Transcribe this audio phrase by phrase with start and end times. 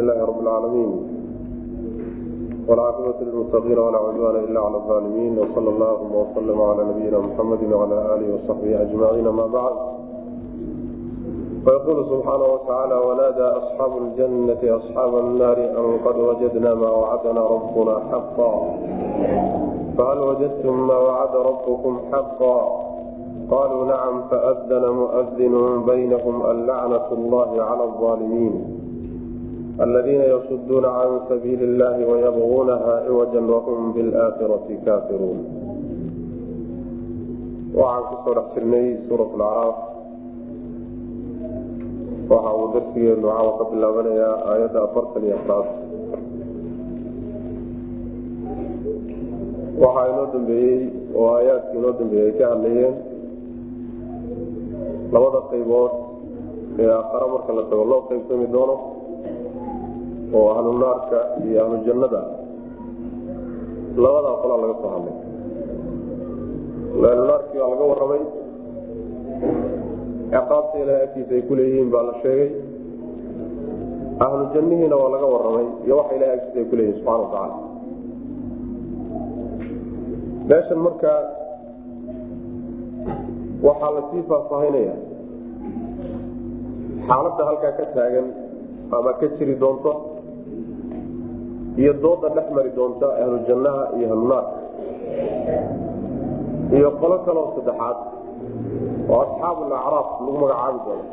[0.00, 0.90] لله رب العالمين
[2.68, 8.34] والعاقبة للمتقين ولا عدوان إلا على الظالمين وصلى الله وسلم على نبينا محمد وعلى آله
[8.34, 9.72] وصحبه أجمعين ما بعد
[11.64, 18.78] فيقول سبحانه وتعالى ونادى أصحاب الجنة أصحاب النار أن قد وجدنا ما وعدنا ربنا حقا
[19.98, 22.82] فهل وجدتم ما وعد ربكم حقا
[23.50, 28.79] قالوا نعم فأذن مؤذن بينهم اللعنة الله على الظالمين
[29.83, 35.39] aladiina yasuduuna can sabiili illahi wayabquunaha ciwajan wahum bilaakhirati kaafiruun
[37.79, 39.77] waxaan ku soo dhex jirnay suurat lacraaf
[42.31, 45.67] waxa uu darsigeenu caawa ka bilaabanayaa aayadda afartan iyo afraad
[49.83, 50.79] waxaa inoo dambeeyey
[51.17, 52.95] oo aayaadkii inoo dambeeyey ay ka hadlayeen
[55.13, 55.93] labada qaybood
[56.81, 58.75] ee aakhare marka la tago loo qaybsami doono
[60.37, 62.21] oo ahlu naarka iyo ahlu jannada
[64.03, 65.15] labadaa qolaa laga soo hadlay.
[67.11, 68.21] Ahlu naarkii baa laga warramay.
[70.31, 72.49] Ciqaabta ilahay agtiisa ay kuleeyihiin baa la sheegay.
[74.25, 77.55] Ahlu jannihiina waa laga warramay iyo waxa ilahay agtiisa ay kuleeyihin subxana watacaala
[80.49, 81.19] meeshan markaa
[83.67, 84.95] waxaa la sii faahfaahinaya.
[87.07, 88.27] Xaaladda halkaa ka taagan
[88.95, 89.91] ama ka jiri doonto
[91.77, 94.57] iyo dooda dhex mari doonta ahlu jannaha iyo ahlunaarka
[96.77, 97.97] iyo qolo kaloo saddexaad
[99.11, 101.05] oo asxaabu lacraaf lagu magacaabi doono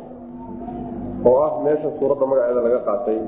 [1.29, 3.19] oo ah meesha suuradda magaceeda laga qaatay.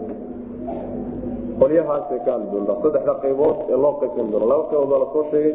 [1.62, 4.46] Qolyahaasay ka hadli doontaa saddexda qaybood ee loo qaybsan doono.
[4.52, 5.54] Laba qaybood baa la soo sheegay.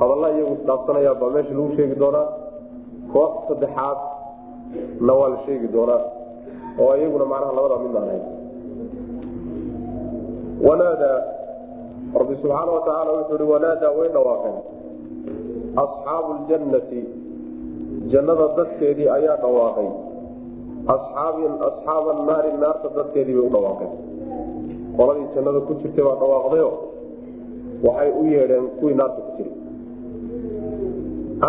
[0.00, 2.26] Hadalla iyagu isdhaafsanaya baa meesha lagu sheegi doonaa.
[3.12, 3.98] Koox saddexaad
[5.06, 6.00] na waa la sheegi doonaa
[6.82, 8.24] oo iyaguna macnaha labadaa mid aan hayn
[10.62, 11.18] wanaadaa
[12.18, 14.56] rabbi subxaana watacaala wuxuu hi wanaadaa way dhawaaqeen.
[15.84, 17.00] Asxaabu ljannati
[18.12, 19.88] jannada dadkeedii ayaa dhawaaqay.
[21.68, 23.92] Asxaaba naari naarta dadkeedii bay u dhawaaqeen.
[24.96, 26.70] Qoladii jannada ku jirtay baa dhawaaqdayo
[27.86, 29.54] waxay u yeedheen kuwii naarta ku jiray.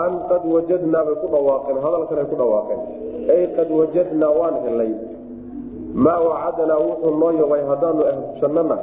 [0.04, 2.82] An qad wajadnaa bay ku dhawaaqeen hadalkan ay ku dhawaaqeen.
[3.34, 4.92] Ay qad wajadnaa waan helay
[6.04, 8.78] maa wacadanaa wuxuu noo yabay haddaanu ahlu jannana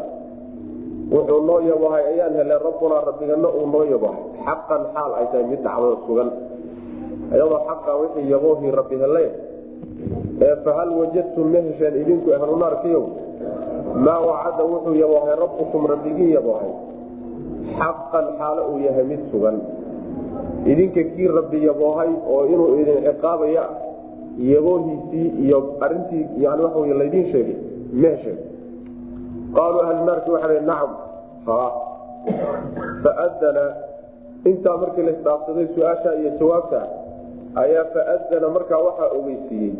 [1.12, 5.60] wuxuu noo yabahay ayaan helay rabbunaa rabbigana uu noo yabahay xaqan xaal ay tahay mid
[5.66, 6.30] dhacdo sugan.
[7.34, 9.28] Iyadoo xaqa wixii yaboohii rabbi helay.
[10.40, 13.04] Ee fahal wajadtum ma hesheen idinku ahlu naarkiyow
[14.04, 16.72] maa wacada wuxuu yaboohay rabbukum rabbigii yaboohay.
[17.78, 19.56] Xaqan xaalo uu yahay mid sugan.
[20.64, 23.64] Idinka kii rabbi yaboohay oo inuu idin ciqaabaya
[24.38, 27.56] yaboohiisii iyo arintii yani waxa wy laydin sheegay
[27.92, 28.38] ma hesheen
[29.56, 30.90] qaaluu ahlu naarki waxa nacam
[33.04, 33.64] faadana
[34.50, 36.80] intaa markii laisdhaafsaday su'aasha iyo jawaabta
[37.62, 39.72] ayaa faadana markaa waxaa ogeysiiyey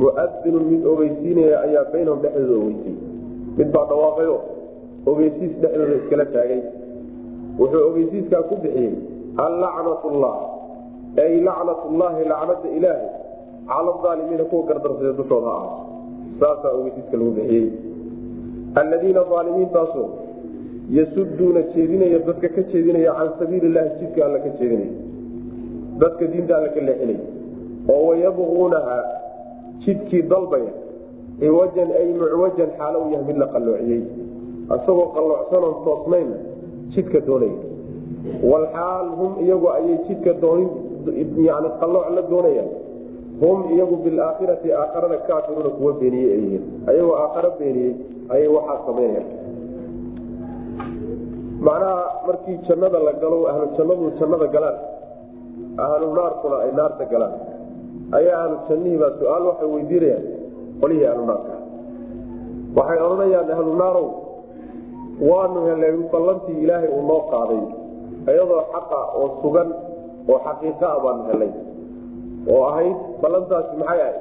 [0.00, 2.98] muadinun mid ogeysiinaya ayaa baynahum dhexdooda ogeysiiyey
[3.58, 4.36] mid baa dhawaaqayo
[5.12, 6.62] ogeysiis dhexdooda iskala taagay
[7.60, 8.94] wuxuu ogeysiiskaa ku bixiyey
[9.46, 10.36] allacnat llah
[11.24, 13.08] ay lacnat llahi lacnada ilaahi
[13.72, 15.82] cala aalimiina kuwa gardarsada dushooda ahaato
[16.40, 17.66] saasaa ogeysiiska lagu bixiyey
[18.80, 20.08] alladiina aalimiintaasoo
[20.98, 24.92] yasuduuna jeedinaya dadka ka jeedinaya can sabiili lahi jidka alla ka jeedinaya
[26.02, 27.20] dadka diinta alla ka leexinaya
[27.94, 28.96] oo wayabquunaha
[29.84, 30.72] jidkii dalbaya
[31.40, 34.02] ciwajan ay mucwajan xaalo u yahay mid la qalloociyey
[34.76, 36.36] isagoo qalloocsanon toosnayna
[36.94, 37.58] jidka doonaya
[38.52, 40.30] walxaal hum iyagu ayay jidka
[41.48, 42.68] yani qallooc la doonayaan
[43.40, 47.92] hum iyagu bilaakhirati aakharada kaafiruuna kuwa beeniyey ay yihiin ayagoo aakharo beeniyey
[48.34, 49.28] ayay waxaa samaynayaan
[51.66, 54.78] macnaha markii jannada la galo ahlu jannadu jannada galaan
[55.86, 57.34] ahlu naarkuna ay naarta galaan
[58.18, 60.24] ayaa ahlu jannihiibaa su'aal waxay weydiinayaan
[60.80, 61.54] qolihii ahlu naarka
[62.78, 64.06] waxay odhanayaan ahlu naarow
[65.30, 67.62] waanu helay ballantii ilaahay uu noo qaaday
[68.32, 69.68] iyadoo xaqa oo sugan
[70.32, 71.50] oo xaqiiqa a baanu helay
[72.54, 74.18] oo ahayd ballantaasi maxay ahayd?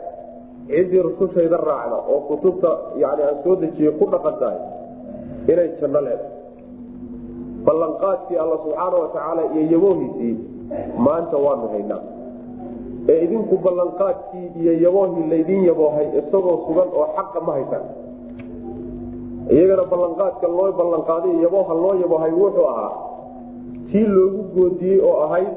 [0.70, 2.72] Ciddii rusushayda raacda oo kutubta
[3.04, 4.60] yani aan soo dejiyey ku dhaqan tahay
[5.52, 6.34] inay janno leedahay.
[7.66, 10.34] Ballanqaadkii alla subxaana watacaala iyo yaboohiisii
[11.06, 12.02] maanta waanu haynaa
[13.10, 17.86] ee idinku ballanqaadkii iyo yaboohii laydin yaboohay isagoo sugan oo xaqa ma haysaan
[19.56, 22.94] iyagana ballanqaadka loo ballanqaaday yabooha loo yaboohay wuxuu ahaa
[23.92, 25.50] tii loogu goodiyey oo ahayd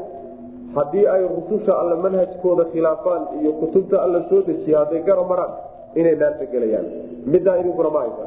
[0.76, 5.52] haddii ay rususha alle manhajkooda khilaafaan iyo kutubta alla soo dejiya hadday gara maraan
[5.94, 6.86] inay naarta gelayaan.
[7.26, 8.26] Middaa idinkuna ma haysa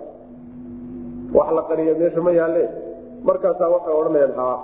[1.34, 2.64] wax la qariya meesha ma yaalle.
[3.28, 4.58] Markaasaa waxay odhanayaan haa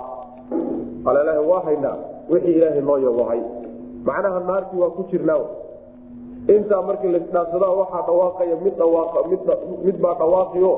[1.08, 1.96] alalahi waa haynaa.
[2.30, 3.40] Wixii ilaahay noo yabohay
[4.04, 5.40] macnaha naartii waa ku jirnaa
[6.54, 8.74] intaa markii laisdhaafsadaa waxaa dhawaaqaya mid
[9.86, 10.72] mid baa dhawaaqio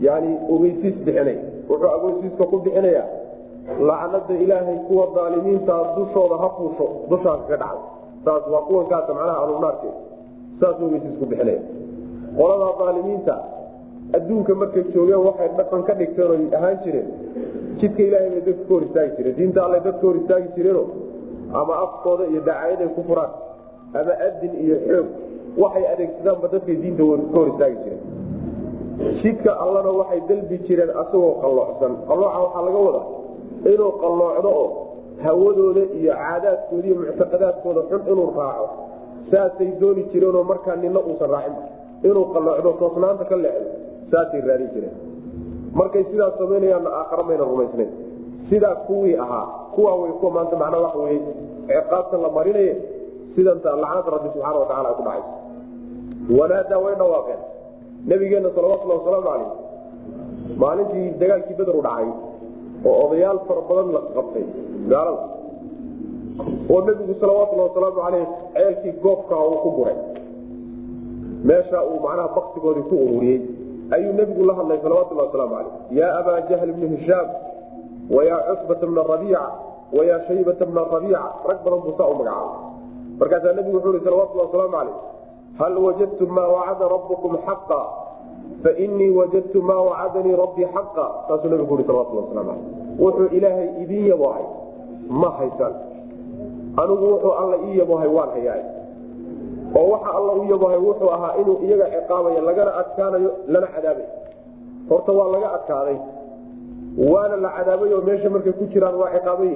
[0.00, 1.38] yani ogeysiis bixinay.
[1.68, 3.06] Wuxuu ogeysiiska ku bixinayaa
[3.88, 7.80] lacnada ilaahay kuwa daalimiintaa dushooda ha fuusho dushaa kaga dhacda
[8.24, 9.88] saas waa kuwankaasa macnaha anunaarke
[10.60, 11.60] saas ogeysiis ku bixinaya
[12.38, 13.34] qoladaa daalimiinta
[14.16, 17.08] adduunka markay joogeen waxay dhaqan ka dhigteen oy ahaan jireen.
[17.80, 19.36] Jidka ilaahay bay dadka ka hor istaagi jireen.
[19.38, 20.82] Diinta alle dadka hor istaagi jireeno
[21.60, 23.30] ama afkooda iyo dacaayaday ku furaan
[24.00, 25.06] ama adin iyo xoog.
[25.62, 27.02] Waxay adeegsadaanba dadkay diinta
[27.32, 28.02] ka hor istaagi jireen.
[29.22, 31.92] Jidka allana waxay dalbi jireen asagoo qalloocsan.
[32.08, 33.06] Qallooca waxaa laga wadaa
[33.72, 34.66] inuu qalloocdo oo
[35.24, 38.66] hawadooda iyo caadaadkooda iyo muctaqadaadkooda xun inuu raaco
[39.30, 41.56] saasay dooni jireenoo markaa nina uusan raacin.
[42.08, 43.70] Inuu qalloocdo toosnaanta ka leexdo
[44.10, 44.94] saasay raadin jireen.
[45.78, 47.90] Markay sidaas samaynayaanna aakhara mayna rumaysnayn.
[48.50, 51.20] Sidaa kuwii ahaa kuwaa way kuwa maanta macnaa waxa weye
[51.68, 52.72] ciqaabtan la marinaye
[53.34, 55.32] sidanta lacnada rabbi subxaana watacala ay ku dhacayso
[56.38, 57.40] wanaadaa way dhawaaqeen.
[58.10, 59.48] Nabigeenna salawatulhi wasalaamu calayh
[60.62, 62.08] maalintii dagaalkii beder u dhacay
[62.84, 64.44] oo odayaal fara badan la qabtay
[64.92, 65.24] gaalada.
[66.70, 69.96] Oo nebigu salawatulhi wasalaamu caleyh ceelkii goobkaa uu ku guray.
[71.44, 73.40] Meesha uu macnaha baktigoodii ku ururiyey
[73.94, 77.28] ayuu nebigu la hadlay salawatulhi wasalaamu caleyh yaa abaa jahl bni hishaam
[78.16, 79.42] wayaa cusbata bna rabiica
[79.96, 81.22] wayaa shaybata bna rabiica.
[81.48, 82.60] Rag badan buu saa u magacaabay.
[83.20, 84.96] Markaasaa nebigu wuxuu ihi salawatulhi wasalaamu caleyh
[85.60, 87.80] hal wajadtum maa wacada rabbukum xaqa
[88.62, 92.58] fainii wajadtu maa wacadanii rabbii xaqa saasuu nebigu ui caleyh
[92.98, 94.44] wuxuu ilaahay idin yabohay
[95.08, 95.74] ma haysaan
[96.76, 98.62] anigu wuxuu alla ii yabohay waan hayaay
[99.76, 104.08] oo waxa alla u yabohay wuxuu ahaa inuu iyaga ciqaabayo lagana adkaanayo lana cadaabayo
[104.90, 105.96] horta waa laga adkaaday
[107.12, 109.54] waana la cadaabay oo meesha markay ku jiraan waa ciqaabay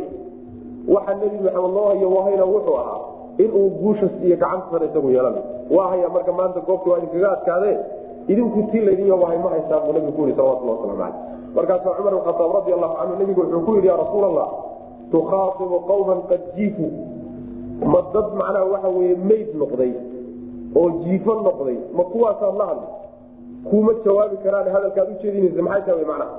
[0.88, 3.00] waxa nebi maxamed loo hayo wahayna wuxuu ahaa
[3.38, 5.40] inuu guushas iyo gacanta sare isagu yeelana
[5.70, 7.76] waa haya marka maanta goobta waa idinkaga adkaadee
[8.28, 11.14] idinku tii laydin yabohay ma haysaan buu nabigu ku yii salawatulhi waslamu caleyh
[11.56, 14.48] markaasaa cumar khataab radi allahu canhu nebigu wuxuu ku yidhi ya rasuul allah
[15.12, 16.86] tukhaatibu qawman qad jiifu.
[17.92, 19.92] Ma dad macnaha waxa weye mayd noqday
[20.80, 22.88] oo jiifo noqday ma kuwaasaad la hadli.
[23.70, 26.34] Kuma jawaabi karaan hadalkaad ujeedinaysa maxay tahay macnaha?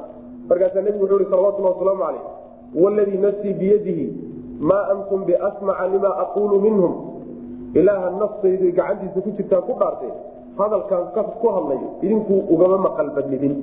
[0.49, 2.23] Markaasaa nebigu wuxuu ihi salawatulhi wasalaamu caleyh
[2.83, 4.05] waladii nafsii biyadihi
[4.59, 6.93] maa antum biasmaca lima aquulu minhum.
[7.73, 10.13] Ilaaha naftaydu gacantiisa ku jirtaan ku dhaartee
[10.57, 13.55] hadalkaan ku hadlayo idinku ugama maqal badnidin.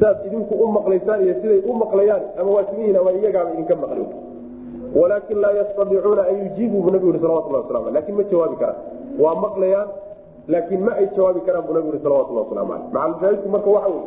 [0.00, 4.04] Saad idinku u maqlaysaan iyo siday u maqlayaan ama waa simihiin ama iyagaaba idinka maqli
[4.94, 8.78] walaakin laa yastadiicuuna an yujiibuu bu nabigu yhi salawatulhi waslamu aleh laakiin ma jawaabi karaan.
[9.22, 9.88] Waa maqlayaan
[10.52, 14.04] laakiin ma ay jawaabi karaan buu nabigu yhi salawatulhi waslamu aleh macalmashaahidku marka waxa wey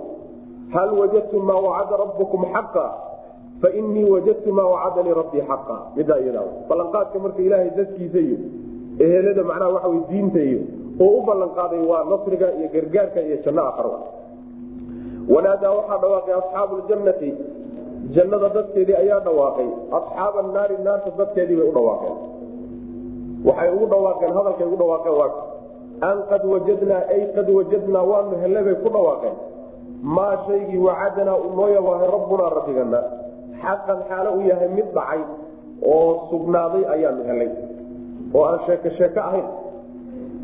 [0.76, 2.86] hal wajadtum maa wacada rabbukum xaqa?
[3.62, 5.76] Fainii wajadtu maa wacadanii rabbii xaqa.
[5.98, 8.38] Midaa iyada ballanqaadka marka ilaahay dadkiisa iyo
[9.06, 10.62] ehelada macnaha waxa diinta iyo
[11.06, 13.90] oo u ballanqaaday waa nasriga iyo gargaarka iyo janno akhro
[15.34, 17.30] wanaadaa waxaa dhawaaqay asxaabu ljannati
[18.16, 19.68] jannada dadkeedii ayaa dhawaaqay
[20.00, 22.16] asxaaba naari naarta dadkeedii bay u dhawaaqeen.
[23.48, 25.32] Waxay ugu dhawaaqeen hadalkay ugu dhawaaqeen waa
[26.10, 29.36] an qad wajadnaa ay qad wajadnaa waanu helle bay ku dhawaaqeen.
[30.16, 33.00] Maa shaygii wacadanaa uu noo yabaahay rabbunaa rabbigana
[33.64, 35.22] xaqan xaalo u yahay mid dhacay
[35.94, 37.50] oo sugnaaday ayaanu helay
[38.38, 39.48] oo aan sheeko sheeko ahayn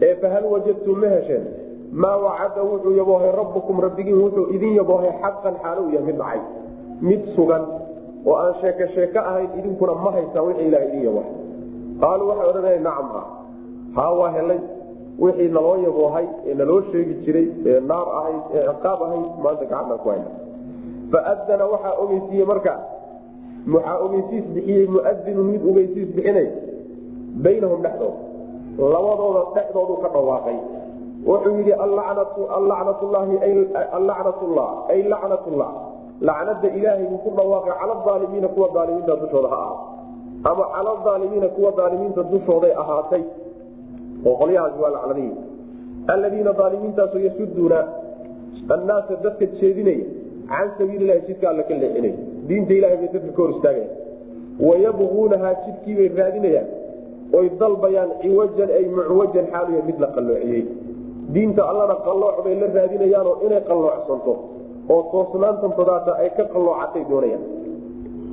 [0.05, 1.43] ee fahal wajadtum ma hesheen?
[2.03, 6.41] Maa wacada wuxuu yaboohay rabbukum rabbigiin wuxuu idin yaboohay xaqan xaalo u yahay mid dhacay
[7.10, 7.63] mid sugan
[8.29, 11.31] oo aan sheeko sheeko ahayn idinkuna ma haysaan wixii ilaha idin yaboohay.
[12.01, 13.22] Qaaluu waxay odhanaya nacam ha
[13.98, 14.60] haa waa helay.
[15.24, 20.00] Wixii naloo yaboohay ee naloo sheegi jiray ee naar ahayd ee ciqaab ahayd maanta gacantaan
[20.03, 20.29] ku hayna.
[21.13, 22.74] Faadana waxaa ogeysiiye marka
[23.75, 26.48] waxaa ogeysiis bixiyey muadinun mid ogeysiis bixinay
[27.45, 28.17] baynahum dhexdooda
[28.77, 30.57] labadooda dhexdoodu ka dhawaaqay.
[31.25, 31.73] Wuxuu yidhi
[34.89, 35.71] ay lacnatullah.
[36.21, 41.47] Lacnada ilaahay buu ku dhawaaqay cala aalimiina kuwa aalimiinta dushooda ha ahaa ama cala aalimiina
[41.47, 43.23] kuwa aalimiinta dushooday ahaatay.
[44.25, 45.31] Oo qolyahaasi waa lacnadihi
[46.07, 47.79] alladiina aalimiintaaso yasuduuna
[48.75, 50.05] annaasa dadka jeedinaya
[50.47, 52.13] can sabiililahi jidka alla ka leexinay
[52.47, 53.89] diinta ilahay bay dadka ka hor istaagaya
[54.67, 56.67] wayabquunahaa jidkiibay raadinayaan
[57.37, 60.63] oy dalbayaan ciwajan ay mucwajan xaaluya mid la qalloociyey.
[61.33, 64.33] Diinta allana qallooc bay la raadinayaanoo inay qalloocsanto
[64.93, 67.43] oo toosnaantantadaata ay ka qalloocatay doonayaan.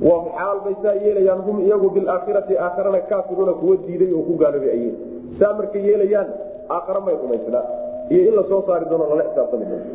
[0.07, 4.69] Waa xaal bay saa yeelayaan hum iyagu bilaakhirati aakharana kaafiruuna kuwa diiday oo ku gaaloobay
[4.75, 4.95] ayeen.
[5.39, 6.27] Saa markay yeelayaan
[6.75, 7.65] aakhara may rumaysnaa
[8.13, 9.85] iyo in la soo saari doono lala xisaabtami doono.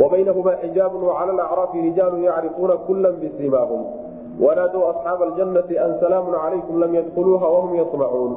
[0.00, 3.82] Wabaynahumaa xijaabun wacala alacraafi rijaalun yacrifuuna kula bisimaahum
[4.40, 8.32] wanaadow asxaaba aljanati an salaamun calaykum lam yadkuluuha wahum yamacuun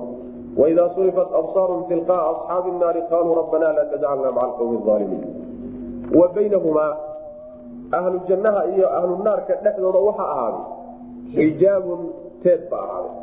[0.58, 5.26] waidaa surifat absaarum tilqaa asxaabi nnaari qaluu rabbana laa tajcalna maca alqowmi aalimiin
[6.20, 6.94] wa baynahumaa
[8.00, 10.64] ahlu jannaha iyo ahlu naarka dhexdooda waxaa ahaaday
[11.36, 12.02] xijaabun
[12.44, 13.14] teed baa ahaaday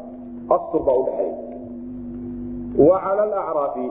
[0.57, 3.87] astur baa udhexeeya wa cala alacraafi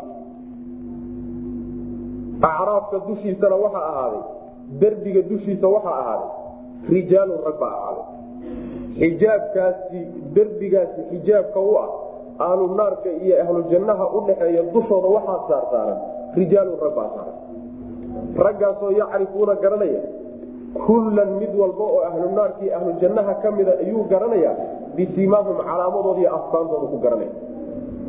[2.51, 4.23] acraafka dushiisana waxaa ahaaday
[4.81, 6.29] derbiga dushiisa waxaa ahaaday
[6.95, 8.05] rijaalun rag baa ahaaday
[9.00, 10.00] xijaabkaasi
[10.35, 11.89] derbigaasi xijaabka u ah
[12.47, 15.97] ahlu naarka iyo ahlu jannaha udhaxeeya dushooda waxaa saarsaaran
[16.38, 17.38] rijaalun rag baa saaran.
[18.45, 20.01] Raggaasoo yacrifuuna garanaya
[20.85, 24.55] kullan mid walba oo ahlu naarkii ahlu jannaha ka mida ayuu garanayaa
[24.95, 27.33] bisimaahum calaamadooda iyo astaantooda ku garanaya.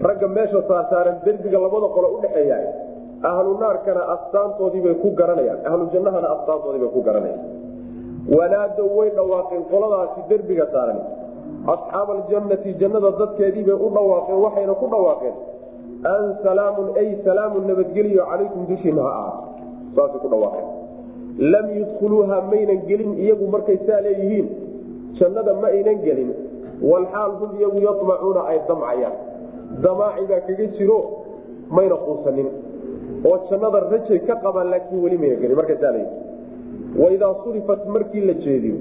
[0.08, 2.56] Ragga meesha saarsaaran derbiga labada qolo udhaxeeya
[3.30, 7.42] ahlu naarkana astaantoodiibay ku garanayaan ahlu jannahana astaantoodiibay ku garanayaan
[8.28, 11.00] wanaadow way dhawaaqeen qoladaasi derbiga saaran.
[11.74, 15.34] Asxaaba aljannati jannada dadkeediibay u dhawaaqeen waxayna ku dhawaaqeen.
[16.04, 19.48] An salaamun ay salaamun nabadgeliyo calaykum dushiina ha ahaato
[19.96, 20.66] saasay ku dhawaaqeen.
[21.52, 24.48] Lam yudkhuluuha maynan gelin iyagu markay saa leeyihiin
[25.20, 26.30] jannada ma aynan gelin.
[26.90, 29.16] Walxaal hum iyagu yamacuuna ay damcayaan.
[29.82, 30.98] Damaaci baa kaga jiro
[31.70, 32.48] mayna quusanin.
[33.24, 36.33] Oo jannada rajay ka qabaan laakiin weli mayna gelin markay saa leeyihiin
[37.02, 38.76] waidaa surifat markii la jeediyo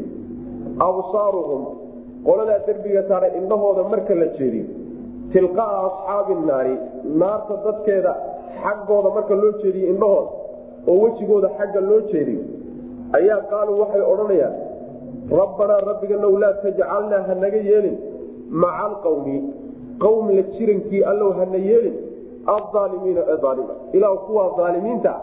[0.89, 1.63] absaaruhum
[2.27, 4.65] qoladaa derbiga saaray indhahooda marka la jeediyo
[5.33, 6.75] tilqaa asxaabi naari
[7.21, 8.13] naarta dadkeeda
[8.63, 10.31] xaggooda marka loo jeediyo indhahooda
[10.91, 12.41] oo wejigooda xagga loo jeediyo
[13.19, 14.55] ayaa qaaluu waxay odhanayaan
[15.41, 17.97] rabbanaa rabbiganow laa tajcalnaa hanaga yeelin
[18.63, 19.37] maca alqawmi
[20.05, 21.95] qowm la jirankii allow hana yeelin
[22.55, 25.13] aaalimiina ee aalima ilaa kuwaa aalimiinta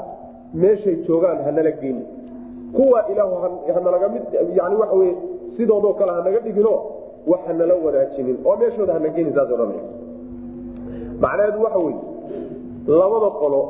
[0.62, 2.04] meeshay joogaan hanala geyni
[2.76, 4.22] kuwa ilaah hanalaga mid
[4.58, 5.12] yani waxa wey
[5.56, 6.82] sidoodoo kale hanaga dhigino
[7.26, 9.82] wax hanala wanaajinin oo meeshooda hana geyni saas odhanaya
[11.20, 11.94] macnaheedu waxa wey
[12.86, 13.60] labada qolo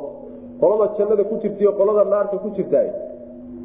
[0.61, 2.81] qolada jannada ku jirtaiyo qolada naarta ku jirta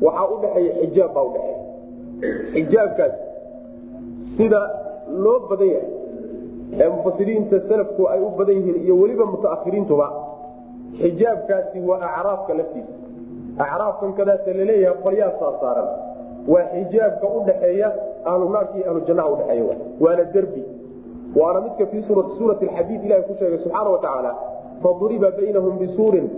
[0.01, 1.59] waxaa udhexeeya xijaab baa udhexeeya
[2.53, 3.13] xijaabkaas
[4.37, 4.59] sida
[5.23, 5.91] loo badan yahay
[6.79, 10.07] ee mufasiriinta salafku ay u badan yihiin iyo weliba mutaahiriintuba
[11.01, 13.04] xijaabkaasi waa acraafka laftiisa
[13.57, 15.87] acraafkan kadaasa la leeyahay qolyaa saasaaran
[16.47, 17.93] waa xijaabka udhaxeeya
[18.25, 20.63] ahlu naarka iyo ahlu jannaha udhexeeya waana derbi.
[21.35, 22.03] Waana midka fii
[22.37, 24.35] suurati xadiid ilahi ku sheegay subxaana wa tacaala
[24.83, 26.29] faduriba baynahum bisuurin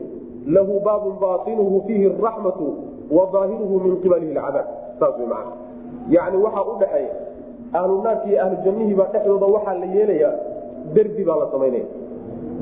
[0.47, 2.75] lahu baabun baainuhu fiihi raxmatu
[3.11, 4.67] wa min qibalihi lcadaab
[4.99, 5.47] saas wy man
[6.09, 7.13] yani waxaa udhaxeeya
[7.73, 10.33] ahlu naarki ahlu jannihiibaa dhexdooda waxaa la yeelayaa
[10.93, 11.85] derbi baa la samaynaya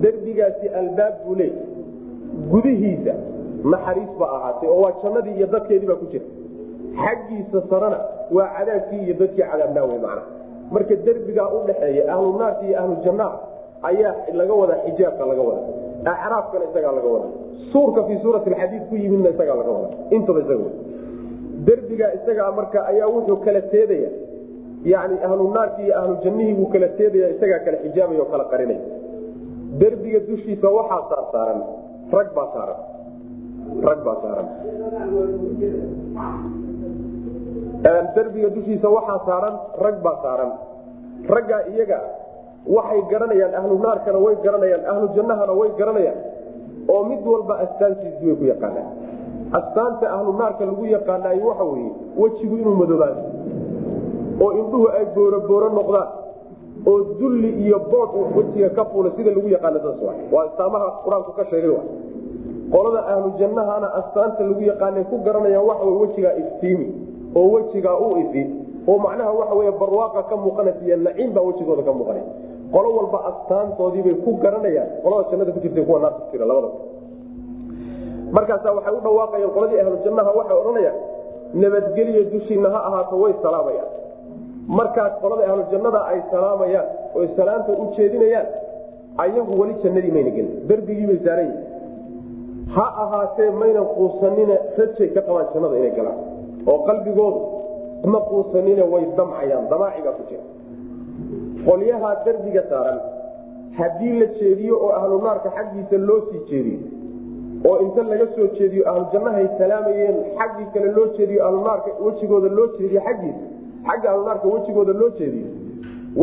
[0.01, 1.53] derbigaasi albaab buu leey
[2.51, 3.13] gudihiisa
[3.71, 6.25] naxariis ba ahaatay oo waa jannadii iyo dadkeedii baa ku jira.
[7.03, 7.99] Xaggiisa sarana
[8.35, 10.23] waa cadaabkii iyo dadkii cadaabnaa wey macna
[10.71, 12.95] marka derbigaa udhaxeeya ahlu naarki iyo ahlu
[13.89, 15.61] ayaa laga wadaa xijaabka laga wada
[16.13, 17.27] acraafkana isagaa laga wada
[17.71, 20.69] suurka fii suurati alxadiid ku yimidna isagaa laga wada intaba isaga
[21.67, 24.09] derbigaa isagaa marka ayaa wuxuu kala teedaya
[24.83, 25.53] yani ahlu
[25.83, 26.15] iyo ahlu
[26.57, 28.81] buu kala teedaya isagaa kala xijaabaya oo kala qarinaya
[29.79, 31.61] derbiga dushiisa waxaa saarsaaran
[32.11, 32.79] rag baa saaran
[33.87, 34.47] rag baa saaran.
[38.15, 40.51] Derbiga dushiisa waxaa saaran rag baa saaran.
[41.29, 41.99] Raggaa iyaga
[42.65, 46.19] waxay garanayaan ahlu naarkana way garanayaan ahlu jannahana way garanayaan
[46.89, 48.89] oo mid walba astaantiisii way ku yaqaanaan.
[49.53, 53.21] Astaanta ahlu naarka lagu yaqaanay waxa weye wejigu inuu madoobaado
[54.41, 56.09] oo indhuhu ay boorobooro noqdaan
[56.89, 59.79] oo dulli iyo bood wejiga ka fuula sida lagu yaqaana
[60.33, 61.69] waa astaamaha qur'aanku ka sheegay
[62.73, 66.87] qolada ahlu jannahana astaanta lagu yaqaanay ku garanayaan waxa wey wejigaa iftiimi
[67.35, 68.43] oo wejigaa u ifi
[68.87, 72.23] oo macnaha waxa wey barwaaqa ka muuqanaysa iyo naciim baa wejigooda ka muuqanay.
[72.73, 74.89] Qolo walba astaantoodiibay ku garanayaan.
[75.03, 76.69] Qolada jannada ku jirta kuwa ku jira labada
[78.35, 80.97] markaasa waxay u dhawaaqayaan qoladii ahlu jannaha waxay odhanayaan
[81.53, 83.89] nabadgelyo dushiina ha ahaato way salaamayaan.
[84.67, 88.47] Markaas qolada ahlu jannada ay salaamayaan oy salaanta u jeedinayaan
[89.23, 90.67] ayagu weli jannadii mayna gelin.
[90.67, 91.74] Derbigiibay saaran yihiin
[92.73, 96.19] ha ahaatee maynan quusanine rajay ka qabaan jannada inay galaan
[96.67, 97.39] oo qalbigoodu
[98.13, 100.43] ma quusanine way damcayaan damaacigaa ku jira.
[101.67, 102.99] Qolyahaa derbiga saaran
[103.77, 106.79] haddii la jeediyo oo ahlu naarka xaggiisa loo sii jeediyo
[107.69, 112.67] oo inta laga soo jeediyo ahlu jannahay salaamayeen xaggii kale loo jeediyo ahlunaarka wejigooda loo
[112.77, 113.43] jeediyo xaggiisa
[113.87, 115.47] xagga ahlunaarka wejigooda loo jeediyo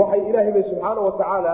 [0.01, 1.53] waxay ilaahayba subxaana watacaala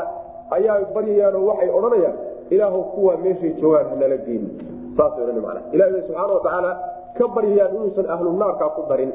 [0.57, 2.17] ayaa baryayaanoo waxay odhanayaan
[2.51, 4.49] ilaahu kuwaa meeshay joogaan hanala geeni
[4.99, 6.71] bay subxaana watacaala
[7.19, 9.13] ka baryayaan inuusan ahlu naarkaa ku darin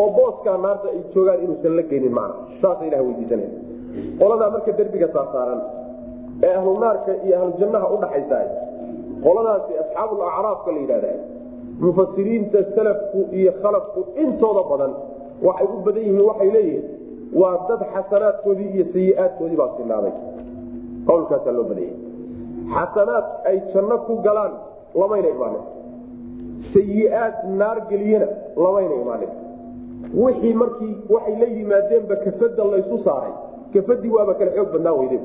[0.00, 3.50] oo booskaa naarta ay joogaan inuusan la geynin macna saasa ilah weydiisanaya
[4.20, 5.60] qoladaa marka derbiga saarsaaran
[6.46, 8.38] ee ahlu naarka iyo ahlu jannaha udhaxaysa
[9.26, 11.12] qoladaasi asxaabul acraafka la yidhahda
[11.84, 14.92] mufasiriinta salafku iyo khalafku intooda badan
[15.46, 16.84] waxay u badan yihiin waxay leeyihiin
[17.40, 20.12] waa dad xasanaadkoodii iyo sayi-aadkoodii baa sinaaday
[21.08, 21.94] qowlkaasaa loo badayay
[22.74, 24.52] xasanaad ay janno ku galaan
[25.00, 25.64] lamayna imaanin
[26.74, 29.32] sayi-aad naar geliyana lamayna imaanin
[30.24, 33.32] wixii markii waxay la yimaadeenba kafada laysu saaray.
[33.74, 35.18] Kafadii waaba kala xoog badnaa weyde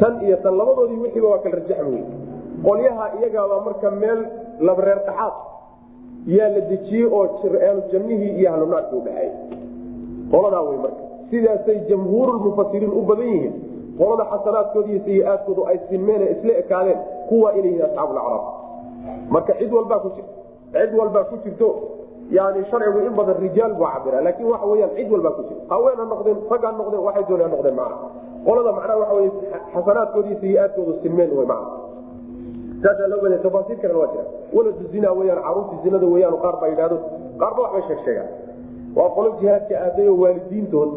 [0.00, 2.04] tan iyo tan labadoodii wixiiba waa kala rajaxmi wey
[2.66, 4.20] qolyaha iyagaaba marka meel
[4.60, 5.34] labreer dhaxaad
[6.36, 7.24] yaa la dejiyey oo
[7.92, 9.30] jannihii iyo ahlunaarkii udhexeey
[10.32, 11.02] qoladaa wey marka.
[11.30, 13.54] Sidaasay jamhuurulmufasiriin u badan yihiin
[13.98, 16.98] qolada xasanaadkooda iyo sayi-aadkoodu ay sinmeen isla ekaadeen
[17.28, 18.44] kuwa inay yihiin asxaabulacraab
[19.34, 20.32] marka cid walbaa ku jirta
[20.72, 21.68] cid walbaa ku jirto
[22.36, 25.98] yani sharcigu in badan rijaal buu cabira laakin waxa weyaan cid walbaa ku jirta haween
[26.00, 27.96] ha noqdeen rag ha noqdeen waxay doon ha noqdeen macna.
[28.46, 29.28] Qolada macnaha waxa wey
[29.74, 31.70] xasanaadkooda iyo sayi-aadkoodu sinmeen wey macna.
[32.82, 34.24] Saasaa loo baday tafaasiir kalena waa jira
[34.56, 36.96] waladu zina weyaan caruurtii zinada weyaan qaar baa yidhahdo
[37.40, 38.28] qaarba waxbay sheeg sheegaan.
[38.96, 40.90] Waa qolo jihaadka aaday oo waalidiintood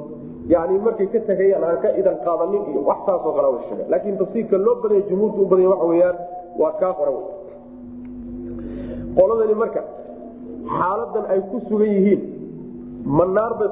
[0.53, 4.17] yani markay ka tegayaan aan ka idan qaadanin iyo wax saasoo kale wa sheega laakin
[4.21, 6.17] tafsiirka loo badaya jumhuurta u badaya waxa weyaan
[6.61, 7.25] waa kaa hore wey
[9.17, 9.81] qoladani marka
[10.77, 12.21] xaaladan ay ku sugan yihiin.
[13.05, 13.69] Ma naar bay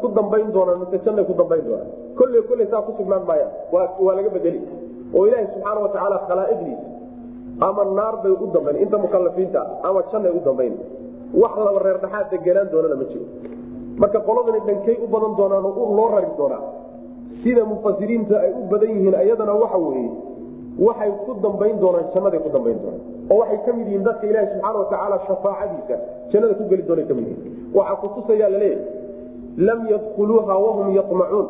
[0.00, 1.90] ku dambayn doonaan mise jannay ku dambayn doonaan.
[2.16, 4.60] Kolley kolley saa ku sugnaan maayaan waa laga bedeli.
[5.12, 6.86] Oo ilaahi subxaana watacaala khalaa'iqdiisa
[7.66, 10.74] ama naar u dambayn inta mukalafiinta ama jannay u dambayn.
[11.34, 13.26] Wax laba reer dhaxaad degenaan doonana ma jiro
[14.00, 16.62] marka qoladani dhankay u badan doonaan oo loo rari doonaa
[17.42, 20.10] sida mufasiriinta ay u badan yihiin ayadana waxa weeye
[20.86, 23.02] waxay ku dambayn doonaan jannaday ku dambayn doonaan
[23.32, 25.96] oo waxay ka mid yihiin dadka ilaahi subxaana watacaala shafaacadiisa
[26.32, 27.52] jannada ku geli doona ka mid yihiin.
[27.78, 28.84] Waxaa kutusayaa la leeyahay
[29.68, 31.46] lam yadkhuluuha wahum yamacuun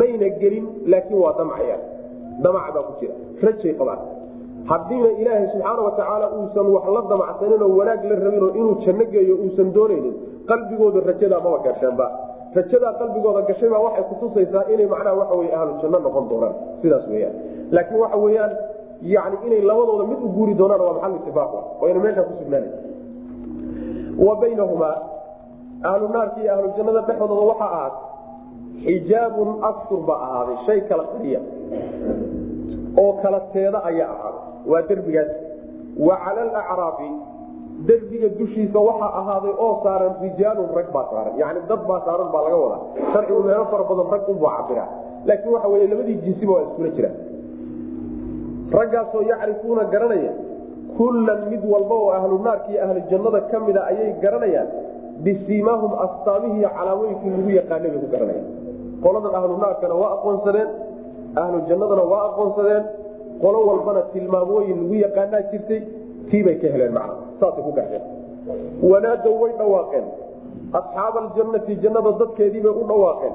[0.00, 1.80] mayna gelin laakiin waa damcayaan
[2.44, 3.14] damac baa ku jira.
[3.44, 4.00] Rajay qabaan
[4.70, 9.34] haddiina ilaahay subxaana watacaala uusan wax la damacsanin oo wanaag la rabinoo inuu janno geeyo
[9.44, 10.14] uusan doonaynin
[10.50, 12.06] qalbigooda rajadaa maba gasheenba
[12.54, 16.54] rajadaa qalbigooda gashaybaa waxay kutusaysaa inay macnaha waxa wey ahlu janno noqon doonaan.
[16.82, 17.34] Sidaas weyaan
[17.70, 18.52] laakiin waxa weyaan
[19.02, 22.68] yani inay labadooda mid u guuri doonaan waa maxal itifaaq oyna meeshaa ku sugnaana
[24.26, 24.96] wa baynahumaa
[25.82, 26.06] ahlu
[26.42, 27.94] iyo ahlu dhexdooda waxaa ahaad
[28.84, 31.40] xijaabun astur baa ahaaday shay kala qariya
[32.98, 34.44] oo kala teeda ayaa ahaaday.
[34.70, 35.30] Waa derbigaas
[35.98, 37.10] wa cala alacraafi
[37.86, 41.34] derbiga dushiisa waxaa ahaaday oo saaran rijaalun rag baa saaran.
[41.38, 42.80] Yani dad baa saaran baa laga wadaa.
[43.12, 44.84] Sharcigu meelo fara badan rag unbuu cabira
[45.26, 47.16] laakiin waxa wey labadii jinsiba waa iskula jiraan
[48.72, 50.32] raggaasoo yacrifuuna garanaya
[50.96, 53.00] kullan mid walba oo ahlu naarka iyo ahlu
[53.50, 54.68] ka mida ayay garanayaan
[55.24, 58.48] bisiimaahum astaamihii calaamooyinkii lagu yaqaanay bay ku garanayaan.
[59.02, 59.52] Qoladan ahlu
[60.02, 60.68] waa aqoonsadeen
[61.36, 62.84] ahlu waa aqoonsadeen.
[63.42, 65.80] Qolo walbana tilmaamooyin lagu yaqaanaa jirtay
[66.30, 68.04] tiibay ka heleen macna saasay ku garteen
[68.90, 70.06] wanaadow way dhawaaqeen.
[70.78, 73.34] Asxaaba aljannati jannada dadkeediibay u dhawaaqeen.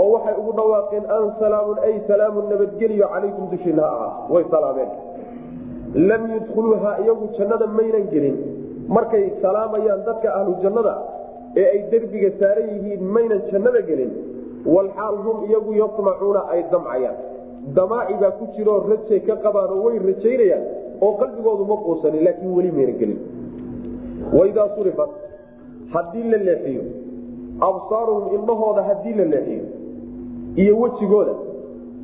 [0.00, 4.12] Oo waxay ugu dhawaaqeen an salaamun ay salaamun nabadgeliyo calaykum dushiina ha ahaa.
[4.34, 4.90] Way salaameen.
[6.08, 8.36] Lam yudkhuluuha iyagu jannada maynan gelin.
[8.88, 10.94] Markay salaamayaan dadka ahlu jannada
[11.60, 14.10] ee ay derbiga saaran yihiin maynan jannada gelin.
[14.74, 17.16] Walxaal hum iyagu yamacuuna ay damcayaan.
[17.76, 20.64] Damaaci baa ku jiroo rajay ka qabaanoo way rajaynayaan
[21.04, 23.18] oo qalbigoodu ma quusanin laakiin weli mayna gelin
[24.32, 25.10] waidaa surifat
[25.94, 26.82] haddii la leexiyo
[27.68, 29.64] absaaruhum indhahooda haddii la leexiyo
[30.56, 31.34] iyo wejigooda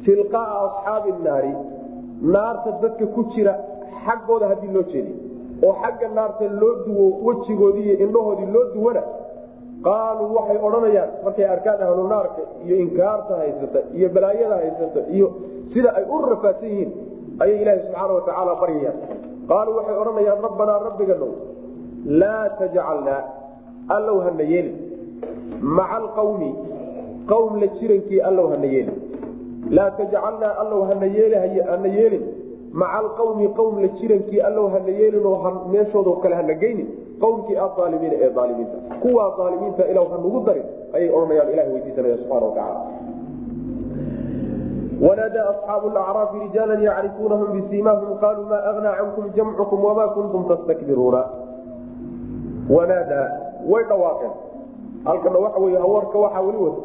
[0.05, 1.53] tilqaaa asxaabi naari
[2.35, 3.55] naarta dadka ku jira
[4.07, 5.17] xaggooda haddii loo jeediy
[5.67, 9.03] oo xagga naarta loo duwo wejigoodii iyo indhahoodii loo duwana
[9.87, 15.29] qaaluu waxay odhanayaan markay arkaan ahlu naarka iyo inkaarta haysata iyo balaayada haysata iyo
[15.75, 16.91] sida ay u rafaadsan yihiin
[17.43, 18.97] ayay ilaahi subxaana watacaala baryayaan.
[19.51, 21.31] Qaaluu waxay odhanayaan rabbanaa rabbiganow
[22.07, 23.23] laa tajcalnaa
[23.88, 24.77] allow hana yeelin
[25.61, 26.55] maca alqawmi
[27.27, 28.95] qawm la jirankii allow hana yeelin
[29.71, 32.23] laa tajcalnaa allow hana yeelhana yeelin
[32.73, 36.88] maca alqawmi qowm la jirankii allow hana yeelin oo meeshooda kale hana geynin
[37.21, 42.81] qowmkii aalimiina ee aalimiinta kuwaa aalimiinta ilaw hanugu darin ayay odhanayaan ilah weydiisanaya subana watacaala
[45.09, 48.19] wanaadaa asxaabu lacraafi rijaala yacrifuunahum bisiimaahum
[52.70, 53.27] wanaadaa
[53.70, 54.33] way dhawaaqeen.
[55.05, 56.81] Halkana waxa wey hawarka waxaa weli wata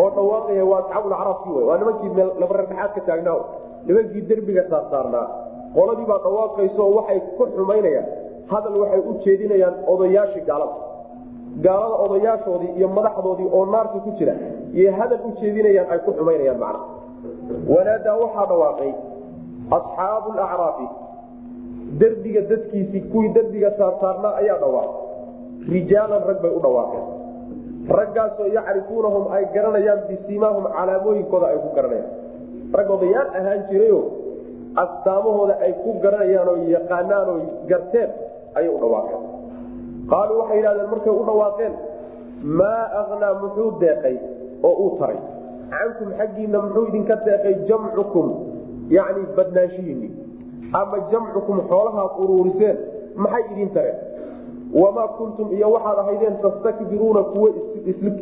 [0.00, 3.38] oo dhawaaqaya waa asxaabulacraafki w waa nimankii labareerdhexaad ka taagnaa
[3.86, 5.26] nimankii derbiga saarsaarnaa
[5.74, 8.06] qoladii baa dhawaaqayso waxay ku xumaynayaan.
[8.52, 10.74] Hadal waxay u jeedinayaan odayaashii gaalada.
[11.64, 14.34] Gaalada odayaashoodii iyo madaxdoodii oo naarka ku jira
[14.78, 16.80] iyo hadal u jeedinayaan ay ku xumaynayaan macna.
[17.74, 18.90] Wanaadaa waxaa dhawaaqay
[19.78, 20.86] asxaabu lacraafi
[22.00, 25.00] derbiga dadkiisii kuwii derbiga saarsaarnaa ayaa dhawaaqay
[25.68, 27.06] rijaalan rag bay u dhawaaqeen.
[27.98, 32.10] Raggaasoo yacrifuunahum ay garanayaan bisimaahum calaamooyinkooda ay ku garanayaan.
[32.72, 34.00] Rag odayaal ahaan jirayo
[34.76, 37.36] astaamahooda ay ku garanayaan oo
[37.68, 38.10] garteen
[38.54, 39.22] ayay u dhawaaqeen.
[40.10, 41.74] Qaaluu waxay yidhahdeen markay u dhawaaqeen
[42.42, 44.16] maa aknaa muxuu deeqay
[44.62, 45.18] oo uu taray?
[45.70, 48.26] Cankum xaggiina muxuu idinka deeqay jamcukum
[48.90, 50.08] yacni badnaanshihiinni
[50.80, 52.76] ama jamcukum xoolahaad uruuriseen
[53.16, 53.96] maxay idin tareen
[54.74, 57.48] wamaa kuntum iyo waxaad ahaydeen tastakbiruuna kuwo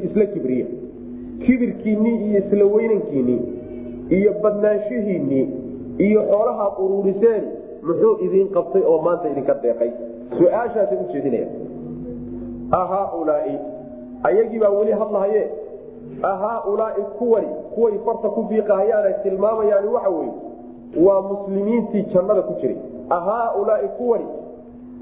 [0.04, 0.66] isla kibriya
[1.46, 3.40] kibirkiinnii iyo isla weynankiinnii
[4.10, 5.48] iyo badnaanshihiinnii
[5.98, 7.42] iyo xoolahaad uruuriseen
[7.82, 9.90] muxuu idiin qabtay oo maanta idinka deeqay
[10.38, 11.46] su'aashaasay u jeedinaya
[12.70, 13.58] ahaaulaai
[14.22, 15.50] ayagii baa weli hadlahaye
[16.22, 20.32] ahaaulaai kuwani kuway farta ku biiqahayaanay tilmaamayaani waxa weye
[21.06, 22.76] waa muslimiintii jannada ku jiray
[23.10, 24.26] ahaaulaai kuwani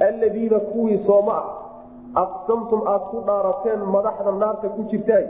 [0.01, 5.27] alladiina kuwii sooma ah aqsamtum aad ku dhaarateen madaxda naarta ku jirtaan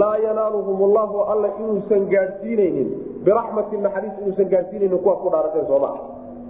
[0.00, 2.88] laa yanaaluhum ullahu alla inuusan gaadhsiinaynin
[3.24, 5.98] biraxmati naxariis inuusan gaadhsiinaynin kuwaad ku dhaarateen sooma ah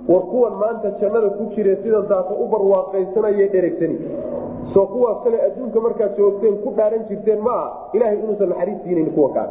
[0.09, 3.99] war kuwan maanta jannada ku jire sidan taasa u barwaaqaysanaye dheregsani
[4.75, 9.11] soo kuwaas kale adduunka markaad joogteen ku dhaaran jirteen ma aha ilahay inuusan naxariis siinayn
[9.17, 9.51] kuwa kaas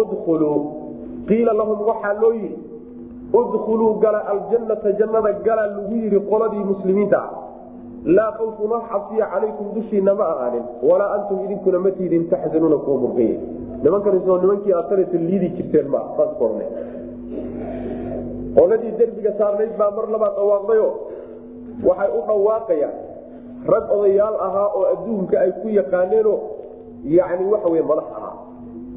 [0.00, 0.58] udkhuluu
[1.28, 2.58] qiila lahum waxaa loo yidhi
[3.40, 7.18] udkhuluu gala aljannata jannada gala lagu yidhi qoladii muslimiinta.
[7.18, 7.30] Ah
[8.04, 12.96] laa khawfun wax xabsiya calaykum dushiina ma ahaanin walaa antum idinkuna ma tiidin taxzanuuna kuwa
[13.06, 13.38] murqaya
[13.82, 16.66] nimankanisoo nimankii aad sanata liidi jirteen ma saas ku orne
[18.56, 20.88] qoladii derbiga saarnayd baa mar labaad dhawaaqdayo
[21.86, 22.96] waxay u dhawaaqayaan.
[23.72, 26.38] Rag odayaal ahaa oo adduunka ay ku yaqaaneenoo
[27.06, 28.34] yacni waxa wey madax ahaa.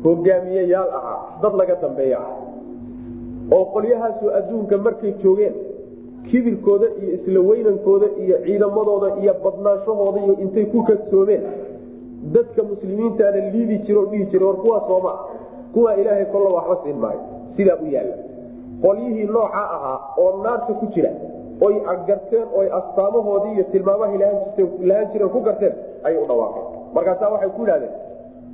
[0.04, 1.19] Hogaamiyeyaal ahaa.
[1.41, 2.17] Dad laga dambeeya.
[2.17, 2.45] ah
[3.52, 5.54] oo qolyahaasoo adduunka markay joogeen
[6.32, 11.44] kibirkooda iyo isla weynankooda iyo ciidamadooda iyo badnaanshahooda iyo intay ku kadsoomeen
[12.36, 15.14] dadka muslimiintaana liidi jiro dhihi jira war kuwaa sooma
[15.74, 17.20] kuwaa ilaahay kolla waxba siin maayo
[17.58, 18.16] sidaa u yaalla
[18.82, 21.10] qolyihii noocaa ahaa oo naarta ku jira
[21.62, 21.76] oy
[22.08, 26.66] garteen oy astaamahoodii iyo tilmaamahay lahaan jireen ku garteen ayay u dhawaaqeen.
[26.94, 27.92] Markaasaa waxay ku yidhahdeen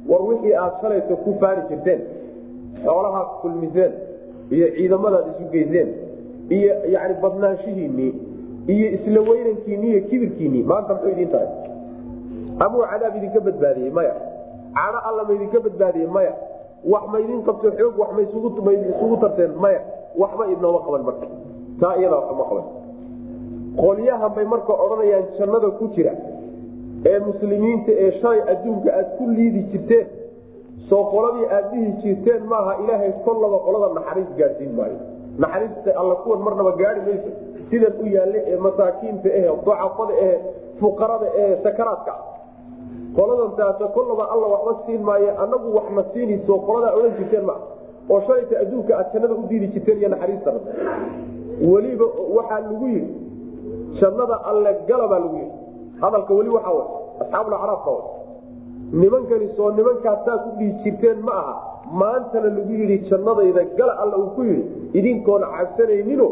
[0.09, 2.01] war wixii aad shalayso ku faani jirteen
[2.83, 3.91] xoolahaad kulmiseen
[4.55, 5.89] iyo ciidamadaad isu geyseen
[6.57, 8.11] iyo yani badnaanshihiinii
[8.73, 11.47] iyo isla weynankiinii iyo kibirkiinii maanta muxuu idiin tahay?
[12.63, 14.13] Amuu cadaab idinka badbaadiyey maya.
[14.75, 16.33] Cano alla ma idinka badbaadiyey maya.
[16.91, 19.81] Wax ma idin qabto xoog wax ma isugu tarteen maya.
[20.21, 21.27] Waxba idnooma qaban marka.
[21.81, 22.65] Taa iyadaa waxuma qaban
[23.81, 26.11] qolyahan bay marka odhanayaan jannada ku jira.
[27.09, 30.05] Ee muslimiinta ee shalay adduunka aad ku liidi jirteen
[30.89, 34.97] soo qoladii aad dhihi jirteen maaha ilaahay kollaba qolada naxariis gaadhsiin maayo.
[35.43, 37.29] Naxariista alla kuwan marnaba gaari mayso.
[37.69, 40.35] Sidan u yaalle ee masaakiinta ehe dacafada ehe
[40.79, 42.13] fuqarada ehe sakaraadka.
[43.17, 47.59] Qoladan taasa kollaba alla waxba siin maayo anagu waxna siinayso qoladaa odhan jirteen maa
[48.11, 50.59] oo shalayta adduunka aad jannada u diidi jirteen iyo naxariistana
[51.71, 52.05] weliba
[52.37, 53.13] waxaa lagu yidhi
[54.01, 55.51] jannada alle gala baa lagu yidhi.
[56.01, 56.85] Hadalka weli waxaa wa
[57.23, 58.01] asxaabulacraafka wa
[58.93, 61.55] nimankani soo nimankaas saas u dhihi jirteen ma aha.
[62.01, 64.63] Maantana lagu yidhi jannadayda gala alla uu ku yidhi
[64.99, 66.27] idinkoona cabsanaynino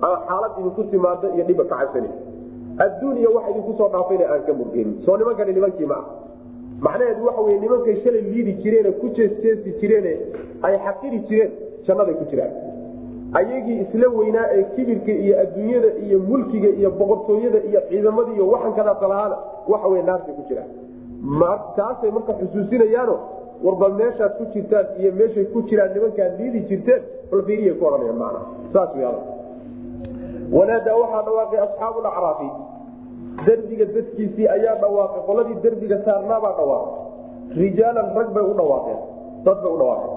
[0.00, 2.12] xaalad idinku timaado iyo dhiba ka cabsanayn
[2.84, 4.94] adduuniya wax idinku soo dhaafayna aan ka murgeynin.
[5.04, 6.04] Soo nimankani nimankii ma ah
[6.80, 10.12] macnaheedu waxa wey nimankay shalay liidi jireene ku jeesjeesi jireene
[10.62, 11.50] ay xaqiri jireen
[11.86, 12.52] jannaday ku jiraan.
[13.38, 19.36] Ayagii isla weynaa ee kibirka iyo adduunyada iyo mulkiga iyo boqortooyada iyo ciidamada iyo waxankadaasalahaana
[19.68, 20.70] waxa wey naartay ku jiraan
[21.76, 23.16] taasay marka xusuusinayaano
[23.62, 28.40] warba meeshaad ku jirtaan iyo meeshay ku jiraan nimankaad liidi jirteen balfiiriya ku ohanayaan macna.
[28.72, 29.18] Saas hadal
[30.52, 32.48] wanaadaa waxaa dhawaaqay asxaabu lacraafi
[33.46, 36.94] derbiga dadkiisii ayaa dhawaaqay qoladii derbiga saarnaabaa dhawaaqay.
[37.58, 39.00] Rijaalan rag bay u dhawaaqeen
[39.44, 40.16] dad bay u dhawaaqeen.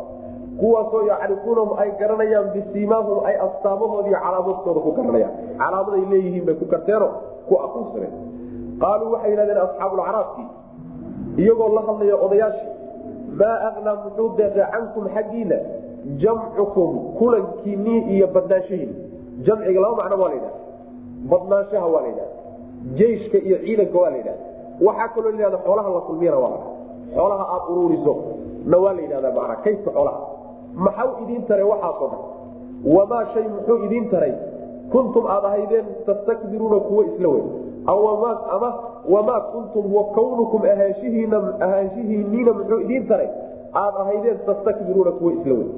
[0.61, 5.33] Kuwaasoo yacrifuunahum ay garanayaan bisiimaahum ay astaamahoodii calaamadkooda ku garanayaan.
[5.57, 7.07] Calaamaday leeyihiin bay ku garteeno
[7.49, 8.13] ku aqoonsadeen.
[8.81, 10.47] Qaaluu waxay yidhahdeen asxaabulacraafkii
[11.37, 12.69] iyagoo la hadlaya odayaashii
[13.39, 15.55] maa aknaa muxuu deeqay cankum xaggiina
[16.23, 16.89] jamcukum
[17.19, 18.91] kulankiinii iyo badnaanshahiin
[19.45, 20.59] jamciga laba macno waa la yidhahda
[21.31, 22.35] badnaanshaha waa la yidhahda
[22.99, 24.43] jeyshka iyo ciidanka waa la yidhahda
[24.85, 26.59] waxaa kaloo layihahda xoolaha la kulmiyana waa la
[27.15, 28.15] xoolaha aad uruuriso
[28.65, 30.19] na waa la yidhahda macnaa kaydka xoolaha?
[30.75, 32.21] Maxaw idiin tare waxaasoo dhan?
[32.95, 34.33] Wamaa shay muxuu idiin taray?
[34.91, 37.47] Kuntum aad ahaydeen tastakbiruuna kuwo isla weyn.
[37.87, 38.69] Ama
[39.09, 43.27] wamaa kuntum wa kawnukum ahaanshihiinniina muxuu idiin taray
[43.73, 45.71] aad ahaydeen tastakbiruuna kuwo isla weyn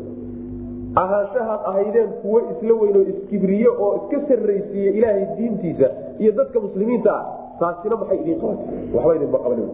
[0.96, 7.16] ahaanshahaad ahaydeen kuwo isla weyn oo iskibriye oo iska sarraysiiye ilaahay diintiisa iyo dadka muslimiinta
[7.16, 7.26] ah
[7.60, 9.70] taasina maxay idiin qabatay waxba idinma qaban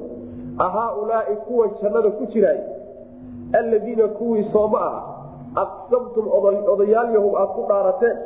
[0.57, 2.59] ahaaulaai kuwa jannada ku jiraay
[3.59, 5.01] alladiina kuwii sooma aha
[5.55, 6.27] aqsamtum
[6.73, 8.17] odayaal yahow aad ku dhaarateen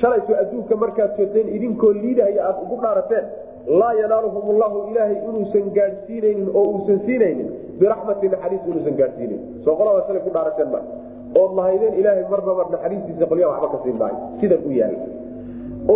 [0.00, 3.24] shalayto adduunka markaad joogteen idinkoo liidahaya aad ugu dhaarateen
[3.66, 7.48] laa yanaaluhum ullahu ilaahay inuusan gaadhsiinaynin oo uusan siinaynin
[7.80, 10.80] biraxmati naxariis inuusan gaadhsiinayn soo qolada shalay ku dhaarateen ma.
[11.40, 14.94] Ood lahaydeen ilaahay marnaba naxariistiisa qolyaa waxba ka siin maayo sidan u yaal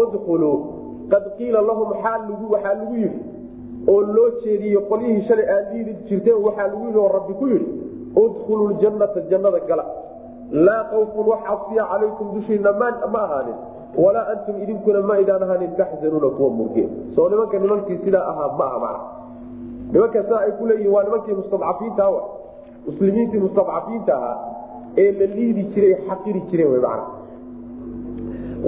[0.01, 0.57] udkhuluu
[1.13, 3.21] qad qiila lahum waxaa lagu yidhi
[3.93, 7.69] oo loo jeediyey qolyihii shalay aad liidi jirteen waxaa lagu yidhi oo rabbi ku yidhi
[8.25, 9.85] udkhuluu ljannata jannada gala.
[10.67, 13.59] Laa kawfun wax cabsiya calaykum dushiina ma ahaanin
[13.97, 18.65] walaa antum idinkuna ma idaan ahaanin taxzanuuna kuwa murge soo nimanka nimankii sidaa ahaa ma
[18.65, 19.01] aha mana
[19.93, 22.11] nimanka saa ay ku leeyihiin waa nimankii mustadcafiinta
[22.87, 24.39] muslimiintii mustadcafiinta ahaa
[24.97, 26.83] ee la liidi jiray xaqiri jireen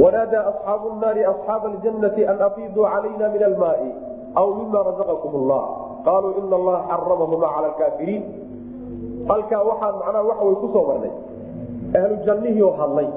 [0.03, 3.91] wanaadaa asxaabu naari asxaaba aljannati an afiiduu calayna min almaai
[4.35, 5.63] aw mima razaqakum allah
[6.05, 8.23] qaaluu ina allaha xaramahuma cala alkaafiriin.
[9.29, 11.13] Halkaa waxaan macnaha waxa way ku soo marnay.
[11.99, 13.09] Ahlu oo hadlay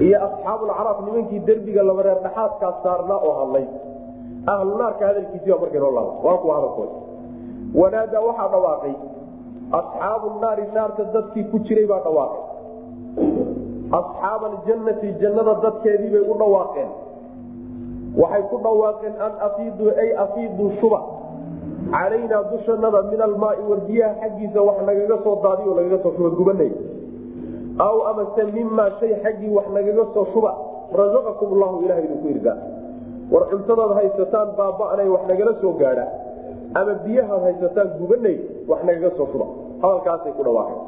[0.00, 3.66] iyo asxaabulcaraaf nimankii derbiga laba reer dhaxaadkaa saarnaa oo hadlay.
[4.46, 6.96] Ahlu naarka hadalkiisiiba markay noo laaba waa kuwa hadalkooda.
[7.74, 8.94] Wanaadaa waxaa dhawaaqay
[9.78, 10.26] asxaabu
[10.74, 12.42] naarta dadkii ku jiray baa dhawaaqay.
[13.98, 14.50] Asxaaba
[15.20, 16.90] jannada dadkeediibay u dhawaaqeen.
[18.20, 21.00] Waxay ku dhawaaqeen an afiiduu ay afiiduu shuba.
[21.90, 26.70] Calaynaa dushanada min almaai warbiyaha xaggiisa wax nagaga soo daadiyo lagaga soo shuba gubanay
[27.78, 30.54] aw amase mimaa shay xaggii wax nagaga soo shuba
[30.92, 32.56] razaqakum llahu ilaha idinku irdaa
[33.30, 36.06] war cuntadaad haysataan baaba'nay wax nagala soo gaadha
[36.74, 39.46] ama biyahaad haysataan gubanay wax nagaga soo shuba
[39.82, 40.82] hadalkaasay ku dhawaaqeen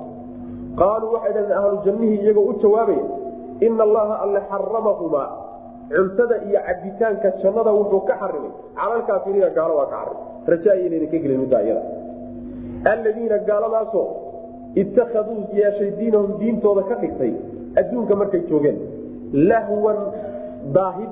[0.78, 3.04] qaaluu waxay dhahdeen ahlu iyagoo u jawaabaya
[3.60, 5.28] ina allaha alle xaramahumaa
[5.90, 11.40] cuntada iyo cabitaanka jannada wuxuu ka xarimay calalkaafiriina gaalo waa ka xarimay rajaaynan ka gelin
[11.40, 14.25] middaa iyada gaaladaasoo
[14.82, 17.32] ittakhaduu yeeshay diinahum diintooda ka dhigtay.
[17.80, 18.78] Adduunka markay joogeen
[19.50, 19.98] lahwan
[20.76, 21.10] daahid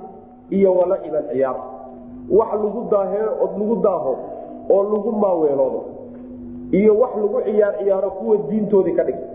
[0.58, 1.56] iyo walaciban ciyaar.
[2.38, 4.12] Wax lagu daaheo lagu daaho
[4.74, 5.80] oo lagu maaweeloodo.
[6.78, 9.28] Iyo wax lagu ciyaar ciyaaro kuwa diintoodii ka dhigtay.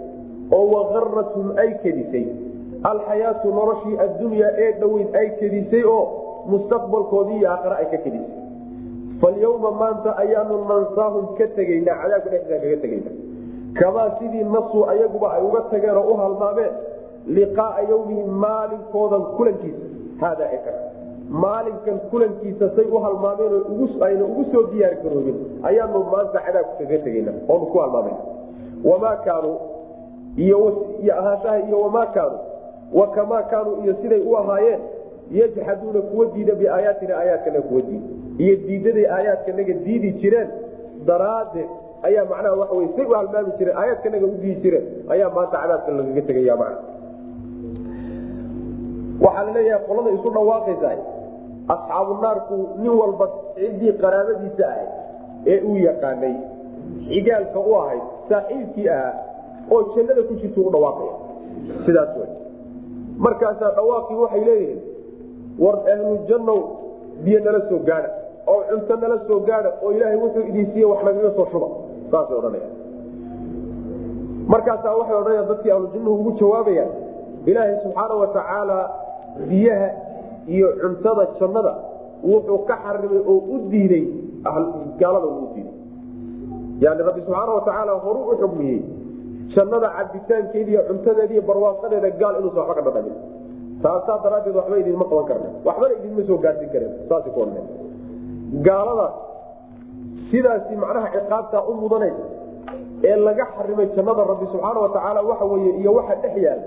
[0.52, 2.26] Oo waqarathum ay kedisay.
[2.84, 6.04] Alxayaatu noloshii addunyaa ee dhoweyd ay kedisay oo
[6.52, 8.36] mustaqbalkoodii iyo aakhare ay ka kedisay.
[9.22, 13.12] Falyawma maanta ayaanu nansaahum ka tegaynaa cadaabka dhexdiisa kaga tegayna
[13.74, 16.72] kamaa sidii nasuu ayaguba ay uga tageen oo u halmaameen
[17.28, 19.86] liqaaa yawmihim maalinkoodan kulankiisa.
[20.22, 20.72] Haadaa eka
[21.30, 23.52] maalinkan kulankiisa say u halmaameen
[24.06, 28.18] ayna ugu soo diyaar garoobin ayaanu maanta cadaabka kaga tegayna oonu ku halmaamana
[28.84, 29.58] wamaa kaanuu
[30.38, 30.58] iyo
[31.20, 32.40] ahaanshaha iyo wamaa kaanuu
[32.94, 34.80] wa kamaa kaanuu iyo siday u ahaayeen
[35.32, 38.06] yajxaduuna kuwa diida biaayaatina aayaadkana kuwa diida.
[38.38, 40.50] Iyo diidaday aayaadkanaga diidi jireen
[41.06, 41.70] daraaddeed
[42.08, 45.92] ayaa macnaha waxa wey say u halmaami jireen aayaadkanaga u diidi jireen ayaa maanta cadaabka
[45.92, 46.78] lagaga tegaya macna
[49.24, 50.92] waxaa la leeyahay qolada isu dhawaaqaysa
[51.74, 52.14] asxaabu
[52.82, 54.90] nin walba ciddii qaraabadiisa ahayd
[55.52, 56.36] ee uu yaqaanay
[57.10, 59.14] xigaalka u ahayd saaxiibkii ahaa
[59.72, 61.14] oo jannada ku jirta u dhawaaqaya.
[61.86, 62.24] Sidaas w
[63.26, 64.82] markaasaa dhawaaqii waxay leeyihiin
[65.60, 66.60] war ahlu jannow
[67.24, 68.10] biyo nala soo gaadha
[68.48, 71.68] oo cunto nala soo gaadha oo ilaahay wuxuu idin siiye wax nagaga soo shuba
[72.12, 72.70] saasay odhanaya
[74.54, 76.92] markaasaa waxay odhanayaan dadkii ahlu jannuhu ugu jawaabayaan
[77.46, 78.78] ilaahay subxaana wa tacaala
[79.50, 79.90] biyaha
[80.48, 81.74] iyo cuntada jannada
[82.24, 84.06] wuxuu ka xarimay oo u diiday
[85.00, 85.76] gaalada uu diiday.
[86.84, 88.82] Yani rabbi subxaana wa tacaala horu u xugmiyey
[89.56, 93.16] jannada cabitaankeeda iyo cuntadeeda iyo barwaaqadeeda gaal inuusan waxba ka dhadhamin
[93.84, 97.26] taasaa daraaddeed waxba idinma qaban karna waxbana idinma soo gaarsin kareen saas
[98.68, 99.16] gaaladaas
[100.32, 102.24] sidaasi macnaha ciqaabtaa u mudanaysa
[103.10, 106.62] ee laga xarimay jannada rabbi subxaana wa tacaala waxa weye iyo waxa dhex yaal.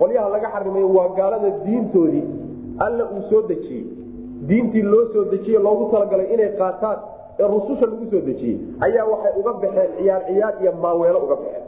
[0.00, 2.24] Qolyaha laga xarimay waa gaalada diintoodii
[2.84, 3.84] alla uu soo dejiyey.
[4.48, 6.98] Diintii loo soo dejiye loogu talagalay inay qaataan
[7.40, 11.62] ee rususha lagu soo dejiyey ayaa waxay uga baxeen ciyaar ciyaar iyo maaweelo uga baxeen.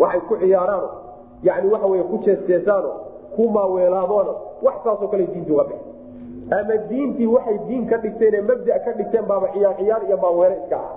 [0.00, 0.88] Waxay ku ciyaaraano
[1.48, 2.90] yani waxa wey ku jeesteesaano
[3.36, 4.32] ku maaweelaadoona
[4.66, 5.94] wax saasoo kale diinta uga baxeen
[6.50, 10.76] ama diintii waxay diin ka dhigteen mabda ka dhigteen baaba ciyaar ciyaar iyo maaweele iska
[10.76, 10.94] ah.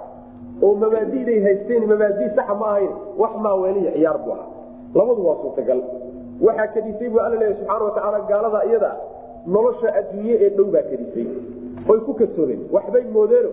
[0.62, 4.47] Oo mabaadiday haysteen mabaadi saxa ma ahayn wax maaweele iyo ciyaar bu ahaa.
[4.95, 5.81] Labadu waa suurtagal.
[6.41, 8.91] Waxaa kadisay buu alla subxaana watacaala gaalada iyada
[9.47, 11.27] nolosha adduunye ee dhow baa kadisay
[11.89, 13.49] oy ku kadsoomeen waxbay moodeeno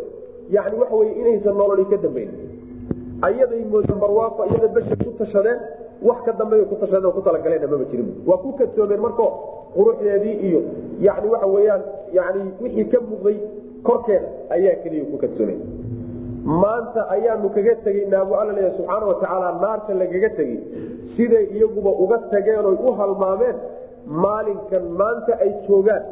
[0.50, 2.30] yani waxa wey inaysan nololi ka dambayn.
[3.22, 5.58] Ayaday moodeen barwaaqo iyada bashar ku tashadeen
[6.02, 8.08] wax ka dambe ku tashadeen oo ku talagaleen maba jirin.
[8.26, 9.26] Waa ku kadsoomeen marko
[9.76, 10.60] quruxdeedii iyo
[11.00, 11.82] yani waxa weyaan
[12.12, 13.36] yani wixii ka muuqday
[13.82, 15.60] korkeeda ayaa keliya ku kadsoomeen.
[16.62, 20.58] Maanta ayaanu kaga tegaynaa buu alla leeya subxaana watacaala naarta lagaga tegey.
[21.16, 23.56] Siday iyaguba uga tageen oy u halmaameen?
[24.06, 26.02] Maalinkan maanta ay joogaan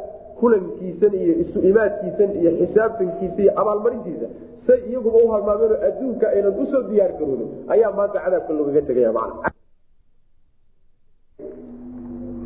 [0.40, 4.26] kulankiisan iyo isu imaadkiisan iyo xisaabtankiisa iyo abaalmarintiisa.
[4.66, 9.12] Say iyaguba u halmaameenoo adduunka aynan u soo diyaar garoobin ayaa maanta cadaabka loogaga tegaya
[9.12, 9.30] man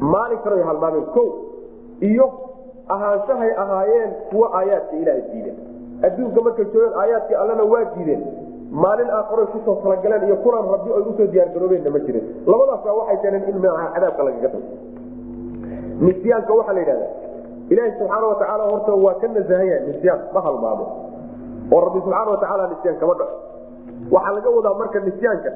[0.00, 1.22] maalinkan ay halmaameen ko
[2.11, 2.26] iyo
[2.88, 5.52] ahaanshahay ahaayeen kuwa aayaadka ilaaha diida
[6.06, 8.22] adduunka markay joogeen aayaadkii allana waa diideen.
[8.82, 12.24] Maalin aakharoy ku soo talagaleen iyo kulan rabbi ay u soo diyaargaroobeenna ma jirin.
[12.46, 14.66] Labadaasa waxay keeneen in cadaabka lagaga tago
[16.06, 17.06] nisyaanka waxaa la yidhahda
[17.72, 20.87] ilaahi subxaana watacaala horta waa ka nasahan yahay nisyaan ma halmaamo.
[21.72, 23.37] Oo rabbi subxaana watacaala nisyaan kama dhaco.
[24.14, 25.50] Waxaa laga wadaa marka nisyaanka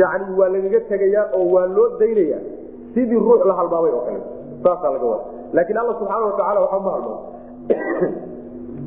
[0.00, 2.38] yani waa lagaga tegayaa oo waa loo daynaya
[2.94, 4.20] sidii ruux la halmaamay oo kale.
[4.64, 5.24] Saasaa laga wada
[5.56, 7.18] laakiin alla subxaana watacaala waxba ma halmaamo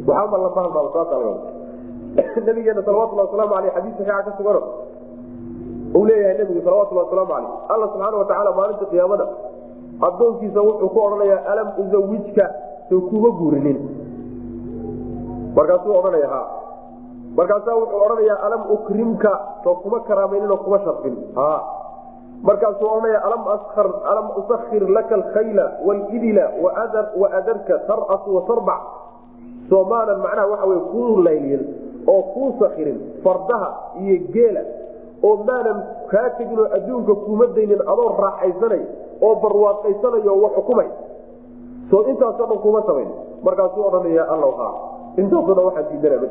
[0.07, 1.51] waxba lama halmaamo saasaa laga wada
[2.45, 4.61] nabigeena salawatullah wasalaamu aleyh xadiis saxiixa ka sugano
[5.97, 9.25] uu leeyahay nebigu salawatullah wasalaamu caleyh alla subxaana watacaala maalinta qiyaamada
[10.07, 12.45] adoonkiisa wuxuu ku odhanayaa alam uzawijka
[12.89, 13.77] soo kuma guurinin.
[15.55, 16.41] Markaasuu odhanaya ha
[17.37, 19.31] markaasaa wuxuu odhanayaa alam ukrimka
[19.63, 21.15] soo kuma karaamayninoo kuma sharfin.
[21.39, 21.47] Ha
[22.43, 26.45] markaasuu odhanaya alam usakir laka alkhayla walidila
[27.17, 28.81] waadarka tarasu wasarbac
[29.69, 31.63] soo maanan macnaha waxa wey kuu laylyin
[32.07, 33.69] oo kuu sakirin fardaha
[34.01, 34.61] iyo geela
[35.23, 38.81] oo maanan kaa teginoo adduunka kuuma daynin adoo raaxaysanay
[39.21, 40.87] oo barwaaqaysanayo wax xukumay.
[41.89, 43.09] Soo intaasoo dhan kuma samayn
[43.43, 44.67] markaasuu odhanaya alla ha.
[45.17, 46.29] Intaasoo dhan waxaan diidana ma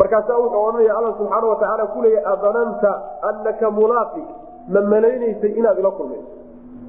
[0.00, 2.90] markaasaa wuxuu odhanaya alla subxaana watacaala kuleeya adananta
[3.28, 4.22] anaka mulaaqi
[4.68, 6.30] ma malaynaysay inaad ila kulmayso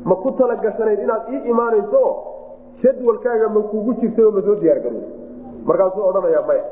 [0.05, 2.13] ma ku talagashanayd inaad ii imaanayso oo
[2.83, 5.07] jadwalkaaga ma kugu jirtay oo ma soo diyaargarowsa
[5.65, 6.63] markaasuu odhanaya maya.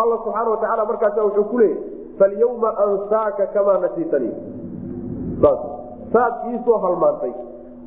[0.00, 1.80] Alla subxaana watacaala markaasa wuxuu ku leeyahy
[2.18, 4.34] falyawma ansaaka kamaa nasiitanii
[6.12, 7.32] saad iisoo halmaantay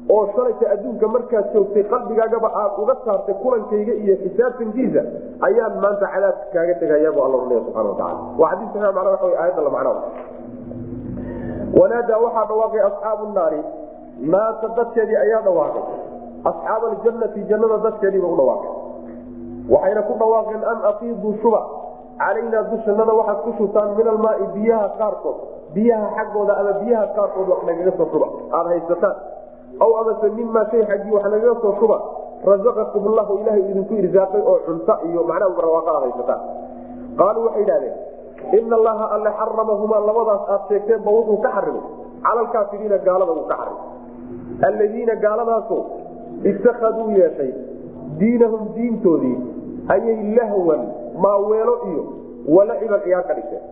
[0.09, 5.01] oo shalayta adduunka markaad joogtay qalbigaagaba aad uga saartay kulankayga iyo xisaabtankiisa
[5.47, 9.37] ayaan maanta cadaabka kaaga tegayabu alla runaya subana wataala waa xadii saxiix macna waxa wey
[9.37, 9.95] aayadda la macnaa
[11.79, 13.61] wanaadaa waxaa dhawaaqay asxaabu naari.
[14.33, 15.83] Naarta dadkeedii ayaa dhawaaqay.
[16.49, 18.71] Asxaab aljannati jannada dadkeediiba u dhawaaqay.
[19.73, 21.61] Waxayna ku dhawaaqeen an afiiduu shuba
[22.19, 25.37] calaynaa dushannada waxaad ku shubtaan min almaai biyaha qaarkood.
[25.73, 28.27] Biyaha xaggooda ama biyaha qaarkood wax nagaga soo shuba.
[28.57, 29.15] Aada haysataan.
[29.83, 31.97] Aw amase mimaa shay xaggii wax nagaga soo shuba.
[32.49, 36.41] Razaqakum llahu ilahay idinku irsaaqay oo cunto iyo macnaha barwaaqo aad haysataan.
[37.19, 37.95] Qaaluu waxay idhahdeen
[38.59, 41.83] ina allaha alle xaramahumaa labadaas aad sheegteenba wuxuu ka xarimay
[42.25, 45.77] cala alkaafiriina gaalada uu ka xarimay alladiina gaaladaaso
[46.51, 47.51] itakaduu yeeshay
[48.19, 49.37] diinahum diintoodii
[49.95, 50.81] ayay lahwan
[51.25, 52.03] maaweelo iyo
[52.55, 53.63] walaciban ciyaar ka dhigteen.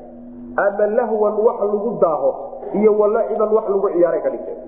[0.66, 2.32] Ama lahwan wax lagu daaho
[2.80, 4.60] iyo walaciban wax lagu ciyaaray ka dhigteen.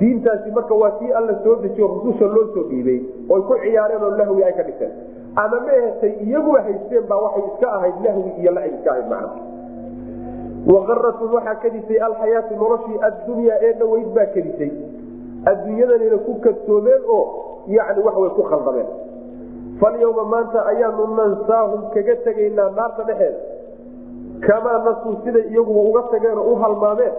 [0.00, 2.98] Diintaasi marka waa kii alla soo dejiyo rususha loo soo dhiibay
[3.34, 4.92] oy ku ciyaareen oo lahwi ay ka dhigteen
[5.42, 9.30] ama mahetay iyaguba haysteen baa waxay iska ahayd lahwi iyo lacib iska ahayd macna
[10.74, 14.70] waqaratum waxaa kadisay alxayaatu noloshii addunyaa ee dhaweyd baa kadisay
[15.52, 17.24] adduunyadanayna ku kadsoomeen oo
[17.76, 18.86] yani waxway ku khaldameen.
[19.80, 23.38] Falyawma maanta ayaanu nansaahum kaga tegaynaa naarta dhexeeda.
[24.46, 27.12] Kamaa nasuu siday iyaguba uga tageen oo u halmaameen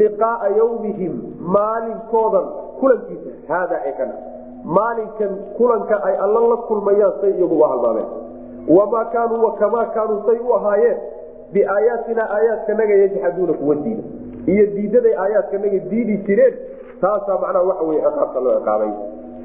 [0.00, 1.14] liqaaa yawmihim
[1.56, 2.46] maalinkoodan
[2.80, 3.30] kulankiisa.
[3.48, 3.92] Haada ee
[4.64, 8.06] maalinkan kulanka ay alla la kulmayaan say iyaguba halmaameen.
[8.68, 10.96] Wamaa kaanuu wakamaa kaanuu say u ahaayeen.
[11.52, 14.02] Biaayaatina aayaadkanaga yajxaduuna kuwa diida.
[14.46, 16.54] Iyo diidaday aayaadkanaga diidi jireen
[17.00, 18.90] taasaa macnaha waxa wey ciqaabta loo ciqaabay.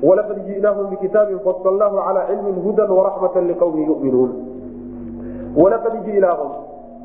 [0.04, 4.32] Walaqad ji'naahum bikitaabin fasalnaahu calaa cilmin hudan waraxmatan liqawmin yuminuun.
[5.58, 6.52] Walaqad ji'naahum.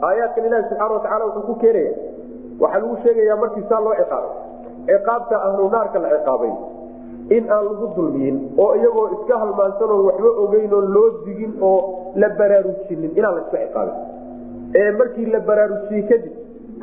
[0.03, 1.93] Aayaadkan ilahi subxana watacala wuxuu ku keenaya.
[2.61, 4.33] Waxaa lagu sheegayaa markii saa loo ciqaabay.
[4.87, 6.53] Ciqaabta ahlu naarka la ciqaabay
[7.37, 11.77] in aan lagu dulmiyin oo iyagoo iska halmaansanoo waxba ogeyn oo loo digin oo
[12.23, 13.97] la baraarujinin inaan la ciqaabin.
[14.81, 16.33] Ee markii la baraarujiyey kadib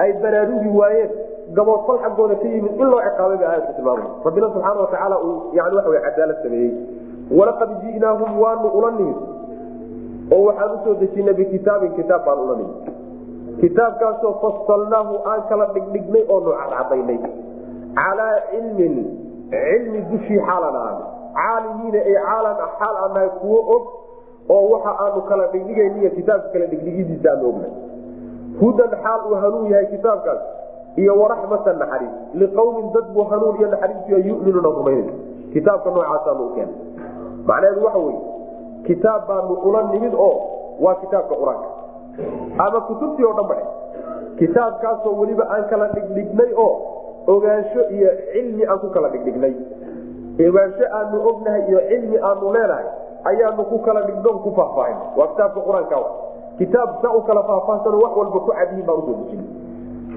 [0.04, 1.12] ay baraarugi waayeen
[1.58, 5.76] gaboodfal xaggooda ka yimid in loo ciqaabay ba aayadku tilmaamay rabbina subxaana watacaala uu yani
[5.78, 6.72] waxa wey cadaalad sameeyey.
[7.40, 9.20] Walaqad ji'naahum waanu ula nimid.
[10.34, 12.78] Oo waxaan u soo dejinay bikitaabin kitaab baan ula nimid.
[13.62, 17.20] Kitaabkaasoo fasalnaahu aan kala dhigdhignay oo nu cadcadaynay
[17.98, 18.96] calaa cilmin
[19.52, 21.06] cilmi dushii xaalan ahaana
[21.38, 23.84] caalimiina ay caalan xaal aan nahay kuwo og
[24.56, 27.74] oo waxa aanu kala dhigdhigayniyo kitaabka kala dhigdhigidiisa aanu ognahay.
[28.62, 30.42] Hudan xaal uu hanuun yahay kitaabkaas
[31.02, 32.14] iyo waraxmatan naxariis.
[32.34, 35.14] Liqawmin dad buu hanuun iyo naxariis yuminuuna rumaynay
[35.54, 36.50] kitaabka noocaasaanu u
[37.48, 38.22] macnaheedu waxa weye
[38.88, 40.36] kitaab baanu ula nimid oo
[40.80, 41.70] waa kitaabka qur'aanka.
[42.58, 43.66] Ama kutubtii oo dhan badhe
[44.40, 46.99] kitaabkaasoo weliba aan kala dhigdhignay oo
[47.34, 49.54] ogaansho iyo cilmi aan ku kala dhigdhignay.
[50.48, 52.88] Ogaansho aanu ognahay iyo cilmi aanu leenahay
[53.30, 54.98] ayaanu ku kala dhignon ku faahfaahin.
[55.18, 55.98] Waa kitaabka qur'aanka
[56.60, 59.42] kitaab saa u kala faahfaahsano wax walba ku cadyihin baan u soo dejin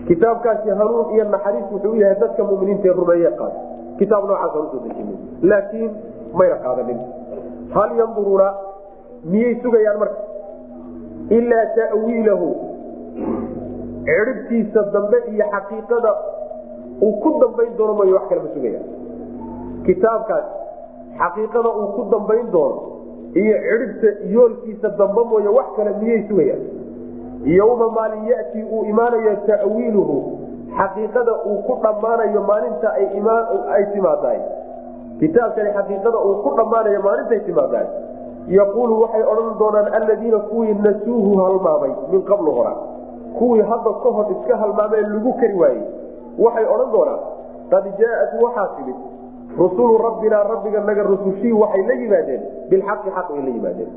[0.08, 3.58] kitaabkaasi hanuun iyo naxariis wuxuu yahay dadka muminiinta ee rumeeye qaada
[3.98, 5.08] kitaab noocaasaan u soo dejin
[5.50, 5.90] laakiin
[6.38, 7.00] mayna qaadanin.
[7.74, 8.48] Hal yanduruuna
[9.32, 10.20] miyay sugayaan marka?
[11.36, 12.48] Ilaa ta'wiilahu.
[14.06, 16.12] Ciribtiisa dambe iyo xaqiiqada
[17.03, 18.86] uu ku dambayn doono mayo wax kalema sugayaan
[19.86, 20.44] kitaabkaas
[21.20, 22.82] xaqiiqada uu ku dambayn doono
[23.34, 26.62] iyo cidhibta yoolkiisa dambe mooye wax kale miyay sugayaan?
[27.44, 30.16] Yowma maalin yatii uu imaanayo ta'wiiluhu
[30.78, 32.88] xaqiiqada uu ku dhammaanayo maalinta
[33.74, 34.40] ay timaadahay
[35.20, 37.86] kitaabkani xaqiiqada uu ku dhammaanayo maalintay timaadahay
[38.59, 42.74] yaquulu waxay odhan doonaan alladiina kuwii nasuuhu halmaamay min qablu hora.
[43.38, 45.82] Kuwii hadda ka hor iska halmaamee lagu kari waayey
[46.39, 47.20] waxay odhan doonaan
[47.70, 48.97] qad jaaat waxaa timid
[49.59, 53.91] rusulu rabbinaa rabbiga naga rusushii waxay la yimaadeen bilxaqi xaq la yimaadeen.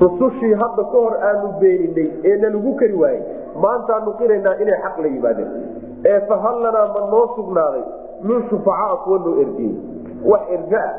[0.00, 3.22] Rusushii hadda ka hor aanu beeninay ee nalagu kari waayey
[3.64, 5.50] maantaanu qiraynaa inay xaq la yimaadeen.
[6.04, 7.84] Ee fahal lanaa ma noo sugnaaday
[8.22, 9.76] min shufacaa kuwa noo ergeyey
[10.24, 10.94] wax erga ah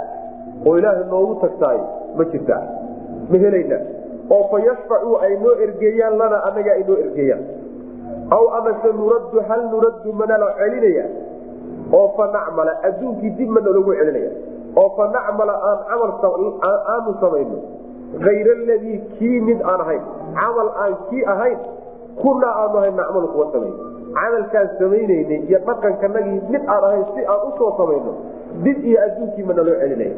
[0.66, 1.80] oo ilaahay noogu tagtaay
[2.18, 2.64] ma jirtaa.
[3.32, 3.84] Ma helaynaa.
[4.30, 4.58] Oo fa
[5.22, 7.44] ay noo ergeeyaan lana anaga ay ergeeyaan
[8.36, 11.06] aw amase nuraddu hal nuraddu manala celinaya?
[11.94, 14.32] Oo fa nacmala adduunkii dib ma nalagu celinaya.
[14.82, 15.80] Oo fa nacmala aan
[16.94, 17.58] aanu samayno.
[18.30, 20.04] Ayr aladii kii mid aan ahayn
[20.38, 21.58] camal aan kii ahayn
[22.22, 23.74] kunaa aanu ahayn nacmalu kuwa samayn
[24.18, 28.14] camalkaan samaynaynay iyo dhaqankanagii mid aan ahayn si aan u soo samayno
[28.66, 30.16] dib iyo adduunkii ma naloo celinaya.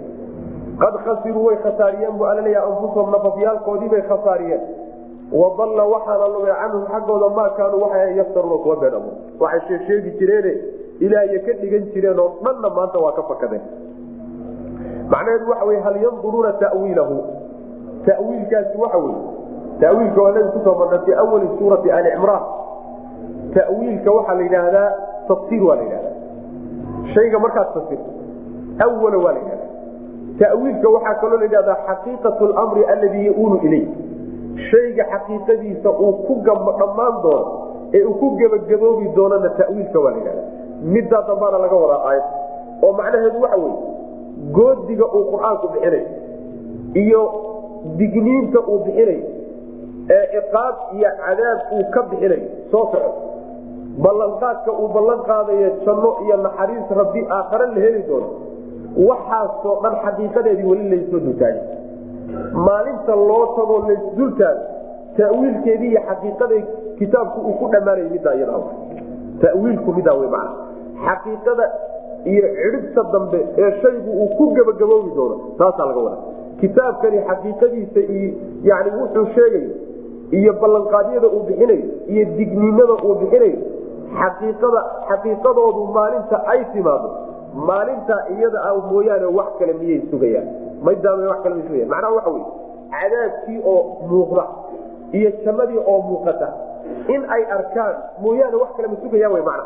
[0.82, 4.61] Qad khasiruu way khasaariyeen bu alaleya anfusahum nafafyaalkoodii bay khasaariyeen
[5.32, 10.54] wadalla waxaana lumay canhum xaggooda maa kaanuu waxay yaftaruuna kuwa been abuur waxay sheegsheegi jireene
[11.00, 13.62] ilaahiyo ka dhigan jireen oo dhanna maanta waa ka fakadeen
[15.10, 17.16] macnaheedu waxa wey hal yanduruuna tawiilahu
[18.06, 19.16] tawiilkaasi waxa wey
[19.80, 22.44] tawiilka waa nabi ku soo marna fi awali suurati ali cimraan
[23.54, 24.90] tawiilka waxaa la yidhaahdaa
[25.28, 26.14] tafsiir waa la yidhahdaa
[27.14, 28.10] shayga markaad fasirto
[28.86, 29.74] awala waa la yidhahdaa
[30.40, 33.86] tawiilka waxaa kaloo la yidhahdaa xaqiiqat lmri alladii yaulu ilay
[34.70, 37.51] shayga xaqiiqadiisa uu ku dhammaan doono
[37.93, 40.47] ee uu ku gebagaboobi doonana tawiilka waa la yidhahdaa.
[40.95, 42.26] Middaa dambaana laga wadaa aayad.
[42.84, 43.74] Oo macnaheedu waxa wey
[44.58, 46.08] goodiga uu qur'aanku bixinayo
[47.03, 47.22] iyo
[47.99, 49.24] digniinta uu bixinayo
[50.16, 53.12] ee ciqaab iyo cadaab uu ka bixinayo soo soco
[54.06, 58.30] ballanqaadka uu ballan qaadayo janno iyo naxariis rabbi aakhare la heli doono
[59.10, 61.62] waxaasoo dhan xaqiiqadeedii weli laysoo dultaagay
[62.68, 64.64] maalinta loo tagoo laysdultaago
[65.18, 66.56] tawiilkeedii iyo xaqiiqada
[67.00, 68.62] kitaabku uu ku dhammaanay middaa
[69.42, 70.46] tawiilku midaa
[71.06, 71.66] xaqiiqada
[72.34, 76.18] iyo cidhibta dambe ee shaygu uu ku gebagaboobi doono taasaa laga wada
[76.60, 78.02] kitaabkani xaqiiqadiisa
[78.70, 79.72] yani wuxuu sheegayo
[80.32, 83.60] iyo ballanqaadyada uu bixinayo iyo digniinada uu bixinayo
[84.20, 87.10] xaqiiqada xaqiiqadoodu maalinta ay timaado.
[87.56, 90.48] Maalintaa iyada ah mooyaane wax kale miyay sugayaan
[90.88, 92.44] maydaama kale may sugayan macnaha waxa wey
[92.96, 93.82] cadaabkii oo
[94.12, 94.46] muuqda
[95.20, 96.48] iyo jannadii oo muuqata
[97.14, 99.66] in ay arkaan mooyaane wax kale ma sugayaan wy macna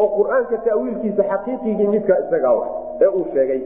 [0.00, 2.66] oo qur'aanka ta'wiilkiisa xaqiiqigii midkaa isagaa wa
[3.00, 3.60] ee uu sheegay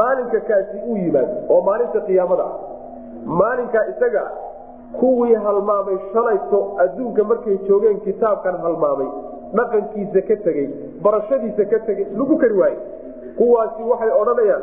[0.00, 2.56] maalinka kaasi uu yimaado oo maalinta qiyaamada ah
[3.40, 4.24] maalinkaa isaga
[5.00, 9.08] kuwii halmaamay shalayto adduunka markay joogeen kitaabkan halmaamay
[9.58, 10.68] dhaqankiisa ka tegey
[11.06, 12.76] barashadiisa ka tegey lagu kari waaye.
[13.38, 14.62] Kuwaasi waxay odhanayaan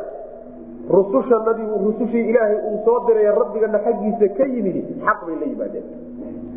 [0.90, 4.76] rusushanadii rusushii ilaahay uu soo diray rabbigana xaggiisa ka yimid
[5.06, 5.86] xaq bay la yimaadeen.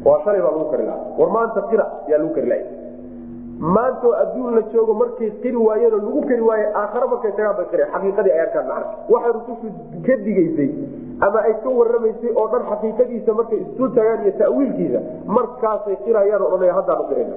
[0.06, 1.18] Waa shalay baa lagu kari lahaa.
[1.18, 2.66] War maanta qira yaa lagu kari lahay
[3.60, 7.90] maantoo adduun la joogo markay qiri waayeenoo lagu kari waaye aakhare markay tagaan bay qireen.
[7.94, 8.76] Xaqiiqadii ay macna
[9.10, 9.68] waxay rusushu
[10.06, 10.70] ka digaysay
[11.20, 16.50] ama ay ka warramaysay oo dhan xaqiiqadiisa markay isdul tagaan iyo ta'wiilkiisa markaasay qirayaan o
[16.54, 17.36] dhanaya haddaanu qirayna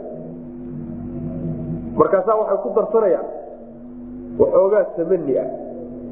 [1.97, 3.27] markaasaa waxay ku darsanayaan
[4.39, 5.49] waxoogaa tamani ah.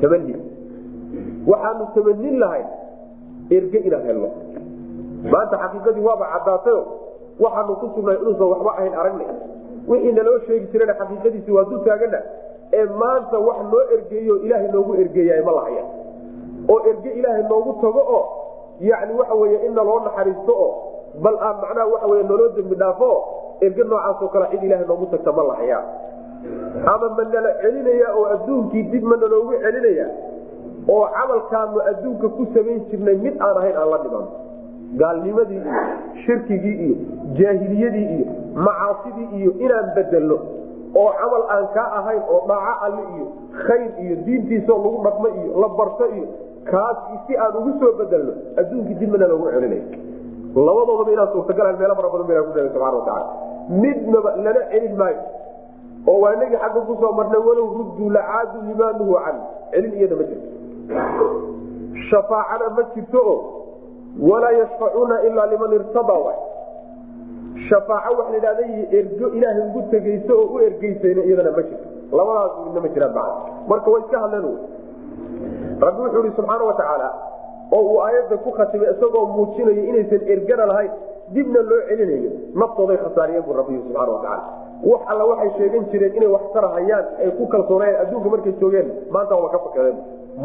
[0.00, 0.34] Tamani
[1.46, 2.66] waxaanu tamanin lahayn
[3.50, 4.28] erge inaan helno.
[5.32, 6.82] Maanta xaqiiqadii waaba caddaatayo
[7.40, 9.30] waxaanu ku sugnay inuusan waxba ahayn aragnay
[9.88, 11.80] wixii naloo sheegi jirana xaqiiqadiisi waa dul
[12.72, 15.84] ee maanta wax noo ergeeyo ilaahay noogu ergeeya ma lahaya.
[16.68, 18.24] Oo erge ilaahay noogu tago oo
[18.80, 20.72] yani waxa wey inna loo naxariisto oo
[21.22, 23.10] bal aan macnaha waxa wey naloo dembi dhaafo
[23.60, 25.78] erge noocaasoo kale cid ilaahay noogu tagta ma lahaya.
[26.86, 30.06] Ama ma nala celinaya oo adduunkii dib ma naloogu celinaya
[30.88, 34.26] oo camalkaanu adduunka ku samayn jirnay mid aan ahayn aan la dhiman.
[35.00, 35.74] Gaalnimadii iyo
[36.26, 36.96] shirkigii iyo
[37.38, 40.38] jaahiliyadii iyo macaasidii iyo inaan bedelno
[40.94, 43.26] oo camal aan kaa ahayn oo dhaaco alle iyo
[43.66, 46.26] khayr iyo diintiisao lagu dhaqmo iyo la barto iyo
[46.70, 49.82] kaas si aan ugu soo bedelno adduunkii dib mana loogu celinay
[50.66, 53.26] labadoodaba inaan suurtagalan meelo fara badan baa ku sheegay subxana watacaala
[53.82, 55.22] midnaba lana celin maayo
[56.10, 58.92] oo waa inagii xagga ku soo marnay walow rudduu lacaadu limaa
[59.24, 59.36] can.
[59.70, 60.59] Celin iyada jirto
[62.10, 63.34] shafaacana ma jirto o
[64.30, 66.34] walaa yashfacuuna ilaa liman irtadaa wa
[67.68, 68.64] shafaaco waxa ladhahda
[68.98, 71.86] ergo ilaahay ugu tegeyso oo u ergeysayno iyadana ma jirto.
[72.16, 73.34] Labadaas midna ma jiraan maa
[73.68, 74.58] marka way iska hadleen
[75.84, 77.08] rabbi wuxuu ihi subxaana watacaala
[77.72, 80.90] oo uu aayadda ku khatimay isagoo muujinayo inaysan ergana lahayn
[81.34, 82.30] dibna loo celinayo
[82.62, 84.44] naftooday khasaariyeen buu rabbi subxana watacaala
[84.90, 89.36] wax alla waxay sheegan jireen inay wax tarahayaan ay ku kalsoonayeen adduunka markay joogeen maanta
[89.42, 89.98] waa ka fakadeen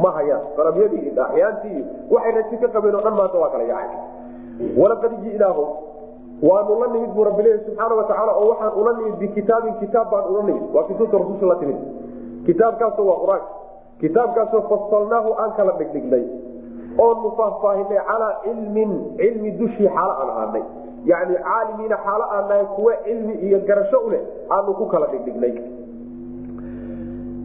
[0.04, 0.44] ma hayaan.
[0.56, 1.80] Iyo dhaaxyaantii
[2.12, 4.00] waxay raji ka qabeen oo dhan maanta waa kala yaacay.
[4.78, 5.70] Walaqad ji'naahum
[6.44, 10.26] waanu la nimid buu rabbi leeyahy subxaana watacaala oo waxaan ula nimid bikitaabin kitaab baan
[10.32, 10.64] ula nimid.
[10.74, 11.78] Waa kituubta rasulka la timid.
[12.46, 13.48] Kitaabkaasoo waa qur'aanka
[14.02, 16.26] kitaabkaasoo fasalnaahu aan kala dhigdhignay.
[17.00, 20.64] Oonu faahfaahinay calaa cilmin cilmi dushii xaalo aan ahaanay.
[21.06, 25.54] Yani caalimiina xaalo aan nahay kuwa cilmi iyo garasho u leh aanu ku kala dhigdhignay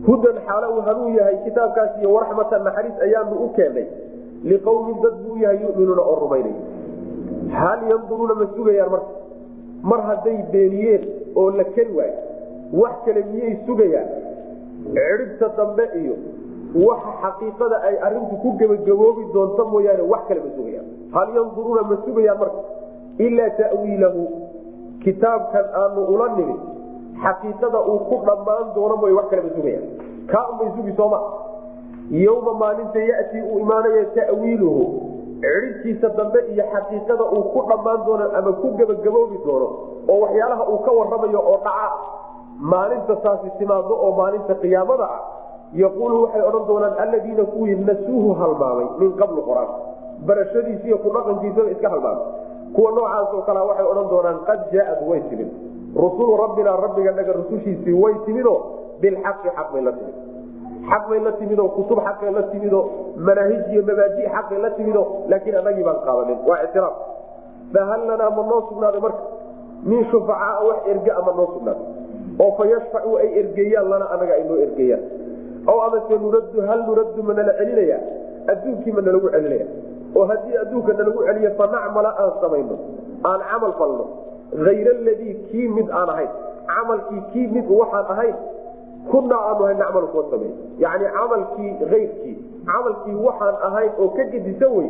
[0.06, 3.86] hudan xaalo uu hanuun yahay kitaabkaas iyo waraxmatan naxariis ayaanu u keenay.
[4.50, 6.54] Liqowmin dad buu yahay yuminuuna oo rumaynay.
[7.60, 9.12] Hal yanduruuna ma sugayaan marka?
[9.90, 11.02] Mar hadday beeniyeen
[11.36, 12.16] oo la keli waayo
[12.80, 14.08] wax kale miyay sugayaan?
[14.94, 16.14] Cidhibta dambe iyo
[16.86, 20.86] waxa xaqiiqada ay arintu ku gebagaboobi doonto mooyaane wax kale ma sugayaan.
[21.14, 22.60] Hal yanduruuna ma sugayaan marka?
[23.26, 24.22] Ilaa ta'wiilahu
[25.04, 26.60] kitaabkan aanu ula nimid
[27.24, 29.86] xaqiiqada uu ku dhammaan doono mooy wax kale ma sugayaan
[30.32, 31.18] kaa unbay sugi sooma.
[32.10, 34.84] Yowma maalinta yatii uu imaanaya ta'wiiluhu.
[35.42, 39.68] Cidhibtiisa dambe iyo xaqiiqada uu ku dhammaan doono ama ku gebagaboobi doono
[40.08, 41.90] oo waxyaalaha uu ka waramayo oo dhaca
[42.72, 45.20] maalinta taasi timaado oo maalinta qiyaamada ah
[45.82, 49.70] yaquulu waxay odhan doonaan alladiina kuwii nasuuhu halmaamay min qablu qor-aan
[50.26, 52.26] barashadiisi iyo kudhaqankiisaba iska halmaamay.
[52.74, 55.50] Kuwa noocaasoo kale waxay odhan doonaan qad jaaad way timid
[55.94, 58.58] rusulu rabbinaa rabbiga naga rusushiisii way timidoo
[59.00, 60.14] bilxaqi xaq bay la timid
[60.90, 62.84] xaq bay la timidoo kutub xaqay la timidoo
[63.16, 66.38] manaahij iyo mabaaji xaqay la timido laakiin anagii baan qaadanin.
[66.46, 66.96] Waa ictiraaf
[67.72, 69.22] fahal lanaa ma noo sugnaaday marka?
[69.84, 71.86] Min shufacaaa wax erge ama noo sugnaaday
[72.40, 72.64] oo fa
[73.20, 75.02] ay ergeeyaan lana anaga ay noo ergeeyaan.
[75.66, 77.98] O amase nuraddu hal nuraddu ma nala celinaya?
[78.48, 79.66] Adduunkii ma nalagu celinaya?
[80.16, 82.76] Oo haddii adduunka nalagu celiyo fa aan samayno
[83.24, 84.04] aan camal falno
[84.66, 86.30] hayr aladii kii mid aan ahayn
[86.72, 88.34] camalkii kii mid waxaan ahayn
[89.10, 92.36] kunaa aanu ahayn nacmal kuwa samey yani camalkii ayrkii
[92.70, 94.88] camalkii waxaan ahayn oo ka gedisan wey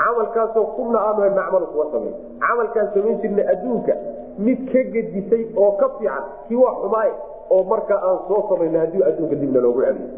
[0.00, 2.12] camalkaasoo kuna aanu ahayn nacmal kuwa samey
[2.48, 3.94] camalkaan samayn jirnay adduunka
[4.38, 7.12] mid ka gedisay oo ka fiican kii waa xumaaye
[7.50, 10.08] oo markaa aan soo samayno haddii adduunka dibna loogu celiyo.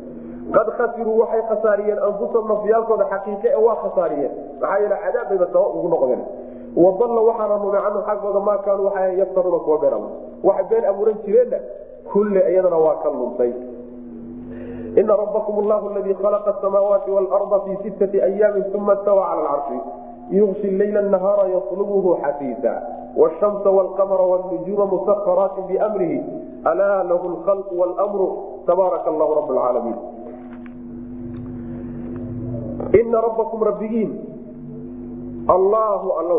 [0.55, 4.33] Qad khasiruu waxay khasaariyeen anfusahum nafyaalkooda xaqiiqe ee waa khasaariyeen.
[4.61, 6.23] Maxaa yeele cadaab bayba sabab ugu noqdeen
[6.85, 10.09] wadalla waxaana numay canhu xaggooda maa kaanuu waxay yaftaruuna kuwa been
[10.45, 11.59] waxay been abuuran jireenna
[12.12, 13.53] kulle iyadana waa ka luntay.
[15.01, 19.79] Ina rabbakum allahu aladii khalaqa asamaawaati waalarda fii sittati ayaamin uma stawa cala alcarshi
[20.31, 22.72] yugshi leyla nahaara yatlubuhu xafiisa
[23.16, 26.18] wshamsa wlqamara wnujuuma musaharaati biamrihi
[26.64, 28.29] alaa lahu lkhalqu wlmru
[28.66, 29.99] tabaaraka allahu rab lcaalamiin
[33.01, 34.11] ina rabbakum rabbigiin.
[35.49, 36.35] Allahu alla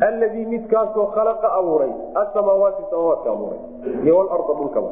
[0.00, 1.92] wa alladii midkaasoo khalaqa abuuray
[2.22, 3.58] asamaawaati samaawaadka abuuray
[4.04, 4.88] iyo wlarda dhulkaba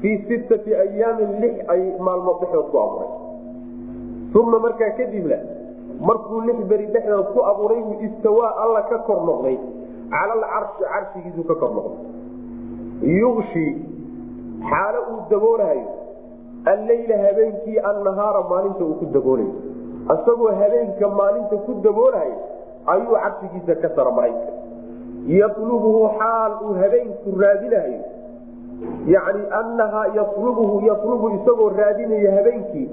[0.00, 3.08] fii sittati ayaamin lix ay maalmood dhexdood ku abuuray
[4.40, 5.38] uma markaa kadibna
[6.08, 9.56] markuu lix beri dhexdood ku abuuray buu istawaa alla ka kor noqday
[10.10, 13.64] cala alcarshi carshigiisuu ka kor noqday yugshi
[14.70, 15.86] xaalo uu daboolahayo
[16.74, 19.52] alleyla habeenkii annahaara maalinta uu ku daboolayo
[20.14, 22.36] isagoo habeenka maalinta ku daboolahayo
[22.94, 24.34] ayuu carshigiisa ka saramaray
[25.40, 28.00] yatlubuhu xaal uu habeenku raadinahayo
[29.14, 32.86] yani annahaa yatlubuhu yatlubu isagoo raadinaya habeenkii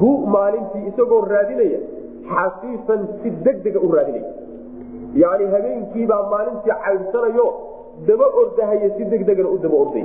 [0.00, 1.78] hu maalintii isagoo raadinaya
[2.34, 4.30] xasiisan si degdega u raadinaya.
[5.22, 7.46] Yani habeenkiibaa maalintii caydhsanayo
[8.06, 10.04] daba ordahaya si degdegana u daba orday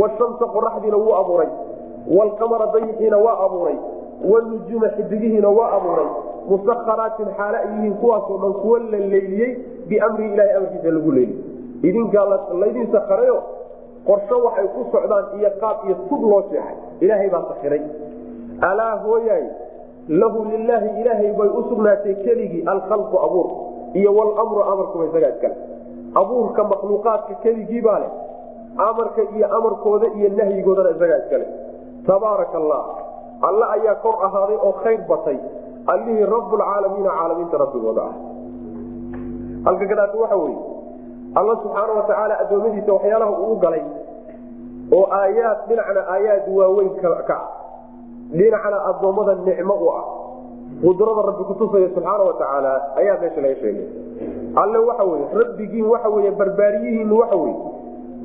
[0.00, 1.50] washamsa qoraxdiina wuu abuuray.
[2.16, 3.76] Waalqamara dayixiina waa abuuray.
[4.30, 6.08] Wanujuuma xidigihiina waa abuuray
[6.50, 9.52] musakharaatin xaale ay yihiin kuwaasoo dhan kuwa la leyliyey
[9.88, 11.44] biamrihi ilahay amarkiisa lagu leyliyey
[11.88, 12.24] idinkaa
[12.62, 13.38] laydin sakarayo
[14.08, 16.76] qorsho waxay ku socdaan iyo qaab iyo tub loo jeexay.
[17.04, 17.82] Ilaahay baa sakiray
[18.70, 19.44] alaa hooyaay
[20.20, 23.48] lahu lilaahi ilaahay bay u sugnaatay keligii alkhalqu abuur
[24.00, 25.56] iyo wlmru amarkuba isagaa iskale
[26.20, 28.10] abuurka makhluuqaadka keligii baa leh.
[28.88, 31.46] Amarka iyo amarkooda iyo nahyigoodana isagaa iskale
[32.06, 32.82] tabaaraka allah
[33.48, 35.38] alle ayaa kor ahaaday oo khayr batay
[35.92, 38.14] allihii rabbulcaalamiina caalamiinta rabbigooda ah.
[39.64, 40.58] Halka gadaata waxa weye
[41.34, 43.82] alla subxaana watacaala addoommadiisa waxyaalaha uu galay
[44.96, 47.42] oo aayaad dhinacna aayaad waaweyn ka ah
[48.38, 50.04] dhinacna addoommada nicmo u ah
[50.84, 53.86] qudrada rabbi kutusaya subxaana watacaala ayaa meesha laga sheegay.
[54.62, 57.54] Alle waxa weye rabbigiin waxa wey barbaariyihiin waxa wey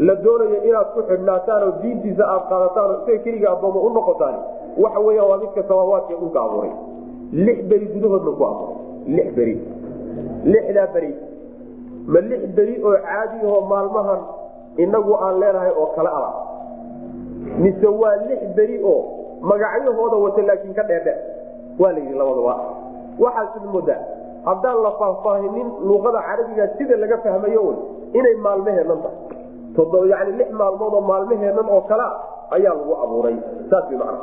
[0.08, 4.36] la doonayo inaad ku xidhnaataan oo diintiisa aad qaadataan oo isaga keliga addoommo u noqotaan
[4.84, 6.74] waxa weya waa midka samaawaadka dhulka abuuray
[7.34, 8.78] lix beri gudahoodna ku abuuray
[9.18, 9.56] lix beri.
[10.54, 11.12] Lixdaa beri.
[12.14, 14.22] Ma lix beri oo caadi ahoo maalmahan
[14.78, 16.32] inagu aan leenahay oo kale ala.
[17.64, 19.00] Mise waa lix beri oo
[19.42, 21.14] magacyahooda wata laakiin ka dheerdhe
[21.80, 22.56] waa la yidhi labadaba
[23.20, 24.02] waxaasad moodaa
[24.46, 27.78] haddaan la faahfaahinin luqada carabiga sida laga fahmayo un
[28.20, 30.10] inay maalmaheennan tahay.
[30.14, 32.10] Yani lix maalmood oo maalmaheennan oo kalea
[32.56, 33.36] ayaa lagu abuuray.
[33.70, 34.22] Saas way macna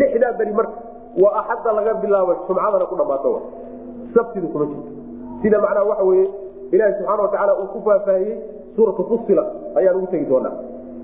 [0.00, 0.76] lixdaa beri marka
[1.22, 3.32] waa axadda laga bilaabo jumcadana ku dhammaato.
[4.14, 4.90] Sabtidu kuma jirto.
[5.42, 6.26] Sida macnaha waxa weye
[6.72, 8.36] ilaahi subxana watacaala uu ku faahfaahiyey
[8.76, 9.44] suuratu fusila
[9.78, 10.54] ayaan ugu tegi doonaa.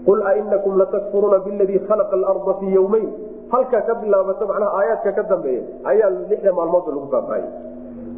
[0.06, 3.08] Qul ainakum latakfuruuna biladii khalaqa alarda fii yowmeyn
[3.52, 7.50] halkaa ka bilaabata macnaha aayaadka ka dambeeya ayaa lixda maalmoodba lagu faahfaahiyey.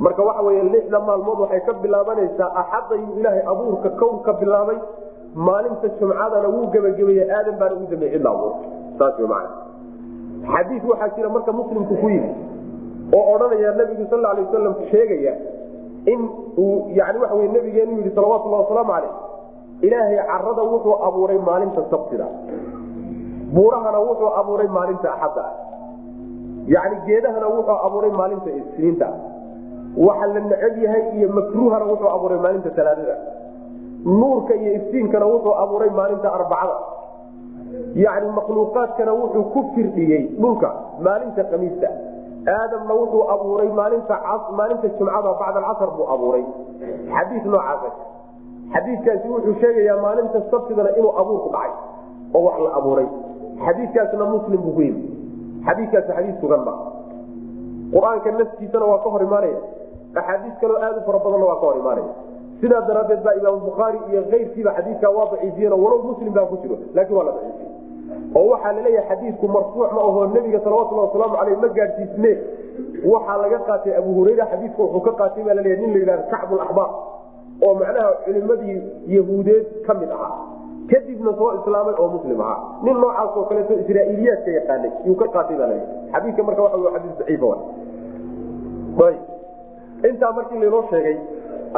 [0.05, 4.79] Marka waxa wey lixda maalmood waxay ka bilaabanaysaa axadayuu ilaahay abuurka kown ka bilaabay.
[5.35, 8.53] Maalinta jumcadana wuu gebagabeeye aadan baana ugu dambeeye cidla abuur.
[8.99, 9.47] Saas w man
[10.51, 12.31] xadiis waxaa jira marka muslimku ku yimi
[13.17, 15.35] oo odhanaya nabigu sal alay wasalam sheegaya
[16.13, 16.21] in
[16.59, 19.13] uu yani waxa wey nabigeenu yidhi salawatullahi wasalaamu caleyh
[19.87, 22.27] ilaahay carada wuxuu abuuray maalinta sabtida.
[23.55, 25.45] Buurahana wuxuu abuuray maalinta axadda.
[26.75, 29.09] Yani geedahana wuxuu abuuray maalinta isniinta
[30.07, 33.17] waxa la neceb yahay iyo makruuhana wuxuu abuuray maalinta talaadada
[34.05, 36.77] nuurka iyo iftiinkana wuxuu abuuray maalinta arbacada
[37.95, 40.71] yani makhluuqaadkana wuxuu ku firdhiyey dhulka
[41.01, 41.89] maalinta kamiista
[42.49, 44.19] aadamna wuxuu abuuray maalinta
[44.99, 46.45] jumcada bacd alcasr buu abuuray.
[47.15, 47.93] Xadii noocaas
[48.75, 51.73] xadiikaasi wuxuu sheegayaa maalinta sabtidana inuu abuurku dhacay
[52.35, 53.07] oo wax la abuuray.
[53.65, 55.03] Xadiikaasna muslim buu ku yimi.
[55.67, 56.75] Xadiikaasi xadii sugan ma
[57.93, 59.59] qur'aanka naftiisana waa ka hor imaanaya.
[60.15, 62.13] Axaadiis kaloo aad u fara badanna waa ka hor imaanaya.
[62.61, 66.77] Sidaa daraadeed baa imaam bukhaari iyo keyrkiiba xadiikaa waa daciifiyen walow muslim baa ku jiro
[66.95, 67.71] laakiin waa la daciifiye
[68.39, 72.33] oo waxaa la leeyahay xadiidku marfuuc ma ahoo nebiga salawatulhi wasalaamu aleyh ma gaadhsiisne.
[73.13, 76.91] Waxaa laga qaatay abu hurayra xadiidka wuxuu ka qaatay baa laleeyahy nin la yidhahda kacbulaxbaar
[77.67, 78.79] oo macnaha culimadii
[79.17, 80.35] yahuudeed ka mid ahaa.
[80.91, 82.61] Kadibna soo islaamay oo muslim ahaa.
[82.83, 87.19] Nin noocaas oo kaleeto israa'iiliyaadka yaqaanay yuu ka qaatay baa laleeyahy xadiidka marka waxa xadiis
[87.19, 87.57] daciifa
[90.09, 91.17] intaa markii laynoo sheegay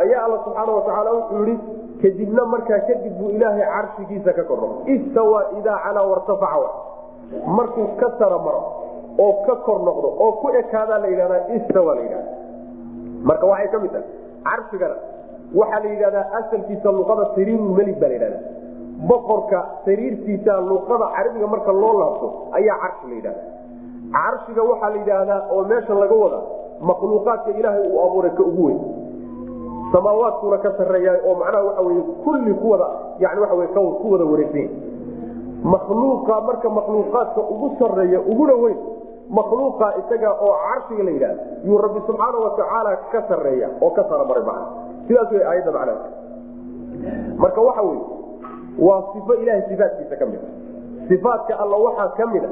[0.02, 1.58] ayaa alla subxaana watacaala wuxuu yihi
[2.04, 6.70] kadibna markaa kadib buu ilaahay carshigiisa ka kor noqo istawa idaa calaa wartafaca
[7.58, 8.62] markuu ka sara maro
[9.24, 12.32] oo ka kor noqdo oo ku ekaadaa la yidhahdaa istawa la yidhahda
[13.28, 14.08] marka waxay ka mid tahay
[14.48, 14.96] carshigana
[15.60, 18.40] waxaa la yidhahdaa asalkiisa luqada sariirulmelig baa la yidhahda
[19.10, 22.28] boqorka sariirtiisa luqada carabiga marka loo laabto
[22.58, 23.42] ayaa carshi la yidhahda
[24.18, 26.40] carshiga waxaa la yidhaahdaa oo meesha laga wada
[26.90, 28.80] makhluuqaadka ilaahay uu abuuray ka ugu weyn
[29.94, 32.88] samaawaadkuna ka sareeya oo macnaha waxa wey kulli kuwada
[33.22, 33.66] yani waa w
[34.02, 34.68] ku wada wareegsan
[35.74, 38.78] makhluuqa marka makhluuqaadka ugu sareeya uguna weyn
[39.38, 44.44] makhluuqa isaga oo carshiga la yidhahda yuu rabbi subxaana watacaala ka sareeya oo ka saramaray
[44.44, 44.66] macna
[45.08, 46.08] sidaas wey aayadda macnaha.
[47.42, 47.98] Marka waxa wey
[48.86, 50.48] waa sifo ilahay sifaatkiisa ka mid a
[51.08, 52.50] sifaatka alla waxaa ka mid a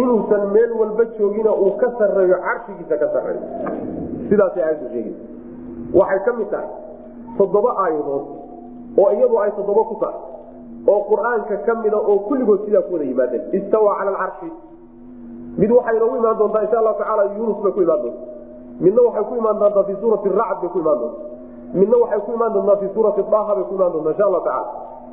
[0.00, 3.42] inuusan meel walba joogina uu ka sareeyo carshigiisa ka sareeyo
[4.30, 5.37] sidaasay aayaddu sheegaysa
[5.94, 6.68] waxay ka mid tahay
[7.38, 8.24] toddoba aayadood
[8.98, 10.20] oo iyadu ay toddoba ku tahay
[10.88, 13.42] oo qur'aanka ka mida oo kulligood sidaa ku wada yimaadeen.
[13.52, 14.48] Istawa cala alcarshi
[15.58, 18.22] mid waxay inoogu imaan doontaa insha allahu tacaala yunus bay ku imaan doonta
[18.80, 21.20] midna waxay ku imaan doontaa fii suurati racd bay ku imaan doonta
[21.74, 24.68] midna waxay ku imaan doontaa fii suurati daha bay ku imaan doontaa insha allahu tacala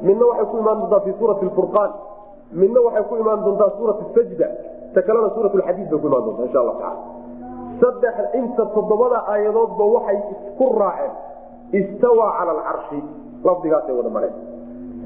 [0.07, 1.91] midna waxay ku imaan doontaa fii suurati lfurqaan
[2.61, 4.47] midna waxay ku imaan doontaa suurat sajda.
[4.95, 6.99] Ta kalena suurat lxadiid bay ku imaan doontaa insha allahu tacala
[7.85, 11.13] saddex inta toddobada aayadoodba waxay isku raaceen.
[11.79, 12.99] Istawa cala alcarshi
[13.45, 14.35] lafdigaasay wada mareen.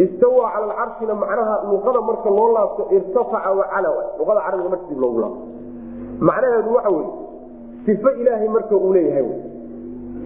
[0.03, 5.19] Istawaa cala alcarshina macnaha luqada marka loo laabto irtafaca wacalawa luqada carabiga marka dib loogu
[5.23, 5.43] laabto
[6.27, 7.09] macnaheedu waxa weye
[7.85, 9.27] sifo ilaahay marka uu leeyahay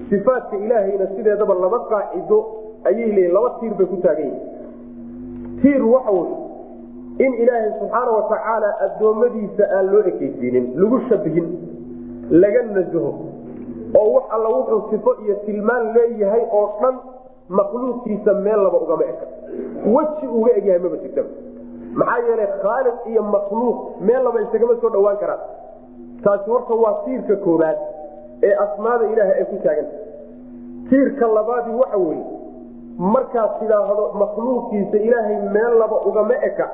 [0.09, 2.37] sifaadka ilaahayna sideedaba laba qaacido
[2.89, 6.35] ayay leeyihiin laba tiir bay ku taagan yihiin tiir waxa weye
[7.25, 11.47] in ilaahay subxaana watacaala addoommadiisa aan loo ekeysiinin lagu shabihin
[12.29, 13.11] laga nasaho
[13.99, 16.95] oo wax alla wuxuu sifo iyo tilmaan leeyahay oo dhan
[17.49, 19.25] makhluuqiisa meel laba ugama eka
[19.95, 21.29] weji uga egyahay maba jirtaba.
[21.93, 25.39] Maxaa yeelay khaaliq iyo makhluuq meel laba isagama soo dhawaan karaan.
[26.23, 27.77] Taasi horta waa tiirka koobaad
[28.43, 29.97] ee asmaada ilaahay ay ku taaganta
[30.89, 32.25] tiirka labaadii waxa weeye
[32.97, 36.65] markaad tidhaahdo makhluuqiisa ilaahay meel laba ugama eka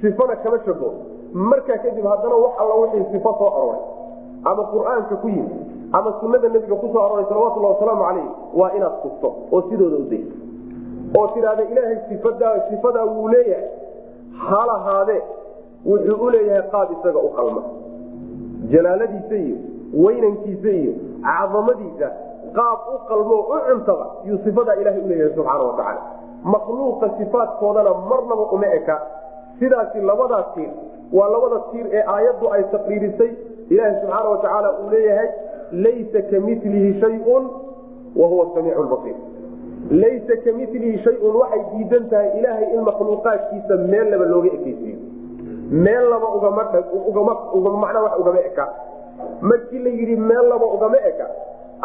[0.00, 0.92] sifana kama shago
[1.32, 3.80] markaa kadib haddana wax alla wixii sifo soo aroray
[4.44, 5.56] ama qur'aanka ku yimi
[5.92, 8.26] ama sunada nebiga ku soo aroray salawatulhi wasalaamu calayh
[8.60, 10.34] waa inaad kufto oo sidooda udayso
[11.18, 13.68] oo tidhaahda ilaahay sifadaa sifadaa wuu leeyahay
[14.48, 15.22] halahaadee
[15.86, 17.62] wuxuu u leeyahay qaab isaga u qalma.
[18.72, 19.56] Jalaaladiisa iyo
[20.04, 20.92] weynankiisa iyo
[21.26, 22.08] cadamadiisa
[22.56, 26.00] qaab u qalmo u cuntaba yuu sifadaa ilahay uleeyahay subxaana watacaala
[26.54, 28.96] makhluuqa sifaadkoodana marnaba uma eka.
[29.58, 30.70] Sidaasi labadaa tiir
[31.12, 33.30] waa labada tiir ee aayaddu ay taqriirisay
[33.72, 35.28] ilaahi subxaana watacaala uu leeyahay
[35.84, 37.44] laysa kamilihi shayun
[38.20, 39.16] wa huwa samiicu basiir.
[40.02, 44.98] Laysa kamilihi shayun waxay diidan tahay ilaahay in makhluuqaadkiisa meel laba looga ekeysiiyo
[45.86, 46.28] meel laba
[47.58, 48.66] ugamamacnaa wax ugama eka.
[49.40, 51.26] Markii la yidhi meel laba ugama eka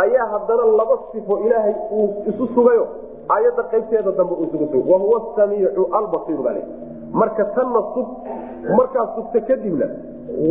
[0.03, 2.87] ayaa haddana laba sifo ilaahay uu isu sugayo
[3.29, 6.63] aayadda qaybteeda dambe uu isugu sugay wahuwa samiicu albasiir baa le
[7.21, 8.07] marka tanna sug
[8.79, 9.87] markaad sugta kadibna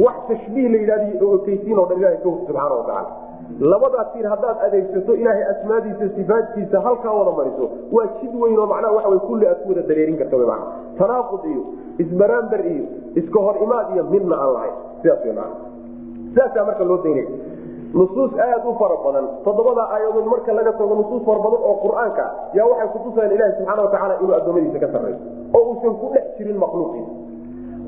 [0.04, 0.78] wax tashbiih la
[1.38, 3.26] ekeysiin oo dhan ilahay ka hug subxaana watacaala
[3.72, 8.94] labadaa tiir haddaad adeegsato ilaahay asmaadiisa sifaadkiisa halkaa wada mariso waa jid weyn oo macnaha
[8.96, 10.66] waxa kulli aad ku wada dareerin karta wy mana
[10.98, 11.62] tanaaqud iyo
[12.04, 12.84] isbaraamber iyo
[13.20, 14.74] iska hor imaad iyo midna aan lahayn.
[15.02, 15.54] Sidaas wy mana
[16.32, 17.28] sidaasaa marka loo daynaya
[17.98, 19.26] nusuus aad u fara badan.
[19.44, 22.24] Toddobada aayadood marka laga tago nusuus fara badan oo qur'aanka
[22.58, 25.18] yaa waxay kutusayaan ilahi subxana watacaala inuu addoommadiisa ka sarreeyo.
[25.56, 27.12] Oo uusan ku dhex jirin makhluuqiisa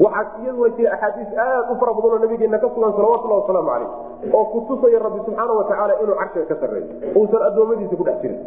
[0.05, 3.91] waxaa iyaduna jira axaadiis aad u fara badan oo nabigeena ka sugan salawatullahi wasalaamu calayh
[4.37, 6.87] oo kutusaya rabbi subxaana watacaala inuu carshiga ka sarreeyo.
[7.19, 8.41] Uusan addoommadiisa ku dhex jirin.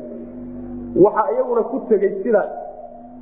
[1.05, 2.49] Waxaa iyaguna ku tegey sidaas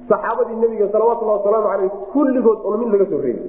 [0.09, 3.43] saxaabadii nebiga salawatullahi wasalaamu caleyh kulligood on mid laga soo reebi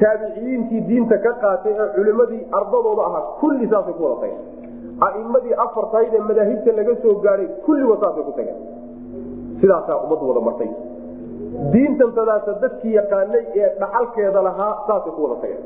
[0.00, 4.42] taabiciyiintii diinta ka qaatay ee culimadii ardadooda ahaa kulli saasay ku wada tageen.
[5.06, 8.58] Aimadii afartayd ee madaahibta laga soo gaadhay kulligood saasay ku tageen.
[9.60, 10.70] Sidaasaa ummaddu wada martay.
[11.72, 15.62] Diintan tadaasa dadkii yaqaanay ee dhaxalkeeda lahaa saasay ku wada tageen.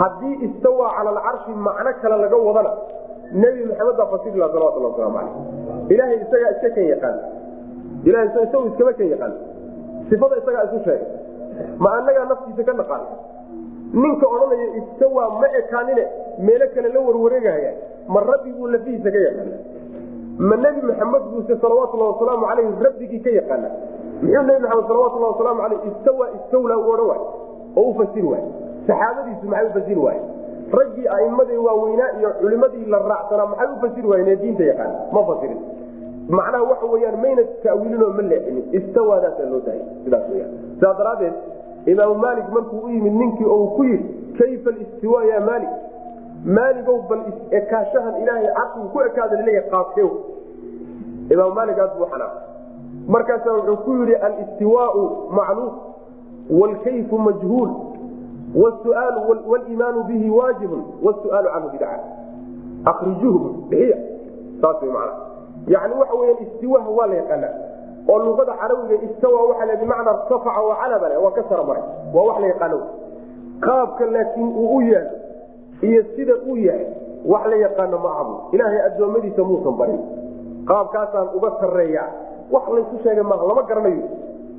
[0.00, 2.72] Haddii istawaa cala alcarshi macno kale laga wadana
[3.42, 7.16] nebi maxamed baa fasiri laha salawatullah waslamu caleyh ilaahay isagaa iska kan yaqaan.
[8.08, 9.32] Ilahay isagu iskama kan yaqaan.
[10.08, 11.06] Sifada isagaa isu sheegay.
[11.82, 13.04] Ma anagaa naftiisa ka naqaan
[13.92, 16.04] ninka odhanaya istawaa ma ekaanine
[16.38, 17.72] meelo kale la warwareegahaya
[18.08, 19.56] ma rabbi buu lafihiisa ka yaqaana
[20.48, 23.68] ma nebi maxamed buuse salawatullah wasalaamu caleyh rabbigii ka yaqaana
[24.22, 27.22] muxuu nebi maxamed salawatullah wasalaamu caleyh istawa istawla u odhan waay
[27.76, 28.44] oo u fasiri waay
[28.88, 30.20] saxaabadiisu maxay u fasiri waay
[30.78, 35.24] raggii aimadii waaweynaa iyo culimadii la raacsanaa maxay u fasiri waayeen ee diinta yaqaana ma
[35.30, 35.60] fasirin
[36.38, 38.64] macnaha waxa weyaan mayna tawiilinoo ma leexinin.
[38.78, 41.34] Istawaadaasaa loo daayay sidaas weyaan sidaa daraadeed
[41.86, 45.68] imaamu maalik markuu u yimid ninkii oo uu ku yidhi kayfa listiwa ya maalik?
[46.44, 47.20] Maaligow bal
[47.50, 50.08] ekaashahan ilaahay carsigu ku ekaada la leeyahay qaabkew
[51.30, 52.32] imaamu maalik aad buu xanaaq.
[53.08, 55.72] Markaasaa wuxuu ku yidhi alistiwaau macluum
[56.50, 57.70] waalkayfu majhuul
[58.54, 59.16] wsuaal
[59.46, 61.98] wliimaanu bihi waajibun wsuaalu canhu bidca
[62.84, 63.96] akrijuuhu bixiya.
[64.60, 65.08] Saas man
[65.66, 67.48] yani waxa weya istiwaha waa la yaqaana
[68.08, 71.84] oo luqada carabiga istawa waxa la bimacnaa irtafaca oo calabale waa ka sara maray
[72.14, 72.78] waa wax la yaqaano
[73.66, 75.10] qaabka laakiin uu u yaalo
[75.88, 76.86] iyo sida uu yahay
[77.32, 80.00] wax la yaqaano ma ahabu ilaahay addoommadiisa muusan barin.
[80.70, 82.04] Qaabkaasaan uga sareeya
[82.54, 84.02] wax laysu sheegay maaha lama garanayo.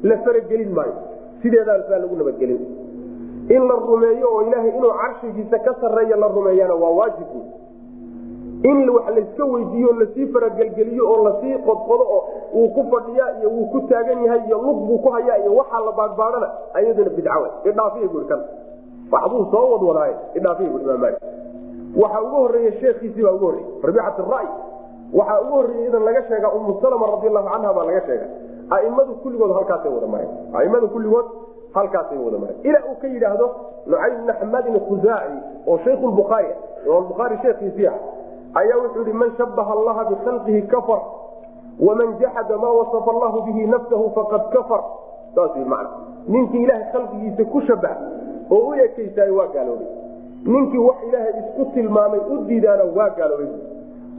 [0.03, 0.93] La faragelin maayo.
[1.41, 2.59] Sideedaas baa lagu nabadgelin.
[3.55, 7.27] In la rumeeyo oo ilaahay inuu carshigiisa ka sareeya la rumeeyana waa waajib
[8.69, 13.25] in wax layska weydiiyo la sii faragelgeliyo oo la sii qodqodo oo uu ku fadhiya
[13.39, 17.09] iyo wuu ku taagan yahay iyo lug buu ku hayaa iyo waxaa la baadbaadana ayaduna
[17.09, 18.41] bidcawe idhaafiya bui kan
[19.11, 20.15] waxbuu soo wadwadaaye.
[20.35, 21.17] Idhaafiya bui imaam maali
[22.01, 24.47] waxaa ugu horreeya sheekhiisii baa ugu horreyey rabiicat ray
[25.13, 28.27] waxaa ugu horreeyey idan laga sheega umu salama radiallahu canha baa laga sheega.
[28.69, 30.29] Aimadu kulligood halkaasay wada mareen.
[30.59, 31.25] Aimada kulligood
[31.73, 32.59] halkaasay wada mareen.
[32.63, 33.47] Ilaa uu ka yidhaahdo
[33.87, 35.37] nucaym bna xamadin khuzaaci
[35.67, 36.47] oo shaykhu lbukhaari
[36.85, 37.93] imaam bukhaari sheekhiisii ah
[38.61, 41.01] ayaa wuxuu yihi man shabaha allaha bikhalqihi kafar
[41.79, 44.81] waman jaxada maa wasafa allahu bihi nafsahu faqad kafar.
[45.35, 45.89] Saas wy macna.
[46.27, 47.97] Ninkii ilaahay khalqigiisa ku shabaha
[48.51, 49.87] oo u ekaysaay waa gaaloobay.
[50.45, 53.47] Ninkii wax ilaahay isku tilmaamay u diidaana waa gaaloobay.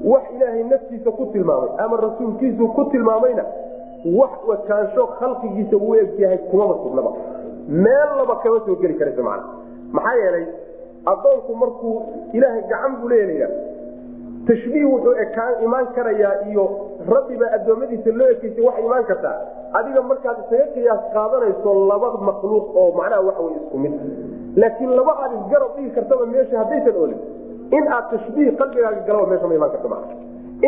[0.05, 3.45] Wax ilaahay naftiisa ku tilmaamay ama rasuulkiisu ku tilmaamayna
[4.18, 7.12] wax wakaansho khalqigiisa uu egyahay kumaba sugnaba.
[7.68, 9.45] Meel laba kama soo geli karaysa macna.
[9.93, 10.47] Maxaa yeelay
[11.07, 13.49] addoonku markuu ilaahay gacan buu leeya
[14.49, 16.64] tashbiih wuxuu ekaan imaan karayaa iyo
[17.14, 19.36] rabbiba addoommadiisa loo ekeysay wax imaan kartaa
[19.78, 23.92] adiga markaad isaga qiyaas qaadanayso laba makhluuq oo macnaha waxa wey isku mid.
[24.62, 27.20] Laakiin laba aad isgarab dhigi kartaba meesha haddaysan olin
[27.78, 30.05] in aad tashbiih qalbigaaga galaba meesha ma imaan karto maa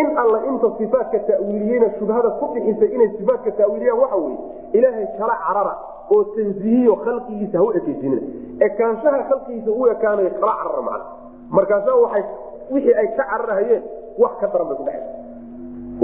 [0.01, 4.39] in alla inta sifaatka ta'wiiliyeyna shubhada ku bixisay inay sifaatka ta'wiiliyaan waxa weye
[4.79, 5.74] ilaahay kala carara
[6.14, 8.22] oo tansiihiyo khalqigiisa ha u ekeysinina
[8.68, 11.07] ekaanshaha khalqigiisa u ekaanayo kala carara macna.
[11.57, 12.22] Markaasa waay
[12.71, 13.83] wixii ay ka cararahayeen
[14.19, 15.05] wax ka daran bay ku dhexay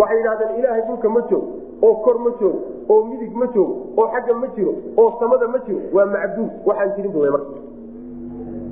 [0.00, 1.48] waxay yidhahdeen ilaahay dhulka ma joogo
[1.86, 5.58] oo kor ma joogo oo midig ma joogo oo xagga ma jiro oo samada ma
[5.66, 7.56] jiro waa macduum waxaan jirin bu marka.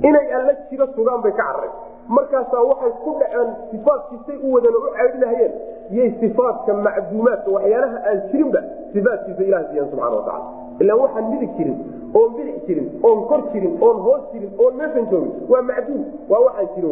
[0.09, 1.73] Inay alla jiro sugaan bay ka carareen.
[2.09, 5.53] Markaasaa waxay ku dhaceen sifaadkiisay u wadan oo u caydinahayeen
[5.97, 8.59] yay sifaadka macduumaadka waxyaalaha aan jirinba
[8.93, 10.45] sifaadkiisa ilaha siiyan subxana watacala
[10.79, 11.77] ilaa waxaan midig jirin
[12.19, 16.41] oon bidix jirin oon kor jirin oon hoos jirin oon meeshan joogin waa macduum waa
[16.47, 16.91] waxaan jirin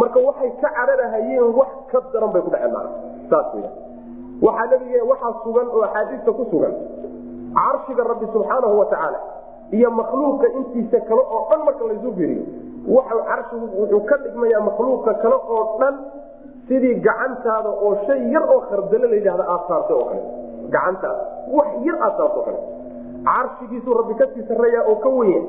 [0.00, 2.90] marka waxay ka cararahayeen wax ka daran bay ku dhaceen mana
[3.30, 3.62] saas w
[4.46, 6.74] waxaa nabige waxaa sugan oo axaadiista ku sugan
[7.58, 9.20] carshiga rabbi subxaanahu wa tacaala
[9.78, 12.44] iyo makhluuqa intiisa kale oo dhan marka laysu fiiriyo.
[12.96, 15.94] Waxa carshigu wuxuu ka dhigmayaa makhluuqa kale oo dhan
[16.68, 20.22] sidii gacantaada oo shay yar oo khardalo la yidhahda aad saartay oo kale.
[20.74, 21.22] Gacantaada.
[21.56, 22.60] Wax yar aad saarto o kale.
[23.28, 25.40] Carshigiisuu rabbi ka sii sarreeyaa oo ka wenya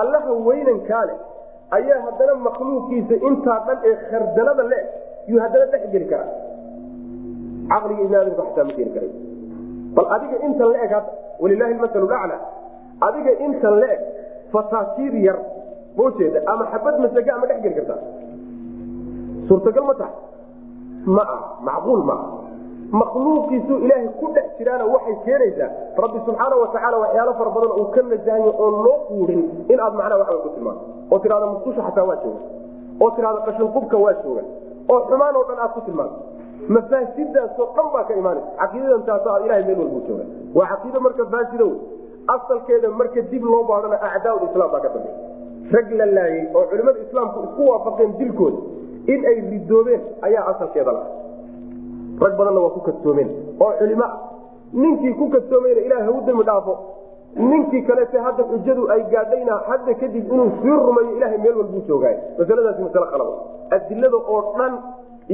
[0.00, 1.16] allaha weynankaa leh
[1.76, 4.80] ayaa haddana makhluuqiisa intaa dhan ee khardalada le
[5.30, 6.30] yuu haddana dhex geli karaa.
[7.70, 9.12] Caqliga ibn aadamka xataa ma keeni karay.
[9.96, 11.12] Bal adiga intan la eg hadda
[11.42, 12.36] walilaahi masalu lacla
[13.08, 14.00] adiga intan la eg
[14.52, 15.38] fataasiir yar
[15.96, 18.00] ma jeeda ama xabad masaga ma dhex geli kartaa.
[19.48, 20.16] Suurtagal ma tahay?
[21.16, 22.26] Ma ah macquul maaha
[23.00, 25.70] makhluuqiisu ilaahay ku dhex jiraana waxay keenaysaa
[26.04, 29.42] rabbi subxaana watacaala waxyaalo fara badan uu ka nasahayo oon loo quurin
[29.72, 32.40] in aad macnaha waxba ku tilmaanto oo tidhahda musqusha xataa waa jooga.
[33.02, 34.42] Oo tidhahda qashinqubka waa jooga.
[34.92, 36.18] Oo xumaan oo dhan aad ku tilmaanto
[36.76, 38.50] mafaasidaasoo dhan baa ka imaanaysa.
[38.60, 40.24] Caqiidadan taas aad ilahay meel walbuu jooga.
[40.58, 41.66] Waa caqiido marka faasido
[42.36, 45.16] asalkeeda marka dib loo baadhana acdaa islaam baa ka dambeya
[45.74, 48.58] rag la laayey oo culimmada islaamku isku waafaqeen dilkooda
[49.12, 51.02] in ay ridoobeen ayaa asalkeeda la
[52.24, 53.30] rag badanna waa ku kadsoomeen
[53.64, 54.08] oo culimo
[54.82, 56.74] ninkii ku kadsoomayna ilaah hau dembi dhaafo.
[57.50, 62.16] Ninkii kalete hadda xujadu ay gaadhayna hadda kadib inuu sii rumayo ilahay meel walbuu joogaay.
[62.38, 63.28] Masaladaasi masale qalab
[63.76, 64.72] adilada oo dhan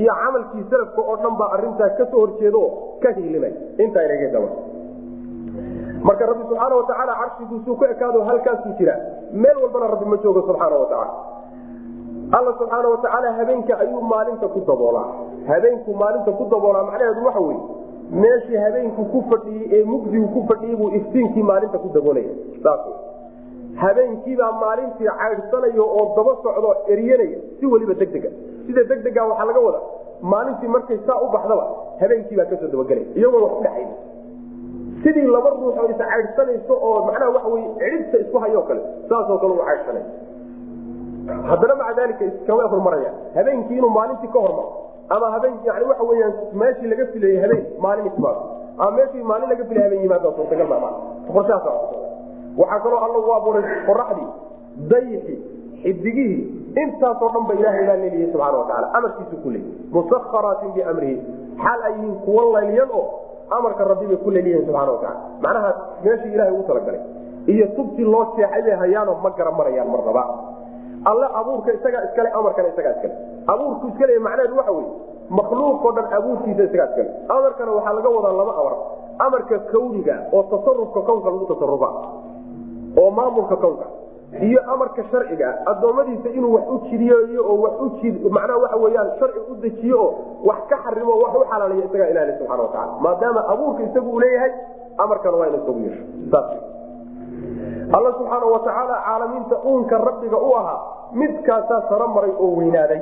[0.01, 2.63] iyo camalkii salafka oo dhan baa arintaa ka soo horjeedo
[3.03, 3.53] ka hiilimay
[3.85, 4.41] intaa inaga
[6.07, 8.95] marka rabbi subxaana watacaala carshigiisuu ku ekaado halkaasuu jira.
[9.33, 11.13] Meel walbana rabbi ma joogo subxaana watacaala
[12.39, 15.09] alla subxaana watacaala habeenka ayuu maalinta ku daboolaa.
[15.49, 17.61] Habeenku maalinta ku daboolaa macnaheedu waxa weye
[18.23, 22.33] meeshii habeenku ku fadhiyey ee mugdigu ku fadhiyey buu iftiinkii maalinta ku daboolaya.
[23.83, 28.31] Habeenkiibaa maalintii caydhsanayo oo daba socdo eryanaya si weliba degdega.
[28.67, 29.81] Sida degdega waxaa laga wada
[30.33, 31.65] maalintii markay saa u baxdaba
[32.01, 33.89] habeenkiibaa ka soo dabagelay iyagoon wax udhexayn
[35.03, 39.53] sidii laba ruux is caydhsanayso oo macnaha waxa wey cidhibta isku hayoo kale saasoo kale
[39.53, 40.03] u caydhsanay
[41.51, 44.71] haddana maca daalika iskama hormaraya habeenkii inuu maalintii ka hormaro
[45.15, 48.43] ama habeen yani waxa weyaan meeshii laga filayey habeen maalin ismaado
[48.79, 50.93] ama meeshii maalin laga filay habeen yimaado suurtagal maa
[51.35, 51.81] qorshahaas
[52.61, 54.29] waxaa kaloo alla u abuuray qoraxdii
[54.93, 55.39] dayixii
[55.83, 56.41] xidigihii
[56.83, 61.17] intaasoo dhan ba ilahay baa leeliyahay subxana wataala amarkiisu ku leeyay musakharaatin biamrihi
[61.65, 63.05] xaal ay yihiin kuwa layliyan oo
[63.59, 65.71] amarka rabbi bay ku leeliyihin subxana wataala macnaha
[66.05, 67.01] meeshii ilahay ugu talagalay
[67.55, 70.23] iyo tubtii loo seexay bay hayaanoo ma gara marayaan marnaba
[71.05, 73.15] alle abuurka isagaa iskale amarkana isagaa iskale.
[73.47, 74.91] Abuurku iskale macnaheedu waxa weye
[75.39, 77.11] makhluuqoo dhan abuurkiisa isagaa iskale.
[77.29, 78.75] Amarkana waxaa laga wadaa laba amar.
[79.19, 81.89] Amarka kawniga oo tasarufka kownka lagu tasarufa
[83.01, 83.87] oo maamulka kownka
[84.43, 87.73] iyo amarka sharciga addoommadiisa inuu wax u jidiyeeyo oo wax
[88.27, 90.15] u macnaha waxa weyaan sharci u dejiyo oo
[90.49, 94.53] wax ka xarimo wax u xalaalayo isagaa ilaali subxana watacala maadaama abuurka isagu uu leeyahay
[94.99, 96.05] amarkana waa ina isagu yeesho
[97.97, 100.79] alla subxaana watacaala caalamiinta uunka rabbiga u ahaa
[101.13, 103.01] midkaasaa saro maray oo weynaaday.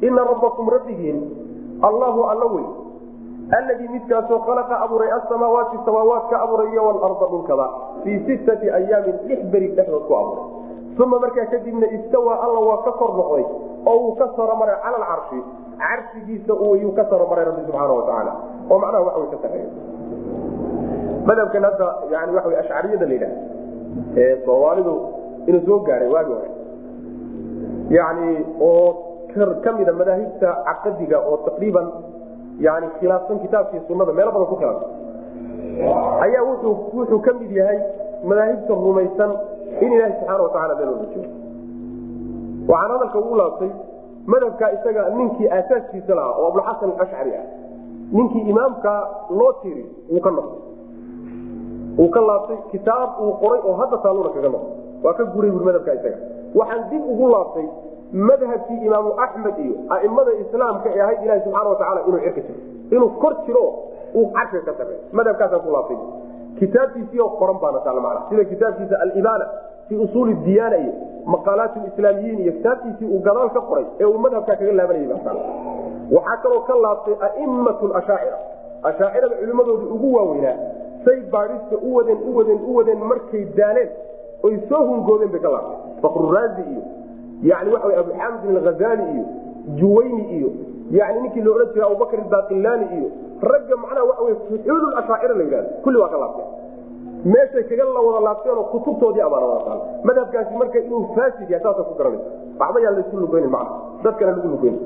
[0.00, 1.18] Ina rabbakum rabbigiin
[1.88, 2.66] allahu alla wey
[3.58, 7.66] alladii midkaasoo khalaqa abuuray asamaawaati samaawaadka abuuray iyo walarda dhulkaba
[8.04, 10.44] fii sittati ayaamin lix beri dhexdood ku abuuray.
[11.04, 13.44] Uma markaa kadibna istawaa alla waa ka kor noqday
[13.86, 15.40] oo uu ka saro maray cala alcarshi
[15.78, 16.52] carshigiisa
[16.82, 18.32] yuu ka saro maray rabbi subxaana watacaala
[18.70, 19.70] oo macnaha wax way ka sareeya
[21.28, 23.36] madhabkan hadda yani wey ashcariyada la yidhaha
[24.22, 24.94] ee soomaalidu
[25.48, 26.50] inuu soo gaadhay waagi hore.
[27.96, 28.28] Yani
[28.60, 28.86] oo
[29.64, 31.86] ka mida madaahibta caqadiga oo taqriiban
[32.66, 34.90] yani khilaafsan kitaabkii sunada meelo badan ku khilaafsan.
[36.24, 37.78] Ayaa wuxuu ka mid yahay
[38.28, 39.30] madaahibta rumaysan
[39.84, 41.30] in ilaahi subxaana watacala meel walba joogo.
[42.70, 43.70] Waxaan hadalka ugu laabtay
[44.32, 47.44] madhabka isaga ninkii aasaaskiisa lahaa oo abulxasan alashcari ah
[48.16, 48.92] ninkii imaamka
[49.38, 50.60] loo tiri wuu ka noqday
[51.98, 55.64] wuu ka laabtay kitaab uu qoray oo hadda taaluna kaga noqday waa ka guray bui
[55.68, 56.18] madhabka isaga.
[56.58, 57.66] Waxaan dib ugu laabtay
[58.28, 62.60] madhabkii imaamu axmed iyo aimada islaamka ee ahayd ilahi subxaana watacala inuu cirka jiro.
[62.96, 63.64] Inuu kor jiro
[64.18, 65.96] uu carshiga ka sarey madhabkaasaan ku laabtay.
[66.58, 68.20] Kitaabkiisii oo qoran baana taal macna.
[68.30, 69.46] Sida kitaabkiisa alibaana
[69.88, 70.92] fii usuuli diyaana iyo
[71.32, 75.38] maqaalaat islaamiyiin iyo kitaabkiisii uu gadaal ka qoray ee uu madhabkaa kaga laabanayay baa taal
[76.16, 78.38] waxaa kaloo ka laabtay aimatu ashaacira
[78.88, 80.54] ashaacirada culimmadooda ugu waaweynaa
[81.04, 83.90] say baadhista u wadeen u wadeen u wadeen markay daaleen
[84.42, 85.62] oy soo hungoodeen bay ka
[86.02, 86.82] fakruraazi iyo
[87.42, 89.24] yani waxa wy abuxamdin alghazali iyo
[89.78, 90.50] juwayni iyo
[90.90, 93.08] yani ninkii la odhan abubakr baqilani iyo
[93.42, 96.48] ragga macnaha waxa wey fuxuul ashaacira la yidhahdo kulli waa ka laabteen
[97.24, 101.82] meeshay kaga la wada laabteenoo kutubtoodii amaana wada taal madhabkaasi marka inuu faasid yahay saasa
[101.82, 104.80] ku garanaysa waxba yaan laysu lugeynin macna dadkana lagu lugeynin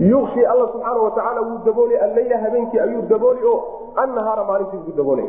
[0.00, 3.54] yukshi alla subxaana watacaala wuu daboolay alleyla habeenkii ayuu dabooli o
[3.96, 5.24] annahaara maalintii ugu daboolay.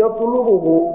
[0.00, 0.94] Yatlubuhu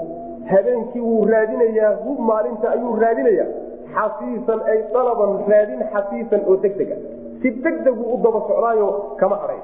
[0.50, 3.46] habeenkii wuu raadinayaa hu maalinta ayuu raadinayaa.
[3.94, 6.96] Xafiisan ay alaban raadin xafiisan oo degdega
[7.42, 9.60] si degdegu u daba socdaayo kama hadhay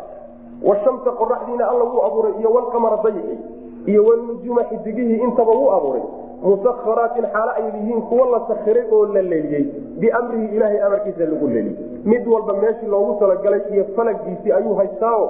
[0.69, 3.39] washamsa qoraxdiina alla wuu abuuray iyo walqamara dayixi
[3.87, 6.03] iyo walnujuuma xidigihii intaba wuu abuuray
[6.43, 9.65] musakharaatin xaalo ay yihiin kuwa la sakhiray oo la leeliyey
[10.01, 15.25] biamrihi ilaahay amarkiisa lagu leeliyey mid walba meeshii loogu talagalay iyo falagiisii ayuu haystaao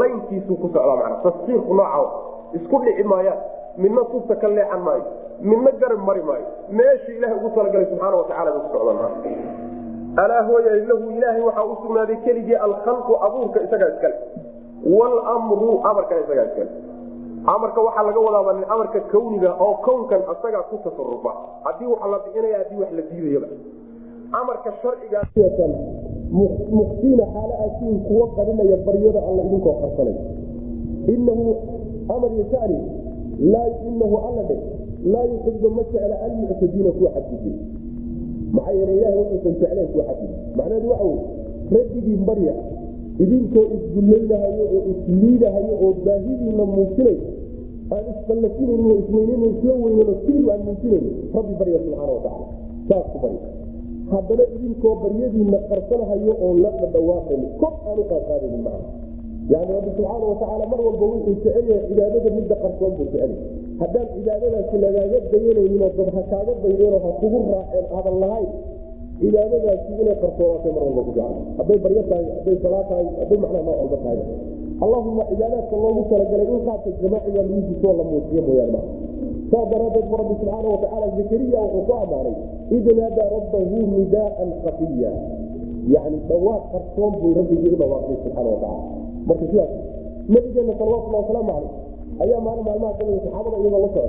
[0.00, 2.08] laynkiisuu ku socdaa mana taskiirku nooca
[2.58, 3.38] isku dhici maayaan
[3.78, 5.04] midna tubta ka leexan maayo
[5.40, 6.46] midna garab mari maayo.
[6.78, 9.12] Meeshii ilahay ugu talagalay subxaana watacala ku socdaan
[10.22, 14.14] alaa hooya lahu ilaahay waxaa u sugnaaday keligii alkhalqu abuurka isagaa iskale
[14.84, 16.70] wlmru amarkana isagaa iskale
[17.46, 21.32] amarka waxaa laga wadaaba amarka kawniga oo kownkan asagaa ku tasarufa.
[21.64, 23.48] Hadii wax la bixinaya haddii wax la diidayaba
[24.40, 25.20] amarka sharciga
[26.32, 30.16] muqsiina xaalo aasiin kuwa qarinaya baryada alla idinkoo qarsanay.
[31.14, 31.44] Inahu
[32.14, 32.78] amar yashani
[33.52, 34.56] laa inahu alla dhe
[35.12, 37.54] laa yuxibu ma jecla almuctadiina kuwa xadgudbay.
[38.52, 40.38] Maxaa yeele ilahay wuxuusan jecleen kuwa xadgudbay.
[40.56, 41.18] Macnaheedu waxa wey
[41.74, 42.54] rabbigii barya
[43.22, 47.16] idinkoo isdullaynahayo oo isliidahayo oo baahidiina muujinay
[47.94, 51.06] aan isfallafinayn oo isweynayn isla weynan oo keligu aan muujinayn
[51.36, 52.46] rabbi barya subxaana watacala
[52.88, 53.42] saas ku barya
[54.12, 58.04] haddana idinkoo baryadiina qarsanahayo oon la dhadhawaaqayn kor aan u
[58.66, 58.88] macna.
[59.50, 63.38] Yani rabbi subxaana watacaala mar walba wuxuu jecel yahay cibaadada midda qarsoon buu jecel yahay.
[63.80, 66.52] Haddaan cibaadadaasi lagaaga dayanayninoo dad ha kaaga
[67.04, 68.50] ha kugu raaceen aadan lahayn
[69.20, 71.38] cibaadadaasi inay qarsoonaatay mar walba ku jecel.
[71.58, 74.18] Hadday baryo hadday salaa tahay hadday macnaha nooc walba tahay
[74.84, 78.86] allahuma cibaadaadka loogu talagalay in qaabka jamaaciga lagu jisoo la muujiyo mooyaan maa
[79.50, 82.36] saa daraadeed rabbi subxaana watacaala zakariya wuxuu ku ammaanay
[82.76, 82.86] id
[83.36, 85.12] rabbahu nidaaan kafiya
[85.94, 88.82] yani dhawaaq qarsoon buu rabbigii u dhawaaqay subxaana watacala
[89.28, 89.72] marka sidaas
[90.28, 91.72] nabigeena salawatullah wasalaamu caleyh
[92.24, 94.04] ayaa maalin maalmaha kamida saxaabada iyagoo la socda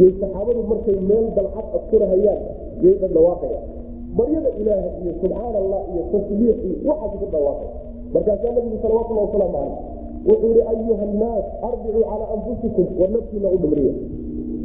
[0.00, 2.40] yay saxaabadu markay meel dalcad askurahayaan
[2.84, 3.64] yay dhadhawaaqayaan
[4.18, 7.68] baryada ilaah iyo subxaan allah iyo tasbiix iyo waxaas ku dhawaaqay
[8.14, 9.78] markaasaa nabigu salawatullah wasalaamu caleyh
[10.28, 13.58] wuxuu yihi ayuha annaas arbicuu calaa anfusikum war naftiina u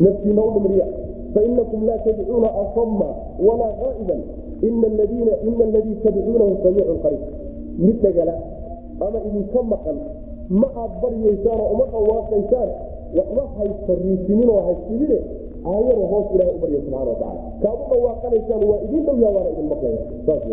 [0.05, 0.87] naftiina u dhimriya
[1.33, 3.09] fainakum laa tadcuuna asama
[3.47, 4.21] walaa qaa'iban
[4.61, 7.23] ina aladii tadcuunahu samiicun qariib.
[7.77, 8.35] Mid dhagala
[8.99, 9.97] ama idinka maqan
[10.49, 12.69] ma aad baryaysaanoo uma dhawaaqaysaan
[13.17, 15.17] waxba haysariisinin oo haysibine
[15.65, 20.01] aayada hoos ilahay u barya subxana u dhawaaqanaysaan waa idin dhow yaa waana idin maqlaya
[20.25, 20.43] saas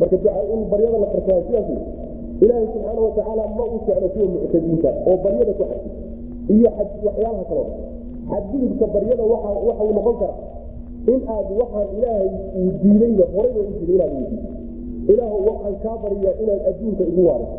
[0.00, 1.68] marka duca in baryada la qarsaay sidaas
[2.40, 5.92] wey ilaahay subxaana watacaala ma u jeclo kuwa muctadiinta oo baryada ku xadgud
[6.56, 6.68] iyo
[7.06, 7.66] waxyaalaha kaloo
[8.30, 10.34] xadgudubka baryada waxau noqon kara
[11.12, 12.28] in aad waxaan ilaahay
[12.58, 14.50] uu diidayba horayba u jira inaad weydiiso
[15.12, 17.56] ilaahu waxaan kaa baryaa inaad adduunka igu waariso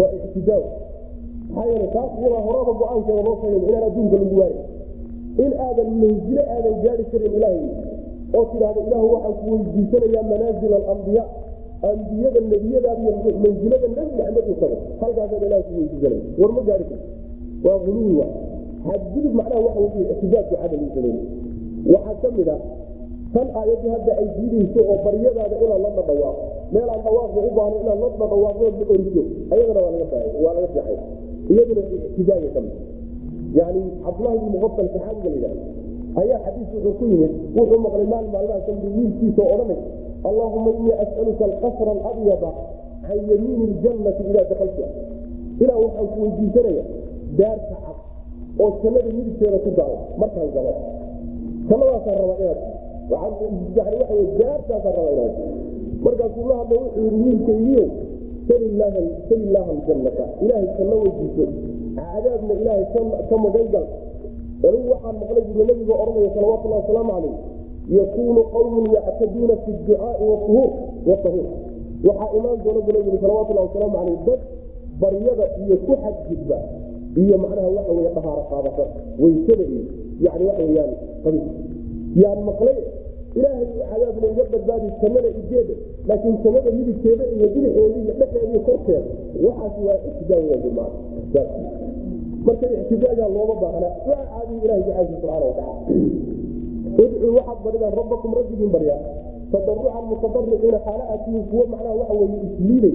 [0.00, 0.62] waa ictidaaw
[1.54, 4.62] maxaa yeele taas iyadaa horaba go'aankeeda loo sheegay inaan adduunka lagu waarin.
[5.44, 7.62] In aadan manzilo aadan gaari karin ilaahay.
[8.36, 11.24] Oo tidhaahdo ilaahu waxaan ku weydiisanayaa manaazil alambiya
[11.82, 13.12] ambiyada nebiyadaada iyo
[13.44, 17.08] mansilada nebi maxamed uu tago halkaasaan ilaah ku weydiisanaya war gaari karto
[17.64, 18.26] waa huluwi wa
[18.86, 21.24] xadgudub macnaha waxa wey ictidaadku cadal uu sameeyey
[21.94, 22.56] waxaa ka mid a
[23.34, 27.76] tan aayaddu hadda ay diidayso oo baryadaada inaad la dhadhawaaqo meel aan dhawaaqba u baahno
[27.84, 29.22] inaad la dhadhawaaqdo la oriso
[29.54, 30.98] ayadana waa laga waa laga fiixay
[31.52, 32.74] iyaduna ictidaaga ka mid
[33.58, 35.64] yani cabdulahi bn muqafal saxaabiga la yidhahda
[36.22, 38.60] ayaa xadiis wuxuu ku yimid wuxuu maqlay maalin maalmaha
[38.96, 39.80] wiilkiisa odhanay
[40.28, 42.50] allahuma inii as'aluka alqasra alabyada
[43.06, 44.86] can yamiini ljannati idaa dakalta
[45.62, 46.84] ilaa waxaan ku weydiisanaya
[47.38, 47.98] daarta cad
[48.62, 50.72] oo jannada midigteeda ku daalo markaan galo.
[51.68, 52.60] Jannadaasaan raba inaad
[53.10, 53.36] yani
[67.98, 70.24] yakuunu qawmun yactaduuna fi ducaai
[71.06, 71.46] watahuur
[72.06, 74.40] waxaa imaan doona buu nabigu salawatullahi wasalaamu calayh dad
[75.00, 76.58] baryada iyo ku xadgudba
[77.16, 78.84] iyo macnaha waxa wey dhahaaro qaadasa
[79.18, 79.82] weysada iyo
[80.20, 80.92] yani waxa weyaan
[81.24, 81.46] qabiis
[82.22, 82.78] yaan maqlay
[83.34, 85.74] ilaahay cadaabna iga badbaadi jannada igeeda
[86.08, 89.02] laakiin jannada midigteeda iyo bidixeeda iyo dhexeeda iyo korkeeda
[89.44, 90.90] waxaas waa maa
[92.44, 96.39] marka ictidaagaa looma baahna waa caadiyi ilahi jacaylki subxaana watacaala
[96.98, 99.00] udcuu waxaad baridaan rabbakum rabbigiin baryaa
[99.52, 101.04] tadarucan mutadariciina xaala
[101.50, 102.94] kuwo macnaha waxa weye isliiday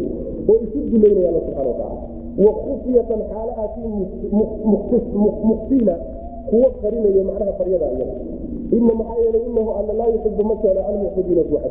[0.50, 2.02] oo isu duleynaya alla subxana watacaala
[2.46, 3.54] wa khufyatan xaala
[5.48, 5.96] mukhfiina
[6.50, 8.16] kuwo qarinaya macnaha baryada iyada
[8.72, 11.62] ina maxaa yeelay inahu alla laa yuxibu ma jeclo almuctadiina kuwa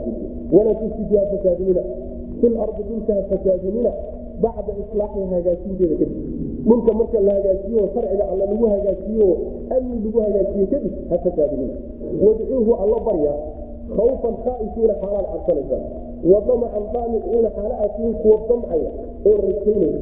[0.53, 1.25] walaa tufsidu ha
[2.41, 3.93] fi lardi dhulka ha
[4.43, 9.29] bacda islaaxiha hagaajinteeda kadib dhulka marka la hagaajiyo sharciga alla lagu hagaajiyo
[9.77, 11.75] amni lagu hagaajiye kadib ha fasaadinina
[12.27, 13.35] wadcuuhu alla barya
[13.97, 15.83] khawfan khaaifiina xaalaad cabsanaysaan
[16.33, 18.91] wa damacan daamiciina xaala aatihiin kuwa damcaya
[19.29, 20.01] oo rajaynaya.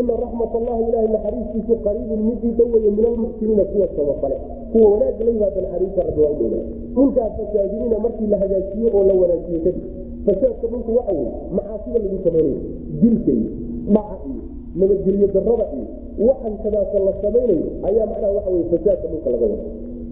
[0.00, 4.36] Ina raxmat allahi ilahay naxariistiisu qariibun midii dhoweeye min almuxsiniina kuwa samafale.
[4.72, 6.60] Kuwa wanaag laybaada naxariista rabbi waa udhowna
[6.94, 9.82] dhulkaa fasaadinina markii la hagaajiyo oo la wanaajiye kadib.
[10.26, 12.56] Fasaadka dhulku waxa weye macaasida lagu samaynayo
[13.02, 13.50] dilka iyo
[13.94, 14.40] dhaca iyo
[14.80, 15.86] nabadgelyo darada iyo
[16.28, 19.66] waxan kadaasa la samaynayo ayaa macnaha waxa wey fasaadka dhulka laga wada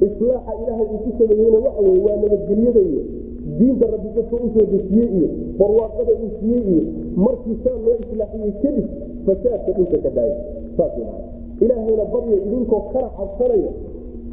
[0.07, 3.03] islaaxa ilaahay uu ku sameeyeyna waxa wey waa nabadgelyada iyo
[3.59, 6.83] diinta rabbi dadka u soo dejiyey iyo barwaaqada uu siiyey iyo
[7.25, 8.87] markii saa loo islaaxiyey kadib
[9.27, 10.37] fasaadka dhulka ka daaya
[10.77, 10.93] saas
[11.65, 13.71] ilaahayna barya idinkoo kala cabsanaya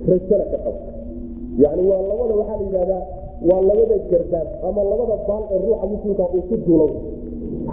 [0.09, 0.79] rajana ka qaba
[1.63, 3.03] yani waa labada waxaa la yidhahdaa
[3.49, 6.88] waa labada garbaad ama labada baal ee ruuxa muslimka uu ku duulo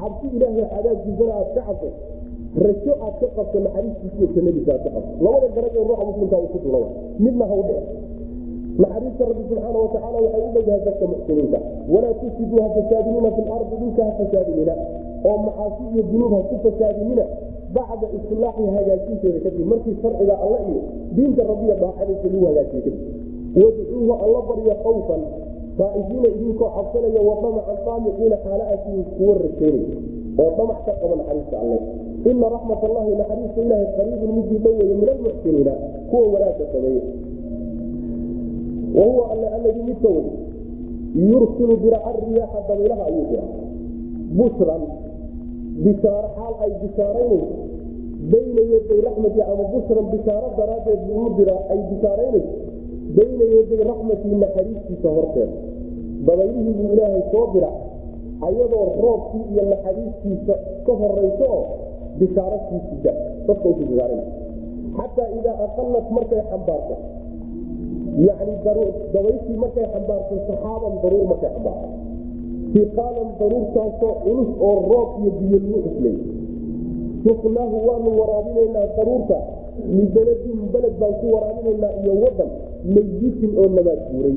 [0.00, 1.88] cabsi ilaahay cadaabkiisana aad ka cabso
[2.57, 5.11] rajo aad ka qabto naxariistiisa iyo jannadiisa aad ka qabto.
[5.24, 6.86] Labada garab ee ruuxa muslimka uu ku duulo
[7.18, 7.84] midna ha u dhici
[8.82, 11.59] naxariista rabbi subxaana watacaala waxay u dhowdahay dadka muxsiniinta
[11.92, 14.74] walaa tufsiduu ha fasaadinina fi lardi dhulka ha fasaadinina
[15.28, 17.24] oo macaasi iyo dunuub ha ku fasaadinina
[17.76, 20.80] bacda islaaxi hagaajinteeda kadib markii sharciga alla iyo
[21.16, 22.96] diinta rabbiya daacadiisa lagu hagaajiye kadib.
[23.61, 25.22] Wadcuuhu alla barya khawfan.
[25.78, 28.64] Saaifiina idinkoo cabsanaya wa damacan daamiciina xaala
[29.16, 29.98] kuwa rajaynaya
[30.38, 31.78] oo damac ka qaba naxariista alle.
[32.30, 35.72] Ina raxmat allahi naxariista ilaahay qariibun midii dhoweeye min almuxsiniina
[36.10, 37.02] kuwa wanaagka sameeye
[38.94, 40.24] wahuwa alle alladii midka wey
[41.30, 43.42] yursilu dira ariyaaxa dabaylaha ayuu dira
[44.38, 44.82] bushran
[45.84, 47.54] bishaaro xaal ay bishaaraynayso
[48.32, 52.52] bayna yaday raxmati ama bushran bishaaro daraaddeed buu u dira ay bishaaraynayso
[53.16, 55.56] bayna yaday raxmatii naxariistiisa horteeda
[56.26, 57.70] dabaylihii buu ilaahay soo dira
[58.47, 60.55] ayadoo roobkii iyo naxariistiisa
[60.86, 61.62] ka horayso oo
[62.18, 63.12] bishaaro siisida
[63.47, 64.22] dadka usu bishaaran
[64.97, 66.95] xataa idaa aqalat markay xambaarto.
[68.26, 68.54] Yani
[69.14, 71.88] dabayshii markay xambaarto saxaaban daruur markay xambaarto.
[72.75, 76.17] Siqaalan daruurtaasoo culus oo roob iyo biyo lagu xuslay
[77.25, 79.38] suknaahu waanu waraabinaynaa daruurta.
[79.96, 82.50] Libeladin beled baan ku waraabinaynaa iyo wadan
[82.95, 84.37] mayitin oo nabaad guuray.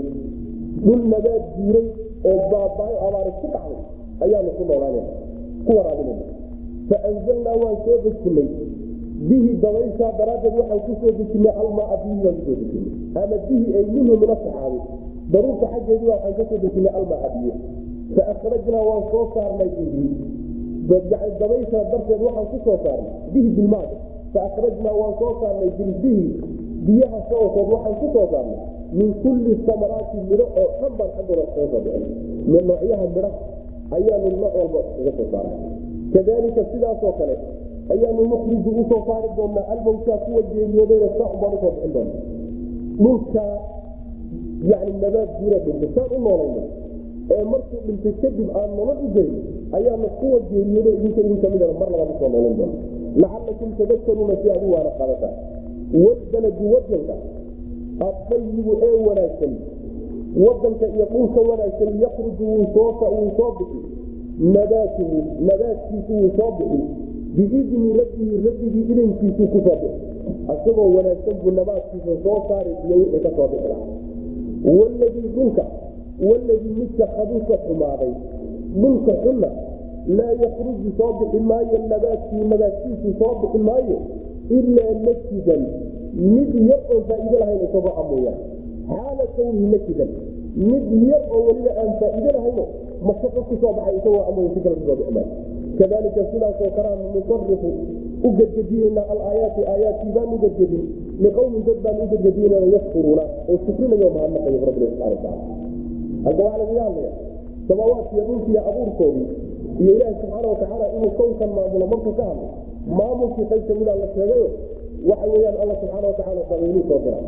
[0.85, 1.87] Dhul nabaad guuray
[2.29, 3.81] oo baabaayo abaari ku dhacday
[4.25, 5.11] ayaanu ku noolaanana
[5.65, 6.25] ku waraabinayna
[6.89, 8.49] faanzalnaa waan soo dejinay.
[9.29, 12.91] Bihi dabayshaa daraaddeed waxaan ku soo dejinay almaa bihi waan ku soo dejinay.
[13.23, 14.79] Ama bihi ay minhu min asaxaabi
[15.33, 17.53] daruurta xaggeedii waxaan ka soo dejinay almaa biyo
[18.15, 20.05] faakhrajnaa waan soo saarnay bihi.
[21.39, 23.11] Dabayshaa darteed waxaan ku soo saarnay.
[23.33, 23.95] Bihi bilmaada
[24.35, 26.25] faakhrajnaa waan soo saarnay bilbihi
[26.87, 28.59] biyaha sababkood waxaan ku soo saarnay.
[28.93, 32.03] Min kulli samaraati midho oo dhan baan xaggooda kaga soo bixin
[32.51, 33.05] min noocyaha
[33.91, 35.57] ayaanu nooc walba uga soo saaray
[36.13, 37.35] kadalika sidaasoo kale
[37.93, 42.13] ayaanu nukriju u soo saari doonaa almowtaa kuwa geeriyoodayna saac baan u soo bixin doona
[43.03, 43.43] dhulka
[44.71, 46.63] yani nabaad guura dhintay saan u noolayna
[47.35, 49.35] ee markuu dhintay kadib aan nolol u gelin
[49.77, 52.75] ayaanu kuwa geeriyoodo idinka idin kamidana mar labaad u soo noolin doona
[53.21, 55.35] lacalakum tadakaruuna si aad u waana qaadataan
[56.03, 57.15] walbaladu wadanka
[58.07, 59.53] adayibu ee wanaagsan
[60.45, 62.65] wadanka iyo dhulka wanaagsan yakruju wuu
[63.37, 63.79] soo bixi.
[64.39, 66.81] Nabaatuhu nabaadkiisu wuu soo bixi.
[67.35, 70.01] Biidni rabbihi rabbigii idankiisuu ku soo bixi.
[70.53, 73.93] Isagoo wanaagsan buu nabaadkiisa soo saari iyo wixii ka soo bixi lahaa.
[74.77, 75.65] Waladii dhulka
[76.29, 78.13] waladii midka khabuusa xumaaday.
[78.81, 79.49] Dhulka xunna
[80.17, 83.97] laa yakruju soo bixi maayo nabaadkii nabaadkiisu soo bixi maayo
[84.49, 85.61] ilaa nakidan
[86.13, 88.33] mid yar faa'iido lahayn isagoo amooya
[88.89, 90.09] xaala kawnihi nakidan
[90.69, 92.65] mid yar oo weliba aan faa'iido lahayno
[93.07, 95.29] mashaqo ku soo baxay isagoo amooya si kale ku soo bixi maayo
[95.79, 97.69] kadalika sidaasoo kalea nusarifu
[98.23, 100.83] u gedgediyeyna alaayaati aayaadkii baan u gedgedin
[101.23, 105.41] liqowmin dad baan u gedgediyeyna yashkuruuna oo shukrinayo mahadnaqayo rabbi subxana wataala
[106.25, 107.11] halka waxaa lagaga hadlaya
[107.67, 109.27] samaawaadkiiyo dhulkiiyo abuurkoodii
[109.81, 112.49] iyo ilaahi subxaana watacaala inuu kownkan maamulo markuu ka hadlay
[112.99, 114.47] maamulkii qayb kamida la sheegayo
[115.09, 117.19] waxa weeyaan alla subxaana watacaala dabayluu soo dira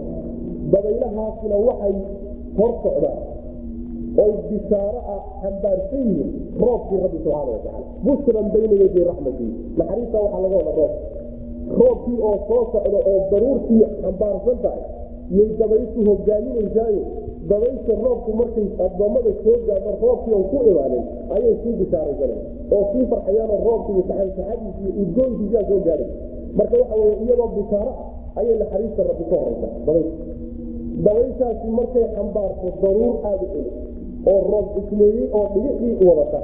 [0.74, 1.96] dabaylahaasina waxay
[2.58, 3.20] hor socdaan
[4.24, 6.30] oy bishaaro ah xambaarsan yihiin
[6.64, 10.94] roobkii rabbi subxaana watacaala bushran bayna yaday raxmatii naxariista waxaa laga wada roob
[11.80, 14.84] roobkii oo soo socda oo daruurtii xambaarsan tahay
[15.38, 17.04] yay dabayshu hogaaminaysaayo
[17.50, 21.04] dabaysha roobku markay addoommada soo gaadho roobkii on ku imaanin
[21.36, 22.42] ayay sii bishaaraysaneen
[22.76, 24.04] oo sii farxayaanoo roobki iyo
[24.82, 26.10] iyo udgoonkiisaa soo gaadhay.
[26.58, 30.14] Marka waxa weye iyadoo bishaaro ah ayay naxariista rabbi ka horaysa dabaysha
[31.04, 33.72] dabayshaasi markay xambaarto daruur aada u celi
[34.32, 36.40] oo roob isleeyey oo dhigixii wadata.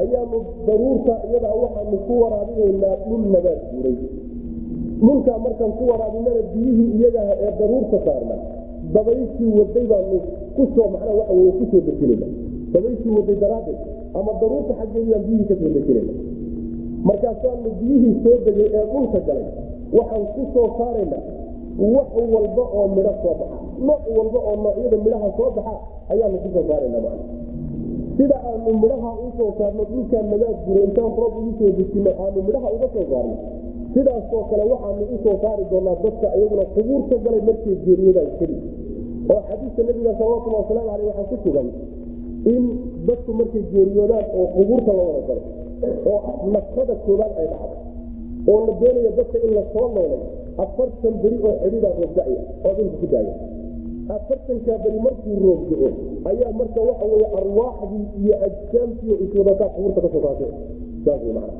[0.00, 3.96] Ayaanu daruurta iyada waxaanu ku waraabinaynaa dhul nabaad guuray.
[5.00, 8.36] Dhulkaa markaan ku waraabinana biyihii iyagaha ee daruurta saarna
[8.94, 10.16] dabayshii waday baanu
[10.56, 12.26] ku soo macnaa waxa ku soo dejinayna.
[12.72, 13.78] Dabayshii waday daraaddeed
[14.18, 16.12] ama daruurta xaggeedaan biyihii ka soo dejinayna.
[17.08, 19.46] Markaasaanu biyihii soo degay ee dhulka galay
[19.98, 21.18] waxaan ku soo saarayna
[21.78, 23.58] wax walba oo midho soo baxa.
[23.86, 25.74] Nooc walba oo noocyada midhaha soo baxa
[26.12, 27.18] ayaanu ku soo saarayna man
[28.16, 32.38] sida aanu midhaha u soo saarno dhulkaan nabaad guro intaan roob ugu soo dejino aanu
[32.46, 33.36] midhaha uga soo saarno.
[33.94, 38.56] Sidaasoo kale waxaanu u soo saari doonaa dadka iyaguna qubuurta galay markay geeriyodaan keli
[39.32, 41.68] oo xadiiska nabiga salawatulli wasalaamu aleyh waxaa ku sugan
[42.52, 42.62] in
[43.08, 45.42] dadku markay geeriyoodaan oo qubuurta la wada galo
[46.12, 46.20] oo
[46.54, 47.76] nafrada koobaad ay dhacdo
[48.52, 50.20] oo la doonayo dadka in la soo noolay
[50.64, 53.34] afartan beri oo xidhiidaa roobdaya oo dhulka ku daaya
[54.16, 55.88] afartankaa beri markuu roobdo-o
[56.30, 60.46] ayaa marka waxa weye arwaaxdii iyo ajsaamtii oo iswadataa qubuurta ka soo kaashe
[61.04, 61.54] saas wey macana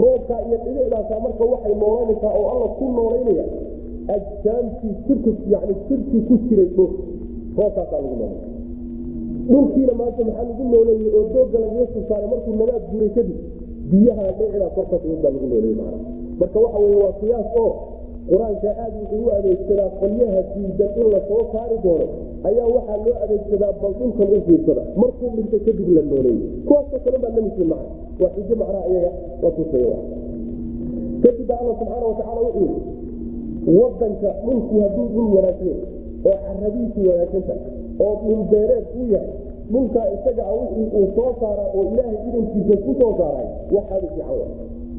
[0.00, 3.44] roobkaa iyo dhibicdaasa marka waxay noolanaysaa oo alla ku noolaynaya
[4.16, 6.90] ajsaamtii jirka yani jirkii ku jiray dhul
[7.58, 8.40] roobkaasaa lagu noolay.
[9.50, 13.38] Dhulkiina maanta maxaa lagu nooleeyey oo dooga lagaga soo saaray markuu nabaad guuray kadib
[13.90, 15.98] biyaha dhibicdaa korka baa lagu nooleeyey macana
[16.40, 17.70] marka waxa weye waa qiyaas oo
[18.30, 22.06] qur'aanka aad wuxuu u adeegsadaa qolyaha diidan in la soo saari doono
[22.48, 24.82] ayaa waxaa loo adeegsadaa bal dhulkan u fiirsada.
[25.00, 27.88] Markuu dhintay kadib la nooleeyey kuwaasoo kale baa lamidkii maca
[28.22, 29.10] waa xijo macnaha iyaga
[29.42, 29.98] la tusaya
[31.22, 32.68] kadib baa alla subxaana watacaala wuxuu
[33.66, 35.78] yii wadanka dhulku hadduu dhul wanaagsan
[36.28, 37.54] oo caradiisu wanaagsanta
[38.04, 39.30] oo dhul beereed u yahay
[39.72, 43.46] dhulkaa isaga a wixii uu soo saaraa oo ilaahay idankiisa ku soo saaray
[43.76, 44.50] waxaadu fiican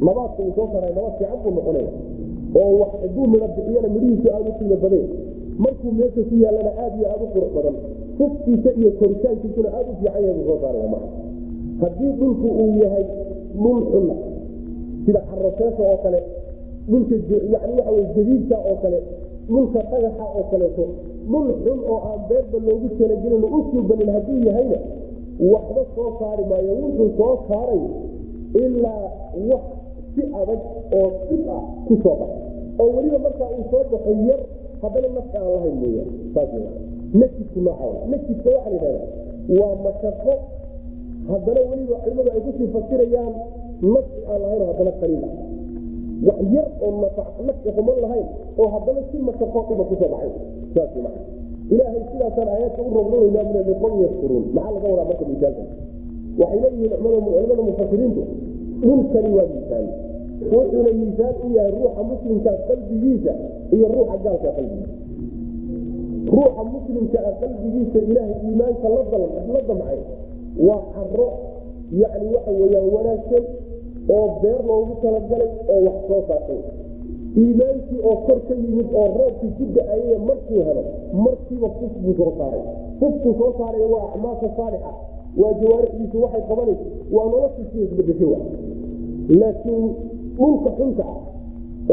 [0.07, 1.91] nabaadka uu soo saaray nabaad fiican buu noqonaya
[2.61, 5.05] oo haduu midho bixiyana midhihiisu aada u qiimo badan.
[5.63, 7.75] Markuu meesha ku yaalana aad iyo aada u qurux badan.
[8.17, 11.05] Fufkiisa iyo koritaankiisuna aada u fiican yahay buu soo saaraya maa
[11.81, 13.05] haddii dhulku uu yahay
[13.61, 14.15] dhul xunna
[15.05, 16.19] sida xaraseesa oo kale
[16.89, 17.15] dhulka
[17.53, 18.99] yani waxa jadiidka oo kale
[19.49, 20.85] dhulka dhagaxa oo kaleeto
[21.31, 24.77] dhul xun oo aan beerba loogu talagelin u suubanin hadduu yahayna
[25.53, 26.73] waxba soo saari maayo.
[26.84, 27.81] Wuxuu soo saaray
[28.63, 29.05] ilaa
[29.49, 29.63] wax
[30.18, 30.61] si adag
[30.98, 32.41] oo dhib ah ku soo baxay
[32.81, 34.41] oo weliba markaa uu soo baxo yar
[34.81, 36.03] haddana nafka aan lahayn mooya
[36.34, 36.52] saas
[37.22, 39.06] nakidku nooca nakidka waxaa la yidhahda
[39.60, 40.34] waa mashaqo.
[41.31, 43.34] Haddana weliba culimadu ay ku sii fasirayaan
[43.94, 45.34] nafci aan lahayn haddana qaliil ah.
[46.27, 46.91] Wax yar oo
[47.48, 48.27] nafci xuman lahayn
[48.61, 50.31] oo haddana si mashaqo dhiba ku soo baxay.
[50.76, 51.15] Saas maa
[51.73, 55.64] ilaahay sidaasaan aayaadka u rognanaynaa min liqom yashkuruun maxaa laga wadaa marka misaalka
[56.41, 58.22] waxay leeyihiin culimada mufasiriintu
[58.88, 59.85] dhulkani waa miisaan
[60.53, 63.34] wuxuuna miisaan u yahay ruuxa muslimkaa qalbigiisa
[63.76, 64.95] iyo ruuxa gaalka qalbigiisa
[66.35, 69.99] ruuxa muslimka a qalbigiisa ilaahay iimaanka la damcay
[70.68, 71.27] waa caro
[72.01, 73.43] yani waxa weyaan wanaagsan
[74.15, 76.59] oo beer loogu talagalay oo wax soo saartay.
[77.41, 80.84] Iimaankii oo kor ka yimid oo roobkii ku da'ayay markuu helo
[81.23, 82.61] markiiba fuf buu soo saaray.
[82.99, 84.91] Fufkuu soo saaray waa acmaasha saalixa
[85.41, 86.85] waa jawaarixdiisu waxay qabanaysa
[87.15, 88.27] waa noloshiisi isbedesho
[89.39, 89.85] laakiin
[90.38, 91.19] dhulka xunka ah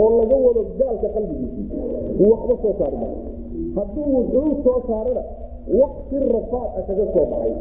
[0.01, 1.67] oo laga wado gaalka qalbigiisii
[2.31, 3.19] waxba soo saari maayo.
[3.77, 5.23] Hadduu wuxuu soo saarana
[5.81, 7.53] wax si rafaad a kaga soo baxay.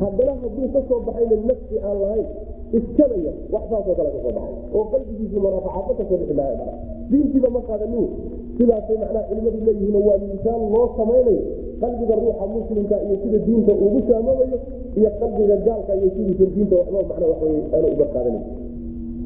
[0.00, 2.26] Haddana hadduu ka soo baxayna nafsi aan lahayn
[2.78, 4.54] iskabaya wax saasoo kale ka soo baxay.
[4.76, 6.56] Oo qalbigiisu manaafacaadba ka soo bixi maayo
[7.10, 8.06] diintiiba ma qaadanin
[8.58, 11.42] sidaasay macnaha culimadu leeyihiin waa miisaan loo samaynayo.
[11.82, 14.58] Qalbiga ruuxa muslimka iyo sida diinta ugu saamoobayo
[15.00, 18.44] iyo qalbiga gaalka iyo sidiisa diinta waxba macna waxwey aanu uga qaadanayn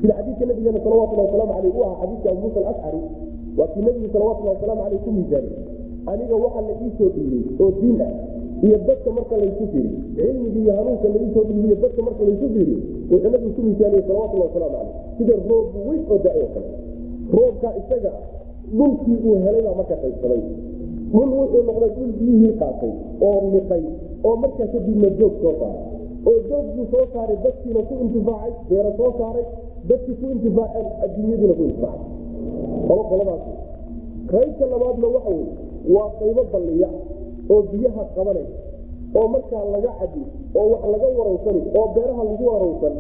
[0.05, 3.01] sida xadiidka nabigeena salawatullahi wasalaamu caleyh u ahaa xadiidka abu muusa alashcari
[3.59, 5.53] waa kii nabigu salawatullahi wasalaamu caleyh ku miisaanay
[6.13, 8.13] aniga waxa la iisoo dhiibay oo diin ah
[8.67, 12.79] iyo dadka marka laysu fiiriyo cilmigii iyo hanuunka laiisoo dhiibiyo dadka marka laysu fiiriyo
[13.11, 16.69] wuxuu nabigu ku miisaaniyey salawatullahi wasalaamu caleyh sida roob weyn oo da oo kale
[17.37, 18.13] roobkaa isaga
[18.79, 20.41] dhulkii uu helay baa marka qaybsaday
[21.13, 22.93] dhul wuxuu noqday dhul biyihii qaatay
[23.29, 23.83] oo liqay
[24.29, 25.83] oo markaa kadibna joog soo saaray
[26.29, 29.45] oo joogguu soo saaray dadkiina ku intifaacay beera soo saaray
[29.89, 32.09] dadkii ku intifaaceen adduunyadiina ku intifaacay.
[32.89, 33.43] Qolo qoladaas
[34.33, 35.47] qaybta labaadna waxa wey
[35.95, 36.89] waa qaybo balliya
[37.53, 38.47] oo biyaha qabanay
[39.19, 40.23] oo markaa laga cadi
[40.59, 42.95] oo wax laga warawsani oo beeraha lagu warawsan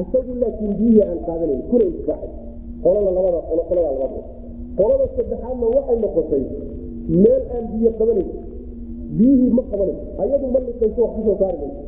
[0.00, 2.30] isagu laakiin biyihii aan qaadanayn kuna intifaacay.
[2.84, 3.38] Qolada labada
[3.68, 4.14] qolada labaad
[4.78, 6.42] qolada saddexaadna waxay noqotay
[7.22, 8.30] meel aan biyo qabanayn
[9.18, 11.82] biyihii ma qabanayn ayadu ma liqayso wax ku soo saari mayso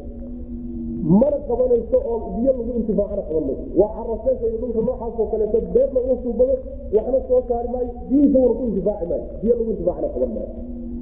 [1.03, 6.01] mana qabanayso oo biyo lagu intifaacana qaban mayso waa caraseesha iyo dhulka noocaasoo kaleeto beerna
[6.09, 6.55] uu suubado
[6.97, 10.51] waxna soo saari maayo biyihiisa wana ku intifaaci maayo biyo lagu intifaacana qaban maayo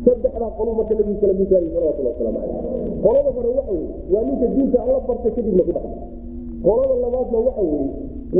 [0.05, 4.47] saddexdaa qolu marka nabigu kala misaaliy salawatullah wasalaamu caleyh qolada hore waxa weye waa ninka
[4.55, 5.99] diinta alla bartay kadibna ku dhaqmay
[6.67, 7.89] qolada labaadna waxa weye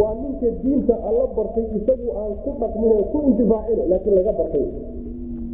[0.01, 4.67] waa ninka diinta alla bartay isagu aan ku dhaqmin ku intifaacin laakiin laga bartay.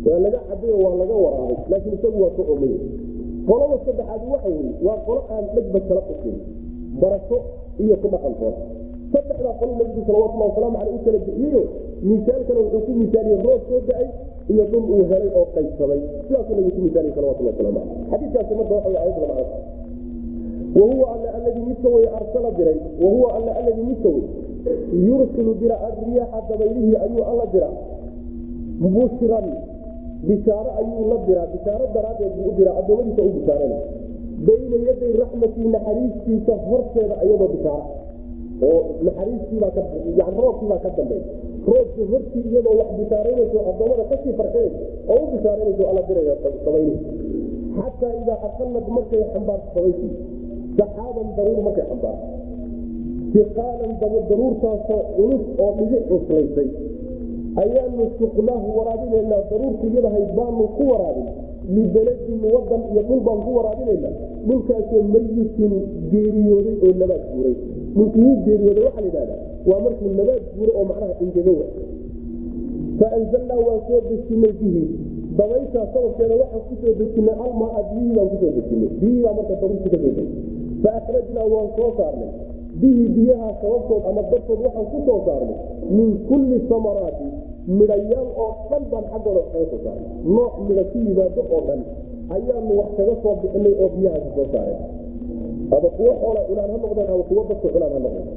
[0.06, 2.74] Waa laga cabayo waa laga waraabay laakiin isagu waa ku omay
[3.48, 6.36] qolada saddexaad waxa weye waa qolo aan dhegba kala qusin
[7.00, 7.36] barato
[7.84, 8.56] iyo ku dhaqantood
[9.14, 11.62] saddexdaa qolo nabigu salawatullah wasalaamu caleyh u kala bixiyeyo
[12.08, 14.06] miisaalkana wuxuu ku misaaliyey roob soo da'ay
[14.52, 16.00] iyo dhul uu helay oo qaybsamay.
[16.26, 19.44] Sidaasuu nabigu ku misaaliyey salawatullah waslamu caleyh xadiidkaasi marka waxa wey ayadda macna
[20.78, 24.24] wahuwa alla aladii midka wey arsala diray wahuwa alla aladii midka wey
[25.06, 27.68] yursilu dira arriyaxa dabaylihii ayuu alla dira
[28.94, 29.46] bushran
[30.28, 31.46] bishaaro ayuu la diraa.
[31.54, 32.76] Bishaaro daraaddeed buu u diraa.
[32.80, 33.78] Addoommadiisa u bishaarana
[34.46, 37.86] bayna yaday raxmatii naxariistiisa horteeda ayadoo bishaara
[38.68, 39.70] oo naxariistiibaa
[40.20, 41.20] yani roobkiibaa ka dambey
[41.70, 44.78] roobki hortii iyadoo wax bishaaraynayso addoommada ka sii farxinayso
[45.12, 46.34] oo u bishaaraynayso alla diraya
[46.64, 46.98] dabaylihi
[47.78, 50.12] xataa idaa aqalad markay xambaarto dabaysii
[50.78, 52.26] saxaaban daruur markay xambaarto
[53.34, 53.92] siqaalan
[54.30, 56.68] daruurtaasoo culus oo dhibic cuslaysay
[57.62, 61.28] ayaanu suqnaahu waraabinaynaa daruurta iyadahayd baanu ku waraabin.
[61.74, 64.12] Libeladin wadan iyo dhul baan ku waraabinaynaa
[64.48, 65.72] dhulkaasoo mayitin
[66.12, 67.54] geeriyooday oo nabaad guuray.
[67.96, 71.54] Wuu geeriyooday waxaa la yidhahdaa waa markuu nabaad guuro oo macnaha ingego
[73.00, 74.82] faanzalnaa waan soo dejinay bihi.
[75.38, 78.88] Dabayshaa sababkeeda waxaan ku soo dejinay almaa biyihii baan ku soo dejinay.
[79.00, 80.28] Biyihii baa marka daruurti ka soo degay
[80.84, 82.30] faakhrajnaa waan soo saarnay.
[82.80, 85.56] Bihi biyaha sababtood ama dartood waxaan ku soo saarnay.
[85.96, 87.26] Min kulli samaraati
[87.66, 91.80] midhayaal oo dhan baan xaggooda kaga soo saarnay nooc midha ku yimaado oo dhan
[92.36, 94.82] ayaanu wax kaga soo bixinay oo biyahaasi soo saareen
[95.76, 98.28] ama kuwo xoola cunaan ha noqdeen ama kuwo dadku cunaan ha noqdeen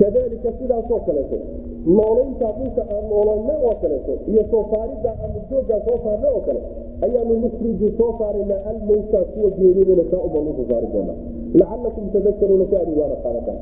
[0.00, 1.36] kadalika sidaasoo kaleeto
[1.96, 6.60] noolayntaa dhulka aan noolayna oo kaleeto iyo soo saaridda aanu jooggaa soo saarna oo kale
[7.06, 11.18] ayaanu nukhriju soo saaraynaa almowtaa kuwa geeriyodana saa ubaan u soo saari doonaa.
[11.60, 13.58] Lacalakum tadakaruuna si aad waana qaadataan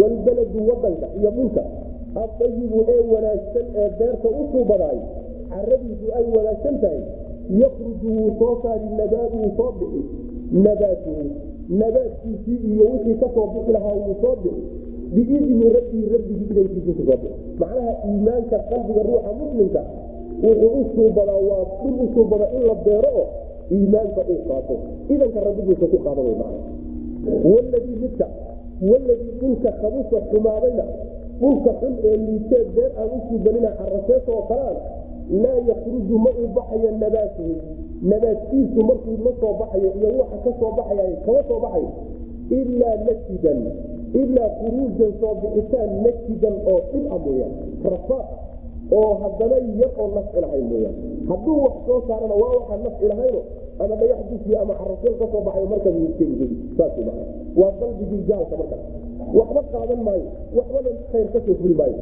[0.00, 1.62] waalbaladu wadanka iyo dhulka
[2.22, 4.98] adayibu ee wanaagsan ee beerta u suubadaay
[5.50, 7.00] caradiisu ay wanaagsan tahay.
[7.62, 10.00] Yakruju wuu soo saari nabaadu wuu soo bixi.
[10.66, 11.24] Nabaatuhu
[11.80, 14.62] nabaadkiisii iyo wixii ka soo bixi lahaa wuu soo bixi.
[15.14, 17.34] Biidni rabbii rabbigii idankiisu ku soo bixi.
[17.60, 19.82] Macnaha iimaanka qalbiga ruuxa muslimka
[20.42, 23.26] wuxuu u suubadaa waa dhul u suubada in la beero oo
[23.76, 24.74] iimaanka uu qaato.
[25.14, 26.36] Idanka rabbigiisa ku qaada way
[28.02, 28.26] midka
[28.82, 30.84] waladii dhulka khabusa xumaadayna
[31.40, 34.80] dhulka xun ee liiteed beer aan u suubanina caraseeta oo kaleana
[35.42, 37.54] laa yakruju ma uu baxayo nabaatuhu
[38.10, 41.88] nabaadkiisu markuu la soo baxayo iyo waxa ka soo baxaya kama soo baxayo
[42.58, 43.60] ilaa najidan
[44.22, 47.52] ilaa khuruujan soo bixitaan najidan oo dhib a mooyaan
[47.92, 48.28] rafaaq
[48.98, 50.96] oo haddana yar oo nafci lahayn mooyaan
[51.30, 53.40] hadduu wax soo saarana waa waxaan nafci lahayno
[53.82, 55.26] ama dhagax dusiya ama caraseel ka
[56.76, 57.24] saas maa
[57.60, 58.82] waa qalbigii gaalka markaas
[59.38, 60.28] waxba qaadan maayo.
[60.56, 61.98] Waxbana khayr ka soo fuli maayo.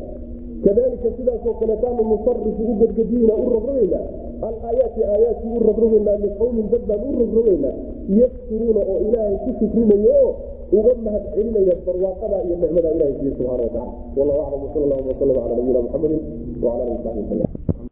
[0.65, 4.07] Kadalika sidaasoo kaletaanu nusarifu u gedgediina u rogrogaynaa
[4.49, 7.75] alaayaati aayaadkii u rogrogaynaa liqowmin dad baan u rogrogaynaa
[8.21, 10.33] yafkuruuna oo ilaahay ku shukrinayo oo
[10.79, 13.87] uga mahad celinaya barwaaqada iyo nicmada ilahay siiye subxana watacala
[14.17, 16.21] wallahu aclam wsal allahuma wasalam cala nabiyina muxamedin
[16.65, 17.75] wala alihi saxbi wasalam